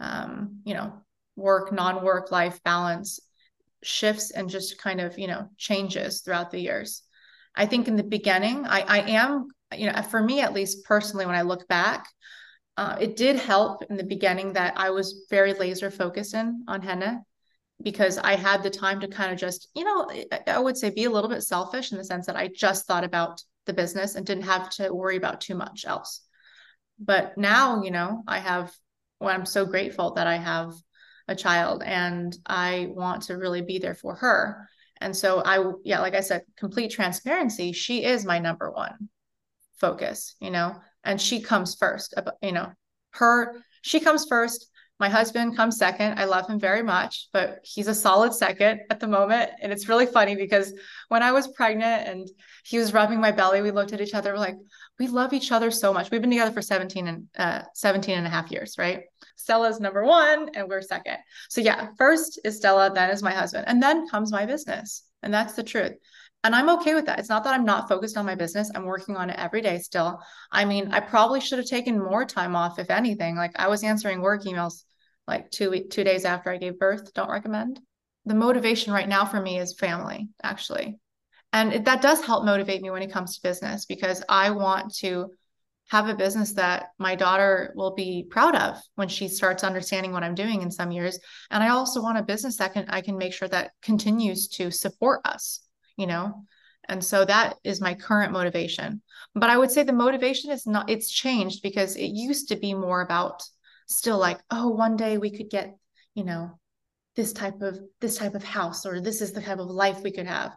um, 0.00 0.60
you 0.64 0.74
know, 0.74 0.92
work, 1.36 1.72
non 1.72 2.04
work 2.04 2.30
life 2.30 2.62
balance 2.64 3.20
shifts 3.82 4.30
and 4.30 4.50
just 4.50 4.78
kind 4.78 5.00
of, 5.00 5.18
you 5.18 5.26
know, 5.26 5.48
changes 5.56 6.20
throughout 6.20 6.50
the 6.50 6.60
years. 6.60 7.02
I 7.54 7.66
think 7.66 7.88
in 7.88 7.96
the 7.96 8.02
beginning, 8.02 8.66
I, 8.66 8.80
I 8.80 8.98
am 9.10 9.48
you 9.76 9.90
know, 9.90 10.02
for 10.02 10.22
me 10.22 10.40
at 10.40 10.52
least 10.52 10.84
personally, 10.84 11.26
when 11.26 11.34
I 11.34 11.42
look 11.42 11.68
back, 11.68 12.08
uh, 12.76 12.96
it 13.00 13.16
did 13.16 13.36
help 13.36 13.82
in 13.84 13.96
the 13.96 14.04
beginning 14.04 14.54
that 14.54 14.74
I 14.76 14.90
was 14.90 15.26
very 15.28 15.52
laser 15.52 15.90
focused 15.90 16.34
in 16.34 16.64
on 16.66 16.82
Henne 16.82 17.24
because 17.82 18.18
I 18.18 18.36
had 18.36 18.62
the 18.62 18.70
time 18.70 19.00
to 19.00 19.08
kind 19.08 19.32
of 19.32 19.38
just, 19.38 19.68
you 19.74 19.84
know, 19.84 20.10
I 20.46 20.58
would 20.58 20.76
say 20.76 20.90
be 20.90 21.04
a 21.04 21.10
little 21.10 21.30
bit 21.30 21.42
selfish 21.42 21.92
in 21.92 21.98
the 21.98 22.04
sense 22.04 22.26
that 22.26 22.36
I 22.36 22.48
just 22.48 22.86
thought 22.86 23.04
about 23.04 23.42
the 23.66 23.72
business 23.72 24.14
and 24.14 24.26
didn't 24.26 24.44
have 24.44 24.70
to 24.70 24.92
worry 24.92 25.16
about 25.16 25.40
too 25.40 25.54
much 25.54 25.84
else. 25.86 26.22
But 26.98 27.38
now, 27.38 27.82
you 27.82 27.90
know, 27.90 28.22
I 28.26 28.38
have, 28.38 28.72
well, 29.20 29.34
I'm 29.34 29.46
so 29.46 29.66
grateful 29.66 30.14
that 30.14 30.26
I 30.26 30.36
have 30.36 30.72
a 31.28 31.36
child 31.36 31.82
and 31.84 32.36
I 32.46 32.88
want 32.90 33.22
to 33.24 33.36
really 33.36 33.62
be 33.62 33.78
there 33.78 33.94
for 33.94 34.14
her. 34.16 34.68
And 35.00 35.16
so 35.16 35.42
I, 35.44 35.64
yeah, 35.84 36.00
like 36.00 36.14
I 36.14 36.20
said, 36.20 36.42
complete 36.56 36.90
transparency, 36.90 37.72
she 37.72 38.04
is 38.04 38.24
my 38.24 38.38
number 38.38 38.70
one 38.70 39.08
focus, 39.78 40.36
you 40.40 40.50
know, 40.50 40.76
and 41.04 41.20
she 41.20 41.40
comes 41.40 41.74
first, 41.74 42.14
you 42.42 42.52
know, 42.52 42.70
her, 43.12 43.54
she 43.82 44.00
comes 44.00 44.26
first 44.26 44.70
my 45.00 45.08
husband 45.08 45.56
comes 45.56 45.78
second. 45.78 46.18
I 46.18 46.26
love 46.26 46.46
him 46.46 46.60
very 46.60 46.82
much, 46.82 47.28
but 47.32 47.60
he's 47.62 47.88
a 47.88 47.94
solid 47.94 48.34
second 48.34 48.82
at 48.90 49.00
the 49.00 49.08
moment. 49.08 49.50
And 49.62 49.72
it's 49.72 49.88
really 49.88 50.04
funny 50.04 50.36
because 50.36 50.74
when 51.08 51.22
I 51.22 51.32
was 51.32 51.48
pregnant 51.48 52.06
and 52.06 52.28
he 52.64 52.76
was 52.76 52.92
rubbing 52.92 53.18
my 53.18 53.32
belly, 53.32 53.62
we 53.62 53.70
looked 53.70 53.94
at 53.94 54.02
each 54.02 54.12
other, 54.12 54.34
we're 54.34 54.38
like, 54.38 54.56
we 54.98 55.06
love 55.06 55.32
each 55.32 55.52
other 55.52 55.70
so 55.70 55.94
much. 55.94 56.10
We've 56.10 56.20
been 56.20 56.30
together 56.30 56.52
for 56.52 56.60
17 56.60 57.08
and 57.08 57.26
uh, 57.38 57.62
17 57.74 58.18
and 58.18 58.26
a 58.26 58.30
half 58.30 58.50
years, 58.50 58.74
right? 58.76 59.04
Stella's 59.40 59.80
number 59.80 60.04
one 60.04 60.50
and 60.54 60.68
we're 60.68 60.82
second. 60.82 61.18
So 61.48 61.60
yeah, 61.60 61.88
first 61.96 62.40
is 62.44 62.56
Stella, 62.56 62.92
then 62.92 63.10
is 63.10 63.22
my 63.22 63.32
husband, 63.32 63.64
and 63.66 63.82
then 63.82 64.08
comes 64.08 64.32
my 64.32 64.46
business. 64.46 65.04
And 65.22 65.32
that's 65.32 65.54
the 65.54 65.62
truth. 65.62 65.92
And 66.42 66.54
I'm 66.54 66.70
okay 66.70 66.94
with 66.94 67.06
that. 67.06 67.18
It's 67.18 67.28
not 67.28 67.44
that 67.44 67.54
I'm 67.54 67.66
not 67.66 67.88
focused 67.88 68.16
on 68.16 68.24
my 68.24 68.34
business. 68.34 68.70
I'm 68.74 68.86
working 68.86 69.16
on 69.16 69.28
it 69.28 69.38
every 69.38 69.60
day 69.60 69.78
still. 69.78 70.20
I 70.50 70.64
mean, 70.64 70.92
I 70.92 71.00
probably 71.00 71.40
should 71.40 71.58
have 71.58 71.68
taken 71.68 71.98
more 71.98 72.24
time 72.24 72.56
off, 72.56 72.78
if 72.78 72.90
anything. 72.90 73.36
Like 73.36 73.52
I 73.56 73.68
was 73.68 73.84
answering 73.84 74.22
work 74.22 74.44
emails 74.44 74.84
like 75.26 75.50
two 75.50 75.84
two 75.90 76.04
days 76.04 76.24
after 76.24 76.50
I 76.50 76.56
gave 76.56 76.78
birth. 76.78 77.12
Don't 77.12 77.30
recommend. 77.30 77.80
The 78.24 78.34
motivation 78.34 78.92
right 78.92 79.08
now 79.08 79.24
for 79.24 79.40
me 79.40 79.58
is 79.58 79.74
family, 79.74 80.28
actually. 80.42 80.98
And 81.52 81.72
it, 81.72 81.84
that 81.84 82.02
does 82.02 82.24
help 82.24 82.44
motivate 82.44 82.80
me 82.80 82.90
when 82.90 83.02
it 83.02 83.12
comes 83.12 83.34
to 83.34 83.42
business 83.42 83.84
because 83.84 84.22
I 84.28 84.50
want 84.50 84.94
to 84.96 85.32
have 85.90 86.08
a 86.08 86.14
business 86.14 86.52
that 86.52 86.90
my 86.98 87.16
daughter 87.16 87.72
will 87.74 87.94
be 87.94 88.24
proud 88.30 88.54
of 88.54 88.80
when 88.94 89.08
she 89.08 89.26
starts 89.26 89.64
understanding 89.64 90.12
what 90.12 90.22
I'm 90.22 90.36
doing 90.36 90.62
in 90.62 90.70
some 90.70 90.92
years. 90.92 91.18
And 91.50 91.64
I 91.64 91.70
also 91.70 92.00
want 92.00 92.18
a 92.18 92.22
business 92.22 92.56
that 92.58 92.74
can 92.74 92.88
I 92.88 93.00
can 93.00 93.18
make 93.18 93.32
sure 93.32 93.48
that 93.48 93.72
continues 93.82 94.48
to 94.48 94.70
support 94.70 95.20
us, 95.24 95.60
you 95.96 96.06
know. 96.06 96.46
And 96.88 97.04
so 97.04 97.24
that 97.24 97.56
is 97.64 97.80
my 97.80 97.94
current 97.94 98.32
motivation. 98.32 99.02
But 99.34 99.50
I 99.50 99.58
would 99.58 99.70
say 99.70 99.82
the 99.82 99.92
motivation 99.92 100.52
is 100.52 100.66
not 100.66 100.88
it's 100.88 101.10
changed 101.10 101.62
because 101.62 101.96
it 101.96 102.06
used 102.06 102.48
to 102.48 102.56
be 102.56 102.72
more 102.72 103.00
about 103.00 103.42
still 103.86 104.18
like 104.18 104.38
oh 104.52 104.68
one 104.68 104.96
day 104.96 105.18
we 105.18 105.30
could 105.36 105.50
get 105.50 105.76
you 106.14 106.22
know 106.22 106.58
this 107.16 107.32
type 107.32 107.60
of 107.62 107.78
this 108.00 108.16
type 108.16 108.36
of 108.36 108.44
house 108.44 108.86
or 108.86 109.00
this 109.00 109.20
is 109.20 109.32
the 109.32 109.42
type 109.42 109.58
of 109.58 109.66
life 109.66 110.02
we 110.02 110.12
could 110.12 110.26
have 110.26 110.52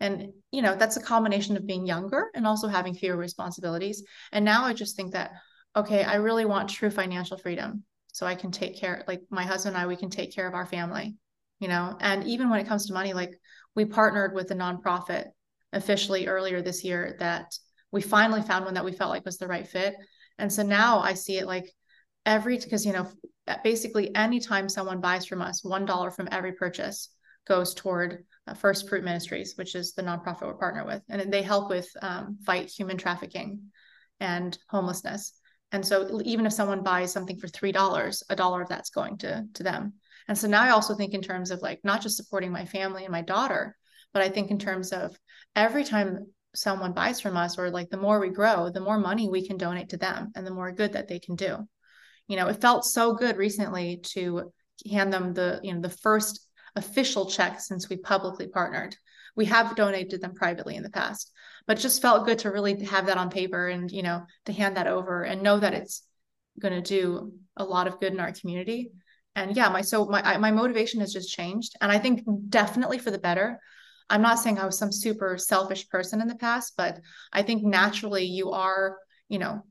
and 0.00 0.32
you 0.50 0.62
know 0.62 0.76
that's 0.76 0.96
a 0.96 1.02
combination 1.02 1.56
of 1.56 1.66
being 1.66 1.86
younger 1.86 2.30
and 2.34 2.46
also 2.46 2.68
having 2.68 2.94
fewer 2.94 3.16
responsibilities. 3.16 4.04
And 4.32 4.44
now 4.44 4.64
i 4.64 4.72
just 4.72 4.96
think 4.96 5.12
that 5.12 5.32
okay 5.74 6.04
i 6.04 6.16
really 6.16 6.44
want 6.44 6.70
true 6.70 6.90
financial 6.90 7.38
freedom 7.38 7.84
so 8.12 8.26
i 8.26 8.34
can 8.34 8.50
take 8.50 8.78
care 8.78 9.04
like 9.06 9.22
my 9.30 9.42
husband 9.44 9.76
and 9.76 9.82
i 9.82 9.86
we 9.86 9.96
can 9.96 10.10
take 10.10 10.34
care 10.34 10.46
of 10.46 10.54
our 10.54 10.66
family 10.66 11.16
you 11.58 11.68
know? 11.68 11.96
And 12.00 12.24
even 12.24 12.50
when 12.50 12.60
it 12.60 12.68
comes 12.68 12.86
to 12.86 12.92
money 12.92 13.12
like 13.12 13.38
we 13.74 13.84
partnered 13.84 14.34
with 14.34 14.50
a 14.50 14.54
nonprofit 14.54 15.26
officially 15.72 16.26
earlier 16.26 16.62
this 16.62 16.84
year 16.84 17.16
that 17.18 17.56
we 17.92 18.02
finally 18.02 18.42
found 18.42 18.64
one 18.64 18.74
that 18.74 18.84
we 18.84 18.92
felt 18.92 19.10
like 19.10 19.24
was 19.24 19.38
the 19.38 19.46
right 19.46 19.66
fit. 19.66 19.94
And 20.38 20.52
so 20.52 20.62
now 20.62 21.00
i 21.00 21.14
see 21.14 21.38
it 21.38 21.46
like 21.46 21.72
every 22.24 22.58
because 22.58 22.84
you 22.84 22.92
know 22.92 23.08
basically 23.62 24.14
anytime 24.14 24.68
someone 24.68 25.00
buys 25.00 25.24
from 25.24 25.40
us 25.40 25.64
one 25.64 25.86
dollar 25.86 26.10
from 26.10 26.28
every 26.32 26.52
purchase 26.52 27.10
goes 27.46 27.72
toward 27.74 28.24
first 28.54 28.88
fruit 28.88 29.04
ministries 29.04 29.54
which 29.56 29.74
is 29.74 29.92
the 29.92 30.02
nonprofit 30.02 30.42
we're 30.42 30.54
partner 30.54 30.84
with. 30.84 31.02
And 31.08 31.32
they 31.32 31.42
help 31.42 31.68
with 31.68 31.88
um, 32.02 32.38
fight 32.44 32.68
human 32.68 32.96
trafficking 32.96 33.60
and 34.20 34.56
homelessness. 34.68 35.32
And 35.72 35.84
so 35.84 36.20
even 36.24 36.46
if 36.46 36.52
someone 36.52 36.82
buys 36.82 37.12
something 37.12 37.38
for 37.38 37.48
three 37.48 37.72
dollars 37.72 38.22
a 38.30 38.36
dollar 38.36 38.62
of 38.62 38.68
that's 38.68 38.90
going 38.90 39.18
to 39.18 39.44
to 39.54 39.62
them. 39.62 39.94
And 40.28 40.36
so 40.36 40.48
now 40.48 40.62
i 40.62 40.70
also 40.70 40.94
think 40.94 41.14
in 41.14 41.22
terms 41.22 41.50
of 41.50 41.62
like 41.62 41.80
not 41.84 42.02
just 42.02 42.16
supporting 42.16 42.52
my 42.52 42.64
family 42.64 43.04
and 43.04 43.12
my 43.12 43.22
daughter 43.22 43.76
but 44.12 44.22
i 44.22 44.28
think 44.28 44.50
in 44.50 44.58
terms 44.58 44.92
of 44.92 45.16
every 45.54 45.84
time 45.84 46.26
someone 46.56 46.92
buys 46.92 47.20
from 47.20 47.36
us 47.36 47.58
or 47.58 47.70
like 47.70 47.90
the 47.90 47.96
more 47.96 48.18
we 48.18 48.30
grow 48.30 48.70
the 48.70 48.80
more 48.80 48.98
money 48.98 49.28
we 49.28 49.46
can 49.46 49.56
donate 49.56 49.90
to 49.90 49.96
them 49.96 50.32
and 50.34 50.46
the 50.46 50.50
more 50.50 50.72
good 50.72 50.94
that 50.94 51.06
they 51.06 51.18
can 51.18 51.36
do. 51.36 51.58
You 52.26 52.36
know 52.36 52.48
it 52.48 52.60
felt 52.60 52.84
so 52.84 53.14
good 53.14 53.36
recently 53.36 53.98
to 54.14 54.52
hand 54.90 55.12
them 55.12 55.32
the 55.32 55.60
you 55.62 55.74
know 55.74 55.80
the 55.80 55.90
first 55.90 56.45
official 56.76 57.26
check 57.26 57.60
since 57.60 57.88
we 57.88 57.96
publicly 57.96 58.46
partnered. 58.46 58.96
We 59.34 59.46
have 59.46 59.76
donated 59.76 60.20
them 60.20 60.34
privately 60.34 60.76
in 60.76 60.82
the 60.82 60.90
past 60.90 61.32
but 61.66 61.78
just 61.78 62.02
felt 62.02 62.26
good 62.26 62.38
to 62.40 62.50
really 62.50 62.84
have 62.84 63.06
that 63.06 63.18
on 63.18 63.30
paper 63.30 63.68
and 63.68 63.90
you 63.90 64.02
know 64.02 64.24
to 64.44 64.52
hand 64.52 64.76
that 64.76 64.86
over 64.86 65.22
and 65.22 65.42
know 65.42 65.58
that 65.58 65.74
it's 65.74 66.02
going 66.60 66.74
to 66.74 66.80
do 66.80 67.32
a 67.56 67.64
lot 67.64 67.86
of 67.86 68.00
good 68.00 68.12
in 68.12 68.20
our 68.20 68.32
community. 68.32 68.90
And 69.34 69.56
yeah 69.56 69.68
my 69.68 69.82
so 69.82 70.06
my 70.06 70.38
my 70.38 70.50
motivation 70.50 71.00
has 71.00 71.12
just 71.12 71.34
changed. 71.34 71.74
And 71.80 71.92
i 71.92 71.98
think 71.98 72.22
definitely 72.48 72.98
for 72.98 73.10
the 73.10 73.18
better. 73.18 73.60
I'm 74.08 74.22
not 74.22 74.38
saying 74.38 74.58
i 74.58 74.66
was 74.66 74.78
some 74.78 74.92
super 74.92 75.36
selfish 75.36 75.88
person 75.88 76.20
in 76.20 76.28
the 76.28 76.36
past 76.36 76.74
but 76.76 77.00
i 77.32 77.42
think 77.42 77.64
naturally 77.64 78.24
you 78.24 78.52
are 78.52 78.98
you 79.28 79.40
know 79.40 79.64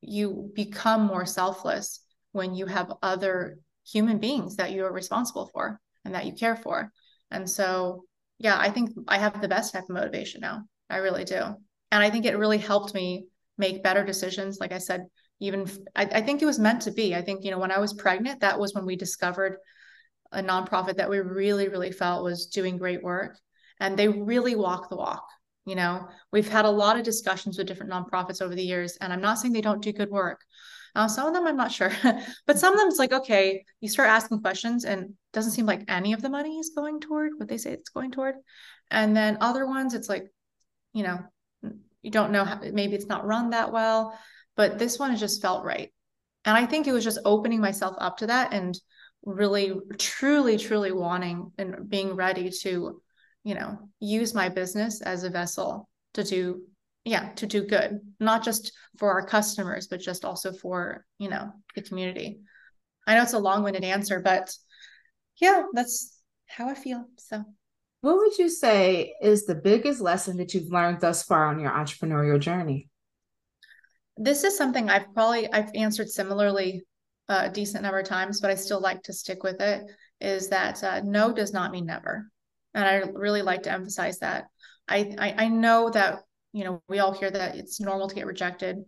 you 0.00 0.50
become 0.54 1.02
more 1.02 1.26
selfless 1.26 2.00
when 2.32 2.54
you 2.54 2.64
have 2.64 2.94
other 3.02 3.58
human 3.86 4.18
beings 4.18 4.56
that 4.56 4.72
you 4.72 4.86
are 4.86 4.92
responsible 4.92 5.50
for 5.52 5.78
and 6.06 6.14
that 6.14 6.24
you 6.24 6.32
care 6.32 6.56
for. 6.56 6.90
And 7.30 7.48
so, 7.48 8.04
yeah, 8.38 8.56
I 8.58 8.70
think 8.70 8.90
I 9.08 9.18
have 9.18 9.40
the 9.40 9.48
best 9.48 9.72
type 9.72 9.84
of 9.84 9.90
motivation 9.90 10.40
now. 10.40 10.62
I 10.88 10.98
really 10.98 11.24
do. 11.24 11.42
And 11.90 12.02
I 12.02 12.10
think 12.10 12.24
it 12.24 12.38
really 12.38 12.58
helped 12.58 12.94
me 12.94 13.26
make 13.58 13.82
better 13.82 14.04
decisions. 14.04 14.58
Like 14.60 14.72
I 14.72 14.78
said, 14.78 15.06
even 15.40 15.68
I, 15.94 16.04
I 16.04 16.22
think 16.22 16.40
it 16.40 16.46
was 16.46 16.58
meant 16.58 16.82
to 16.82 16.92
be. 16.92 17.14
I 17.14 17.22
think, 17.22 17.44
you 17.44 17.50
know, 17.50 17.58
when 17.58 17.72
I 17.72 17.78
was 17.78 17.92
pregnant, 17.92 18.40
that 18.40 18.58
was 18.58 18.72
when 18.72 18.86
we 18.86 18.96
discovered 18.96 19.58
a 20.32 20.42
nonprofit 20.42 20.96
that 20.96 21.10
we 21.10 21.18
really, 21.18 21.68
really 21.68 21.92
felt 21.92 22.24
was 22.24 22.46
doing 22.46 22.78
great 22.78 23.02
work. 23.02 23.36
And 23.80 23.98
they 23.98 24.08
really 24.08 24.54
walk 24.54 24.88
the 24.88 24.96
walk. 24.96 25.26
You 25.66 25.74
know, 25.74 26.06
we've 26.32 26.48
had 26.48 26.64
a 26.64 26.70
lot 26.70 26.96
of 26.96 27.02
discussions 27.02 27.58
with 27.58 27.66
different 27.66 27.92
nonprofits 27.92 28.40
over 28.40 28.54
the 28.54 28.62
years, 28.62 28.96
and 29.00 29.12
I'm 29.12 29.20
not 29.20 29.38
saying 29.38 29.52
they 29.52 29.60
don't 29.60 29.82
do 29.82 29.92
good 29.92 30.10
work. 30.10 30.40
Uh, 30.96 31.06
some 31.06 31.26
of 31.26 31.34
them 31.34 31.46
I'm 31.46 31.56
not 31.56 31.70
sure, 31.70 31.92
but 32.46 32.58
some 32.58 32.72
of 32.72 32.78
them 32.80 32.88
it's 32.88 32.98
like, 32.98 33.12
okay, 33.12 33.64
you 33.80 33.88
start 33.88 34.08
asking 34.08 34.40
questions 34.40 34.84
and 34.84 35.14
doesn't 35.32 35.52
seem 35.52 35.66
like 35.66 35.84
any 35.88 36.12
of 36.12 36.22
the 36.22 36.30
money 36.30 36.58
is 36.58 36.72
going 36.74 37.00
toward 37.00 37.32
what 37.36 37.48
they 37.48 37.58
say 37.58 37.72
it's 37.72 37.90
going 37.90 38.10
toward. 38.10 38.36
And 38.90 39.16
then 39.16 39.38
other 39.40 39.66
ones, 39.66 39.94
it's 39.94 40.08
like, 40.08 40.24
you 40.92 41.02
know, 41.02 41.18
you 42.02 42.10
don't 42.10 42.32
know 42.32 42.44
how, 42.44 42.60
maybe 42.72 42.94
it's 42.94 43.06
not 43.06 43.26
run 43.26 43.50
that 43.50 43.72
well, 43.72 44.18
but 44.56 44.78
this 44.78 44.98
one 44.98 45.16
just 45.16 45.42
felt 45.42 45.64
right. 45.64 45.92
And 46.44 46.56
I 46.56 46.66
think 46.66 46.86
it 46.86 46.92
was 46.92 47.04
just 47.04 47.18
opening 47.24 47.60
myself 47.60 47.96
up 47.98 48.18
to 48.18 48.28
that 48.28 48.54
and 48.54 48.78
really, 49.24 49.74
truly, 49.98 50.56
truly 50.56 50.92
wanting 50.92 51.52
and 51.58 51.88
being 51.88 52.14
ready 52.14 52.50
to 52.62 53.02
you 53.46 53.54
know 53.54 53.78
use 54.00 54.34
my 54.34 54.48
business 54.48 55.00
as 55.00 55.22
a 55.22 55.30
vessel 55.30 55.88
to 56.14 56.24
do 56.24 56.62
yeah 57.06 57.30
to 57.36 57.46
do 57.46 57.64
good 57.64 58.00
not 58.20 58.44
just 58.44 58.72
for 58.98 59.10
our 59.10 59.26
customers 59.26 59.86
but 59.86 60.00
just 60.00 60.24
also 60.24 60.52
for 60.52 61.04
you 61.18 61.28
know 61.28 61.50
the 61.74 61.82
community. 61.82 62.40
I 63.06 63.14
know 63.14 63.22
it's 63.22 63.32
a 63.32 63.38
long-winded 63.38 63.84
answer 63.84 64.20
but 64.20 64.52
yeah 65.40 65.64
that's 65.72 66.20
how 66.46 66.68
i 66.68 66.74
feel 66.74 67.06
so. 67.18 67.44
What 68.02 68.18
would 68.18 68.38
you 68.38 68.48
say 68.48 69.14
is 69.22 69.46
the 69.46 69.54
biggest 69.54 70.00
lesson 70.00 70.36
that 70.36 70.54
you've 70.54 70.70
learned 70.70 71.00
thus 71.00 71.22
far 71.22 71.46
on 71.46 71.58
your 71.58 71.70
entrepreneurial 71.70 72.38
journey? 72.38 72.88
This 74.16 74.44
is 74.44 74.56
something 74.56 74.90
i've 74.90 75.12
probably 75.14 75.50
i've 75.52 75.70
answered 75.74 76.08
similarly 76.08 76.82
uh, 77.28 77.42
a 77.46 77.50
decent 77.50 77.82
number 77.82 77.98
of 77.98 78.06
times 78.06 78.40
but 78.40 78.50
i 78.50 78.54
still 78.54 78.80
like 78.80 79.02
to 79.02 79.12
stick 79.12 79.42
with 79.42 79.60
it 79.60 79.82
is 80.20 80.48
that 80.48 80.82
uh, 80.82 81.00
no 81.04 81.32
does 81.32 81.52
not 81.52 81.72
mean 81.72 81.86
never. 81.86 82.30
And 82.74 82.84
I 82.84 83.08
really 83.12 83.42
like 83.42 83.62
to 83.64 83.72
emphasize 83.72 84.18
that. 84.20 84.46
I, 84.88 85.14
I, 85.18 85.34
I 85.44 85.48
know 85.48 85.90
that 85.90 86.20
you 86.56 86.64
know 86.64 86.82
we 86.88 87.00
all 87.00 87.12
hear 87.12 87.30
that 87.30 87.54
it's 87.54 87.80
normal 87.80 88.08
to 88.08 88.14
get 88.14 88.26
rejected 88.26 88.82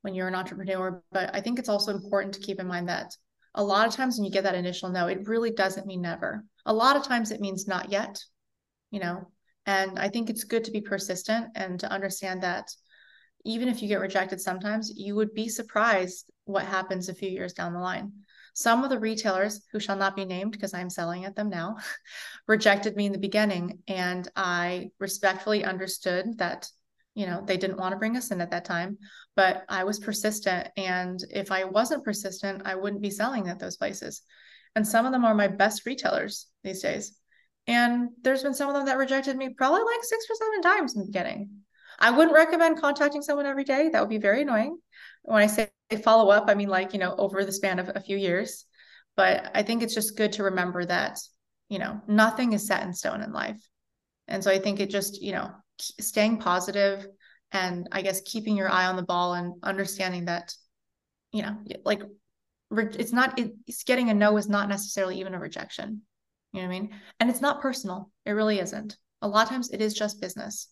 when 0.00 0.14
you're 0.14 0.28
an 0.28 0.34
entrepreneur, 0.34 1.02
but 1.12 1.30
I 1.34 1.42
think 1.42 1.58
it's 1.58 1.68
also 1.68 1.92
important 1.92 2.32
to 2.34 2.40
keep 2.40 2.58
in 2.58 2.66
mind 2.66 2.88
that 2.88 3.14
a 3.54 3.62
lot 3.62 3.86
of 3.86 3.94
times 3.94 4.16
when 4.16 4.24
you 4.24 4.30
get 4.30 4.44
that 4.44 4.54
initial 4.54 4.88
no, 4.88 5.06
it 5.06 5.28
really 5.28 5.50
doesn't 5.50 5.86
mean 5.86 6.00
never. 6.00 6.42
A 6.64 6.72
lot 6.72 6.96
of 6.96 7.02
times 7.02 7.30
it 7.30 7.40
means 7.42 7.68
not 7.68 7.90
yet, 7.90 8.18
you 8.90 9.00
know. 9.00 9.28
And 9.66 9.98
I 9.98 10.08
think 10.08 10.30
it's 10.30 10.44
good 10.44 10.64
to 10.64 10.70
be 10.70 10.80
persistent 10.80 11.48
and 11.54 11.78
to 11.80 11.92
understand 11.92 12.42
that 12.42 12.68
even 13.44 13.68
if 13.68 13.82
you 13.82 13.88
get 13.88 14.00
rejected 14.00 14.40
sometimes, 14.40 14.90
you 14.96 15.14
would 15.16 15.34
be 15.34 15.50
surprised 15.50 16.30
what 16.44 16.64
happens 16.64 17.10
a 17.10 17.14
few 17.14 17.28
years 17.28 17.52
down 17.52 17.74
the 17.74 17.80
line. 17.80 18.12
Some 18.54 18.82
of 18.82 18.88
the 18.88 18.98
retailers, 18.98 19.60
who 19.72 19.78
shall 19.78 19.96
not 19.96 20.16
be 20.16 20.24
named 20.24 20.52
because 20.52 20.72
I'm 20.72 20.88
selling 20.88 21.26
at 21.26 21.36
them 21.36 21.50
now, 21.50 21.76
rejected 22.48 22.96
me 22.96 23.04
in 23.04 23.12
the 23.12 23.18
beginning. 23.18 23.80
And 23.86 24.26
I 24.34 24.90
respectfully 24.98 25.64
understood 25.64 26.38
that 26.38 26.66
you 27.14 27.26
know, 27.26 27.42
they 27.44 27.56
didn't 27.56 27.78
want 27.78 27.92
to 27.92 27.98
bring 27.98 28.16
us 28.16 28.30
in 28.30 28.40
at 28.40 28.50
that 28.50 28.64
time, 28.64 28.98
but 29.36 29.64
I 29.68 29.84
was 29.84 29.98
persistent. 29.98 30.68
And 30.76 31.18
if 31.30 31.50
I 31.50 31.64
wasn't 31.64 32.04
persistent, 32.04 32.62
I 32.64 32.76
wouldn't 32.76 33.02
be 33.02 33.10
selling 33.10 33.48
at 33.48 33.58
those 33.58 33.76
places. 33.76 34.22
And 34.76 34.86
some 34.86 35.06
of 35.06 35.12
them 35.12 35.24
are 35.24 35.34
my 35.34 35.48
best 35.48 35.84
retailers 35.86 36.46
these 36.62 36.82
days. 36.82 37.16
And 37.66 38.10
there's 38.22 38.42
been 38.42 38.54
some 38.54 38.68
of 38.68 38.74
them 38.74 38.86
that 38.86 38.98
rejected 38.98 39.36
me 39.36 39.50
probably 39.50 39.82
like 39.82 40.02
six 40.02 40.26
or 40.30 40.34
seven 40.34 40.62
times 40.62 40.94
in 40.94 41.00
the 41.00 41.06
beginning. 41.06 41.50
I 41.98 42.10
wouldn't 42.10 42.34
recommend 42.34 42.80
contacting 42.80 43.22
someone 43.22 43.46
every 43.46 43.64
day. 43.64 43.88
That 43.88 44.00
would 44.00 44.08
be 44.08 44.18
very 44.18 44.42
annoying. 44.42 44.78
When 45.22 45.42
I 45.42 45.46
say 45.46 45.70
follow 46.02 46.30
up, 46.30 46.44
I 46.48 46.54
mean 46.54 46.68
like, 46.68 46.92
you 46.92 46.98
know, 46.98 47.14
over 47.16 47.44
the 47.44 47.52
span 47.52 47.78
of 47.78 47.90
a 47.94 48.00
few 48.00 48.16
years. 48.16 48.64
But 49.16 49.50
I 49.54 49.62
think 49.62 49.82
it's 49.82 49.94
just 49.94 50.16
good 50.16 50.32
to 50.32 50.44
remember 50.44 50.84
that, 50.84 51.18
you 51.68 51.78
know, 51.78 52.00
nothing 52.06 52.52
is 52.54 52.66
set 52.66 52.82
in 52.82 52.94
stone 52.94 53.22
in 53.22 53.32
life. 53.32 53.60
And 54.28 54.42
so 54.42 54.50
I 54.50 54.58
think 54.58 54.80
it 54.80 54.88
just, 54.88 55.20
you 55.20 55.32
know, 55.32 55.50
staying 55.80 56.38
positive 56.38 57.06
and 57.52 57.88
I 57.92 58.02
guess 58.02 58.20
keeping 58.22 58.56
your 58.56 58.70
eye 58.70 58.86
on 58.86 58.96
the 58.96 59.02
ball 59.02 59.34
and 59.34 59.54
understanding 59.62 60.26
that, 60.26 60.54
you 61.32 61.42
know, 61.42 61.56
like 61.84 62.02
it's 62.70 63.12
not, 63.12 63.40
it's 63.66 63.82
getting 63.84 64.10
a 64.10 64.14
no 64.14 64.36
is 64.36 64.48
not 64.48 64.68
necessarily 64.68 65.18
even 65.20 65.34
a 65.34 65.40
rejection. 65.40 66.02
You 66.52 66.62
know 66.62 66.68
what 66.68 66.74
I 66.74 66.80
mean? 66.80 66.90
And 67.18 67.30
it's 67.30 67.40
not 67.40 67.60
personal. 67.60 68.10
It 68.24 68.32
really 68.32 68.60
isn't. 68.60 68.96
A 69.22 69.28
lot 69.28 69.44
of 69.44 69.48
times 69.48 69.70
it 69.70 69.80
is 69.80 69.94
just 69.94 70.20
business. 70.20 70.68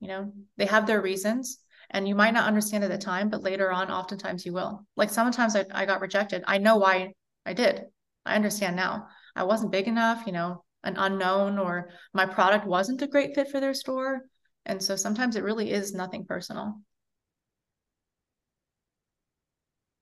You 0.00 0.08
know, 0.08 0.32
they 0.56 0.66
have 0.66 0.86
their 0.86 1.00
reasons 1.00 1.58
and 1.90 2.06
you 2.06 2.14
might 2.14 2.34
not 2.34 2.46
understand 2.46 2.84
at 2.84 2.90
the 2.90 2.98
time, 2.98 3.30
but 3.30 3.42
later 3.42 3.72
on, 3.72 3.90
oftentimes 3.90 4.44
you 4.44 4.52
will. 4.52 4.84
Like 4.96 5.10
sometimes 5.10 5.56
I, 5.56 5.64
I 5.72 5.86
got 5.86 6.00
rejected. 6.00 6.44
I 6.46 6.58
know 6.58 6.76
why 6.76 7.12
I 7.46 7.54
did. 7.54 7.84
I 8.26 8.34
understand 8.34 8.76
now. 8.76 9.06
I 9.34 9.44
wasn't 9.44 9.72
big 9.72 9.88
enough, 9.88 10.24
you 10.26 10.32
know, 10.32 10.64
an 10.84 10.96
unknown, 10.96 11.58
or 11.58 11.90
my 12.12 12.26
product 12.26 12.66
wasn't 12.66 13.02
a 13.02 13.06
great 13.06 13.34
fit 13.34 13.50
for 13.50 13.60
their 13.60 13.74
store. 13.74 14.22
And 14.66 14.82
so 14.82 14.96
sometimes 14.96 15.36
it 15.36 15.44
really 15.44 15.70
is 15.70 15.94
nothing 15.94 16.24
personal. 16.26 16.80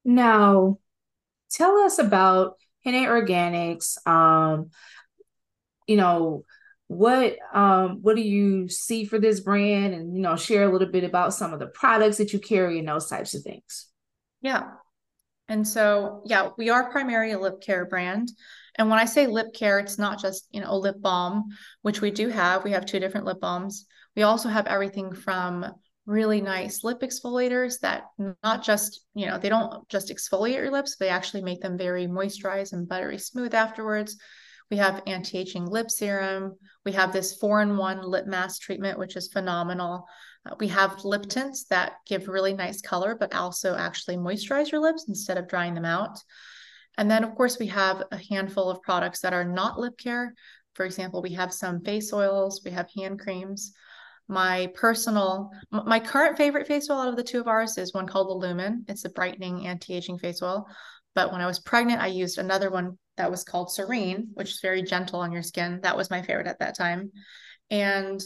Now, 0.05 0.79
tell 1.51 1.79
us 1.79 1.99
about 1.99 2.55
Henne 2.85 3.07
Organics. 3.07 3.97
Um, 4.07 4.71
you 5.87 5.97
know, 5.97 6.45
what 6.89 7.37
um 7.53 7.99
what 8.03 8.15
do 8.15 8.23
you 8.23 8.69
see 8.69 9.05
for 9.05 9.19
this 9.19 9.41
brand? 9.41 9.93
And 9.95 10.15
you 10.15 10.23
know 10.23 10.37
share 10.37 10.63
a 10.63 10.73
little 10.73 10.89
bit 10.89 11.05
about 11.05 11.35
some 11.35 11.53
of 11.53 11.59
the 11.59 11.67
products 11.67 12.19
that 12.19 12.33
you 12.33 12.39
carry 12.39 12.79
and 12.79 12.89
those 12.89 13.09
types 13.09 13.35
of 13.35 13.43
things. 13.43 13.89
Yeah. 14.41 14.71
And 15.49 15.67
so 15.67 16.23
yeah 16.27 16.51
we 16.57 16.71
are 16.71 16.91
primarily 16.91 17.33
a 17.33 17.41
lip 17.41 17.61
care 17.61 17.87
brand. 17.87 18.31
And 18.79 18.89
when 18.91 18.99
i 18.99 19.05
say 19.05 19.27
lip 19.27 19.53
care 19.53 19.81
it's 19.81 19.99
not 19.99 20.21
just 20.21 20.47
you 20.53 20.61
know 20.61 20.71
a 20.71 20.79
lip 20.79 20.97
balm 21.01 21.47
which 21.83 22.01
we 22.01 22.13
do 22.13 22.29
have. 22.29 22.63
We 22.63 22.71
have 22.71 22.87
two 22.87 23.01
different 23.01 23.27
lip 23.27 23.41
balms 23.41 23.87
we 24.17 24.23
also 24.23 24.49
have 24.49 24.67
everything 24.67 25.13
from 25.15 25.67
really 26.07 26.41
nice 26.41 26.85
lip 26.85 27.01
exfoliators 27.01 27.81
that 27.81 28.05
not 28.45 28.63
just 28.63 29.01
you 29.15 29.27
know 29.27 29.39
they 29.39 29.49
don't 29.49 29.89
just 29.89 30.09
exfoliate 30.09 30.55
your 30.55 30.71
lips 30.71 30.97
they 30.97 31.09
actually 31.09 31.43
make 31.43 31.61
them 31.61 31.77
very 31.77 32.07
moisturized 32.07 32.73
and 32.73 32.89
buttery 32.89 33.19
smooth 33.19 33.53
afterwards 33.55 34.17
we 34.71 34.77
have 34.79 35.03
anti-aging 35.07 35.67
lip 35.67 35.91
serum. 35.91 36.57
We 36.85 36.93
have 36.93 37.13
this 37.13 37.37
four-in-one 37.37 38.03
lip 38.03 38.27
mask 38.27 38.63
treatment, 38.63 38.99
which 38.99 39.17
is 39.17 39.29
phenomenal. 39.29 40.07
Uh, 40.45 40.57
we 40.59 40.69
have 40.69 41.05
lip 41.05 41.27
tints 41.27 41.65
that 41.67 41.95
give 42.07 42.29
really 42.29 42.53
nice 42.53 42.81
color, 42.81 43.17
but 43.19 43.35
also 43.35 43.77
actually 43.77 44.17
moisturize 44.17 44.73
your 44.73 44.81
lips 44.81 45.07
instead 45.09 45.39
of 45.39 45.49
drying 45.49 45.75
them 45.75 45.85
out. 45.85 46.19
And 46.99 47.11
then, 47.11 47.23
of 47.23 47.35
course, 47.35 47.59
we 47.59 47.67
have 47.69 48.03
a 48.11 48.21
handful 48.31 48.69
of 48.69 48.83
products 48.83 49.21
that 49.21 49.33
are 49.33 49.45
not 49.45 49.79
lip 49.79 49.99
care. 49.99 50.35
For 50.75 50.85
example, 50.85 51.23
we 51.23 51.35
have 51.35 51.53
some 51.53 51.83
face 51.83 52.13
oils, 52.13 52.63
we 52.65 52.73
have 52.73 52.91
hand 52.97 53.21
creams. 53.21 53.73
My 54.29 54.73
personal, 54.75 55.51
my 55.71 56.01
current 56.01 56.37
favorite 56.37 56.67
face 56.67 56.91
oil 56.91 56.99
out 56.99 57.09
of 57.09 57.17
the 57.17 57.23
two 57.23 57.41
of 57.41 57.47
ours 57.47 57.79
is 57.79 57.95
one 57.95 58.09
called 58.09 58.29
the 58.29 58.47
Lumen. 58.47 58.85
It's 58.89 59.05
a 59.05 59.11
brightening 59.11 59.67
anti-aging 59.67 60.19
face 60.19 60.43
oil. 60.43 60.67
But 61.15 61.33
when 61.33 61.41
I 61.41 61.47
was 61.47 61.61
pregnant, 61.61 62.03
I 62.03 62.09
used 62.09 62.39
another 62.39 62.71
one 62.71 62.99
that 63.17 63.31
was 63.31 63.45
called 63.45 63.73
Serene, 63.73 64.29
which 64.35 64.51
is 64.51 64.61
very 64.61 64.83
gentle 64.83 65.21
on 65.21 65.33
your 65.33 65.43
skin. 65.43 65.81
That 65.83 65.97
was 65.97 66.11
my 66.11 66.23
favorite 66.23 66.49
at 66.49 66.59
that 66.59 66.77
time. 66.77 67.13
And 67.71 68.21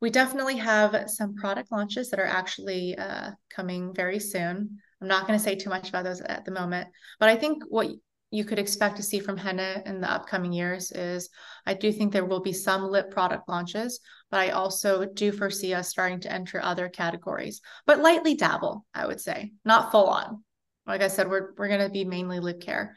we 0.00 0.10
definitely 0.10 0.58
have 0.58 1.08
some 1.08 1.34
product 1.34 1.72
launches 1.72 2.10
that 2.10 2.20
are 2.20 2.26
actually 2.26 2.98
uh, 2.98 3.30
coming 3.48 3.94
very 3.94 4.18
soon. 4.18 4.78
I'm 5.00 5.08
not 5.08 5.26
going 5.26 5.38
to 5.38 5.42
say 5.42 5.54
too 5.54 5.70
much 5.70 5.88
about 5.88 6.04
those 6.04 6.20
at 6.20 6.44
the 6.44 6.50
moment, 6.50 6.88
but 7.18 7.28
I 7.28 7.36
think 7.36 7.62
what 7.68 7.88
you 8.30 8.44
could 8.44 8.58
expect 8.58 8.96
to 8.96 9.02
see 9.02 9.20
from 9.20 9.36
Henne 9.36 9.82
in 9.86 10.00
the 10.00 10.10
upcoming 10.10 10.52
years 10.52 10.90
is 10.90 11.30
I 11.64 11.74
do 11.74 11.92
think 11.92 12.12
there 12.12 12.24
will 12.24 12.40
be 12.40 12.52
some 12.52 12.82
lip 12.82 13.10
product 13.10 13.48
launches, 13.48 14.00
but 14.30 14.40
I 14.40 14.50
also 14.50 15.04
do 15.04 15.30
foresee 15.30 15.74
us 15.74 15.88
starting 15.88 16.20
to 16.20 16.32
enter 16.32 16.60
other 16.60 16.88
categories, 16.88 17.60
but 17.86 18.00
lightly 18.00 18.34
dabble, 18.34 18.84
I 18.92 19.06
would 19.06 19.20
say, 19.20 19.52
not 19.64 19.92
full 19.92 20.06
on. 20.06 20.42
Like 20.86 21.02
I 21.02 21.08
said, 21.08 21.28
we're 21.28 21.52
we're 21.56 21.68
going 21.68 21.80
to 21.80 21.88
be 21.88 22.04
mainly 22.04 22.40
lip 22.40 22.60
care. 22.60 22.96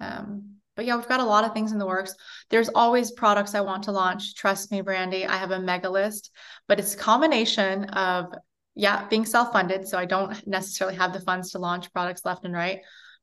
Um, 0.00 0.56
but 0.76 0.86
yeah, 0.86 0.96
we've 0.96 1.08
got 1.08 1.20
a 1.20 1.24
lot 1.24 1.44
of 1.44 1.52
things 1.52 1.72
in 1.72 1.78
the 1.78 1.86
works. 1.86 2.14
There's 2.48 2.70
always 2.70 3.10
products 3.10 3.54
I 3.54 3.60
want 3.60 3.82
to 3.84 3.92
launch. 3.92 4.34
Trust 4.34 4.70
me, 4.72 4.80
Brandi, 4.80 5.26
I 5.26 5.36
have 5.36 5.50
a 5.50 5.60
mega 5.60 5.90
list, 5.90 6.30
but 6.68 6.78
it's 6.78 6.94
a 6.94 6.98
combination 6.98 7.84
of, 7.90 8.32
yeah, 8.74 9.06
being 9.08 9.26
self 9.26 9.52
funded. 9.52 9.86
So 9.86 9.98
I 9.98 10.06
don't 10.06 10.46
necessarily 10.46 10.96
have 10.96 11.12
the 11.12 11.20
funds 11.20 11.50
to 11.50 11.58
launch 11.58 11.92
products 11.92 12.24
left 12.24 12.46
and 12.46 12.54
right, 12.54 12.80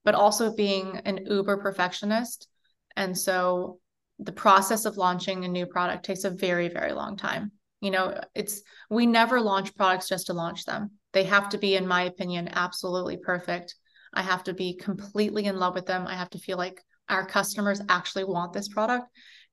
but 0.07 0.15
also 0.15 0.55
being 0.55 1.01
an 1.03 1.25
uber 1.25 1.57
perfectionist. 1.57 2.47
And 2.95 3.17
so 3.17 3.79
the 4.19 4.31
process 4.31 4.85
of 4.85 4.95
launching 4.95 5.43
a 5.43 5.49
new 5.49 5.65
product 5.65 6.05
takes 6.05 6.23
a 6.23 6.29
very, 6.29 6.69
very 6.69 6.93
long 6.93 7.17
time. 7.17 7.51
You 7.81 7.91
know, 7.91 8.17
it's, 8.33 8.61
we 8.89 9.05
never 9.05 9.41
launch 9.41 9.75
products 9.75 10.07
just 10.07 10.27
to 10.27 10.33
launch 10.33 10.63
them. 10.63 10.91
They 11.11 11.25
have 11.25 11.49
to 11.49 11.57
be, 11.57 11.75
in 11.75 11.85
my 11.85 12.03
opinion, 12.03 12.47
absolutely 12.53 13.17
perfect. 13.17 13.75
I 14.13 14.21
have 14.21 14.45
to 14.45 14.53
be 14.53 14.75
completely 14.75 15.43
in 15.43 15.59
love 15.59 15.75
with 15.75 15.87
them. 15.87 16.07
I 16.07 16.15
have 16.15 16.29
to 16.29 16.39
feel 16.39 16.57
like 16.57 16.81
our 17.09 17.25
customers 17.25 17.81
actually 17.89 18.23
want 18.23 18.53
this 18.53 18.69
product. 18.69 19.07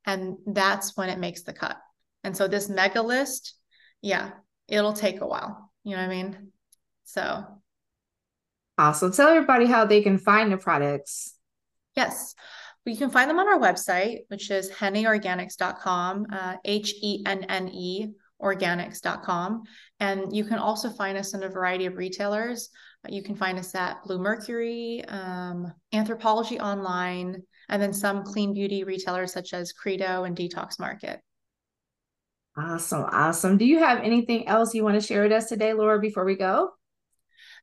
And 0.07 0.37
that's 0.47 0.97
when 0.97 1.09
it 1.09 1.19
makes 1.19 1.43
the 1.43 1.53
cut. 1.53 1.79
And 2.23 2.37
so 2.37 2.47
this 2.47 2.69
mega 2.69 3.03
list, 3.03 3.55
yeah, 4.03 4.31
it'll 4.69 4.93
take 4.93 5.21
a 5.21 5.27
while. 5.27 5.73
You 5.83 5.97
know 5.97 6.03
what 6.03 6.13
I 6.13 6.23
mean? 6.23 6.53
So 7.03 7.45
awesome. 8.79 9.13
Tell 9.13 9.29
everybody 9.29 9.67
how 9.67 9.85
they 9.85 10.03
can 10.03 10.19
find 10.19 10.53
the 10.53 10.57
products. 10.57 11.35
Yes. 11.97 12.35
You 12.85 12.97
can 12.97 13.11
find 13.11 13.31
them 13.31 13.39
on 13.39 13.49
our 13.49 13.59
website, 13.59 14.21
which 14.29 14.51
is 14.51 14.71
henneorganics.com, 14.71 16.27
uh, 16.31 16.57
H 16.65 16.95
E 17.03 17.23
N 17.25 17.45
N 17.45 17.69
E 17.69 18.13
organics.com. 18.43 19.63
And 20.01 20.37
you 20.37 20.45
can 20.45 20.59
also 20.59 20.91
find 20.91 21.17
us 21.17 21.35
in 21.35 21.43
a 21.43 21.49
variety 21.49 21.87
of 21.87 21.97
retailers. 21.97 22.69
You 23.09 23.23
can 23.23 23.37
find 23.37 23.59
us 23.59 23.75
at 23.75 24.03
Bluemercury, 24.05 25.11
um, 25.11 25.73
Anthropologie 25.93 26.61
Online, 26.61 27.43
and 27.69 27.83
then 27.83 27.93
some 27.93 28.23
clean 28.23 28.53
beauty 28.53 28.85
retailers 28.85 29.33
such 29.33 29.55
as 29.55 29.73
Credo 29.73 30.25
and 30.25 30.37
Detox 30.37 30.79
Market. 30.79 31.21
Awesome. 32.57 33.07
Awesome. 33.11 33.57
Do 33.57 33.65
you 33.65 33.79
have 33.79 34.01
anything 34.01 34.47
else 34.47 34.75
you 34.75 34.85
want 34.85 35.01
to 35.01 35.07
share 35.07 35.23
with 35.23 35.33
us 35.33 35.49
today, 35.49 35.73
Laura, 35.73 35.99
before 35.99 36.25
we 36.25 36.37
go? 36.37 36.71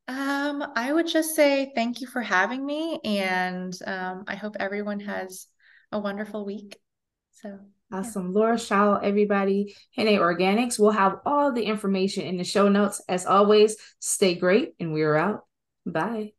Um, 0.08 0.64
I 0.76 0.92
would 0.92 1.08
just 1.08 1.36
say 1.36 1.72
thank 1.76 2.02
you 2.02 2.08
for 2.08 2.22
having 2.22 2.66
me, 2.66 3.00
and 3.04 3.74
um, 3.86 4.26
I 4.28 4.36
hope 4.36 4.56
everyone 4.60 5.00
has 5.02 5.48
a 5.92 6.00
wonderful 6.00 6.46
week. 6.46 6.78
So 7.32 7.60
Awesome. 7.94 8.28
Yeah. 8.28 8.40
Laura 8.40 8.56
Xiao, 8.56 9.04
everybody. 9.04 9.76
Henne 9.96 10.18
Organics. 10.20 10.80
We'll 10.80 10.92
have 10.92 11.20
all 11.26 11.52
the 11.52 11.64
information 11.64 12.24
in 12.24 12.38
the 12.38 12.44
show 12.44 12.70
notes. 12.70 13.02
As 13.10 13.26
always, 13.26 13.76
stay 14.00 14.36
great, 14.36 14.74
and 14.80 14.94
we're 14.94 15.16
out. 15.16 15.46
Bye. 15.86 16.34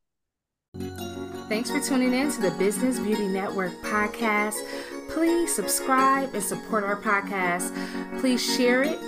Thanks 1.48 1.70
for 1.70 1.80
tuning 1.80 2.14
in 2.14 2.30
to 2.32 2.40
the 2.40 2.52
Business 2.52 2.98
Beauty 2.98 3.28
Network 3.28 3.72
podcast. 3.82 4.56
Please 5.10 5.54
subscribe 5.54 6.32
and 6.32 6.42
support 6.42 6.84
our 6.84 6.96
podcast. 6.96 7.70
Please 8.20 8.42
share 8.56 8.82
it. 8.82 8.98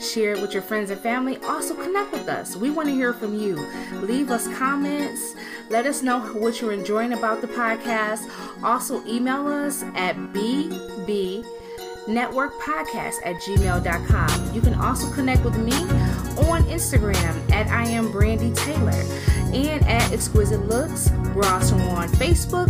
Share 0.00 0.32
it 0.34 0.42
with 0.42 0.52
your 0.52 0.62
friends 0.62 0.90
and 0.90 1.00
family. 1.00 1.38
Also, 1.44 1.74
connect 1.74 2.12
with 2.12 2.28
us. 2.28 2.54
We 2.56 2.70
want 2.70 2.88
to 2.88 2.94
hear 2.94 3.12
from 3.12 3.38
you. 3.38 3.56
Leave 4.02 4.30
us 4.30 4.46
comments. 4.56 5.34
Let 5.70 5.86
us 5.86 6.02
know 6.02 6.20
what 6.20 6.60
you're 6.60 6.72
enjoying 6.72 7.14
about 7.14 7.40
the 7.40 7.46
podcast. 7.48 8.30
Also, 8.62 9.04
email 9.06 9.46
us 9.46 9.82
at 9.94 10.16
bb 10.16 11.44
networkpodcast 12.06 13.16
at 13.24 13.36
gmail.com. 13.36 14.54
You 14.54 14.60
can 14.60 14.74
also 14.74 15.10
connect 15.12 15.44
with 15.44 15.58
me 15.58 15.72
on 16.48 16.62
Instagram 16.64 17.50
at 17.50 17.66
I 17.68 17.86
am 17.88 18.12
Brandi 18.12 18.56
Taylor 18.56 19.04
and 19.52 19.84
at 19.86 20.12
Exquisite 20.12 20.68
Looks. 20.68 21.10
We're 21.34 21.48
also 21.48 21.76
on 21.76 22.08
Facebook 22.10 22.68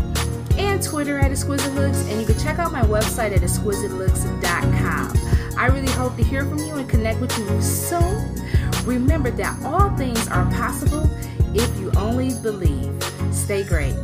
and 0.58 0.82
Twitter 0.82 1.18
at 1.18 1.30
Exquisite 1.30 1.74
Looks, 1.74 2.08
and 2.08 2.20
you 2.20 2.26
can 2.26 2.38
check 2.38 2.58
out 2.58 2.72
my 2.72 2.82
website 2.82 3.34
at 3.34 3.42
exquisitelooks.com. 3.42 5.36
I 5.59 5.66
really 5.68 5.90
hope 5.92 6.16
to 6.16 6.22
hear 6.22 6.44
from 6.44 6.59
you 6.59 6.74
and 6.74 6.88
connect 6.88 7.20
with 7.20 7.36
you 7.38 7.62
soon. 7.62 8.42
Remember 8.84 9.30
that 9.30 9.62
all 9.64 9.90
things 9.96 10.28
are 10.28 10.44
possible 10.50 11.11
if 11.54 11.78
you 11.80 11.90
only 11.96 12.34
believe. 12.42 12.92
Stay 13.32 13.64
great. 13.64 13.94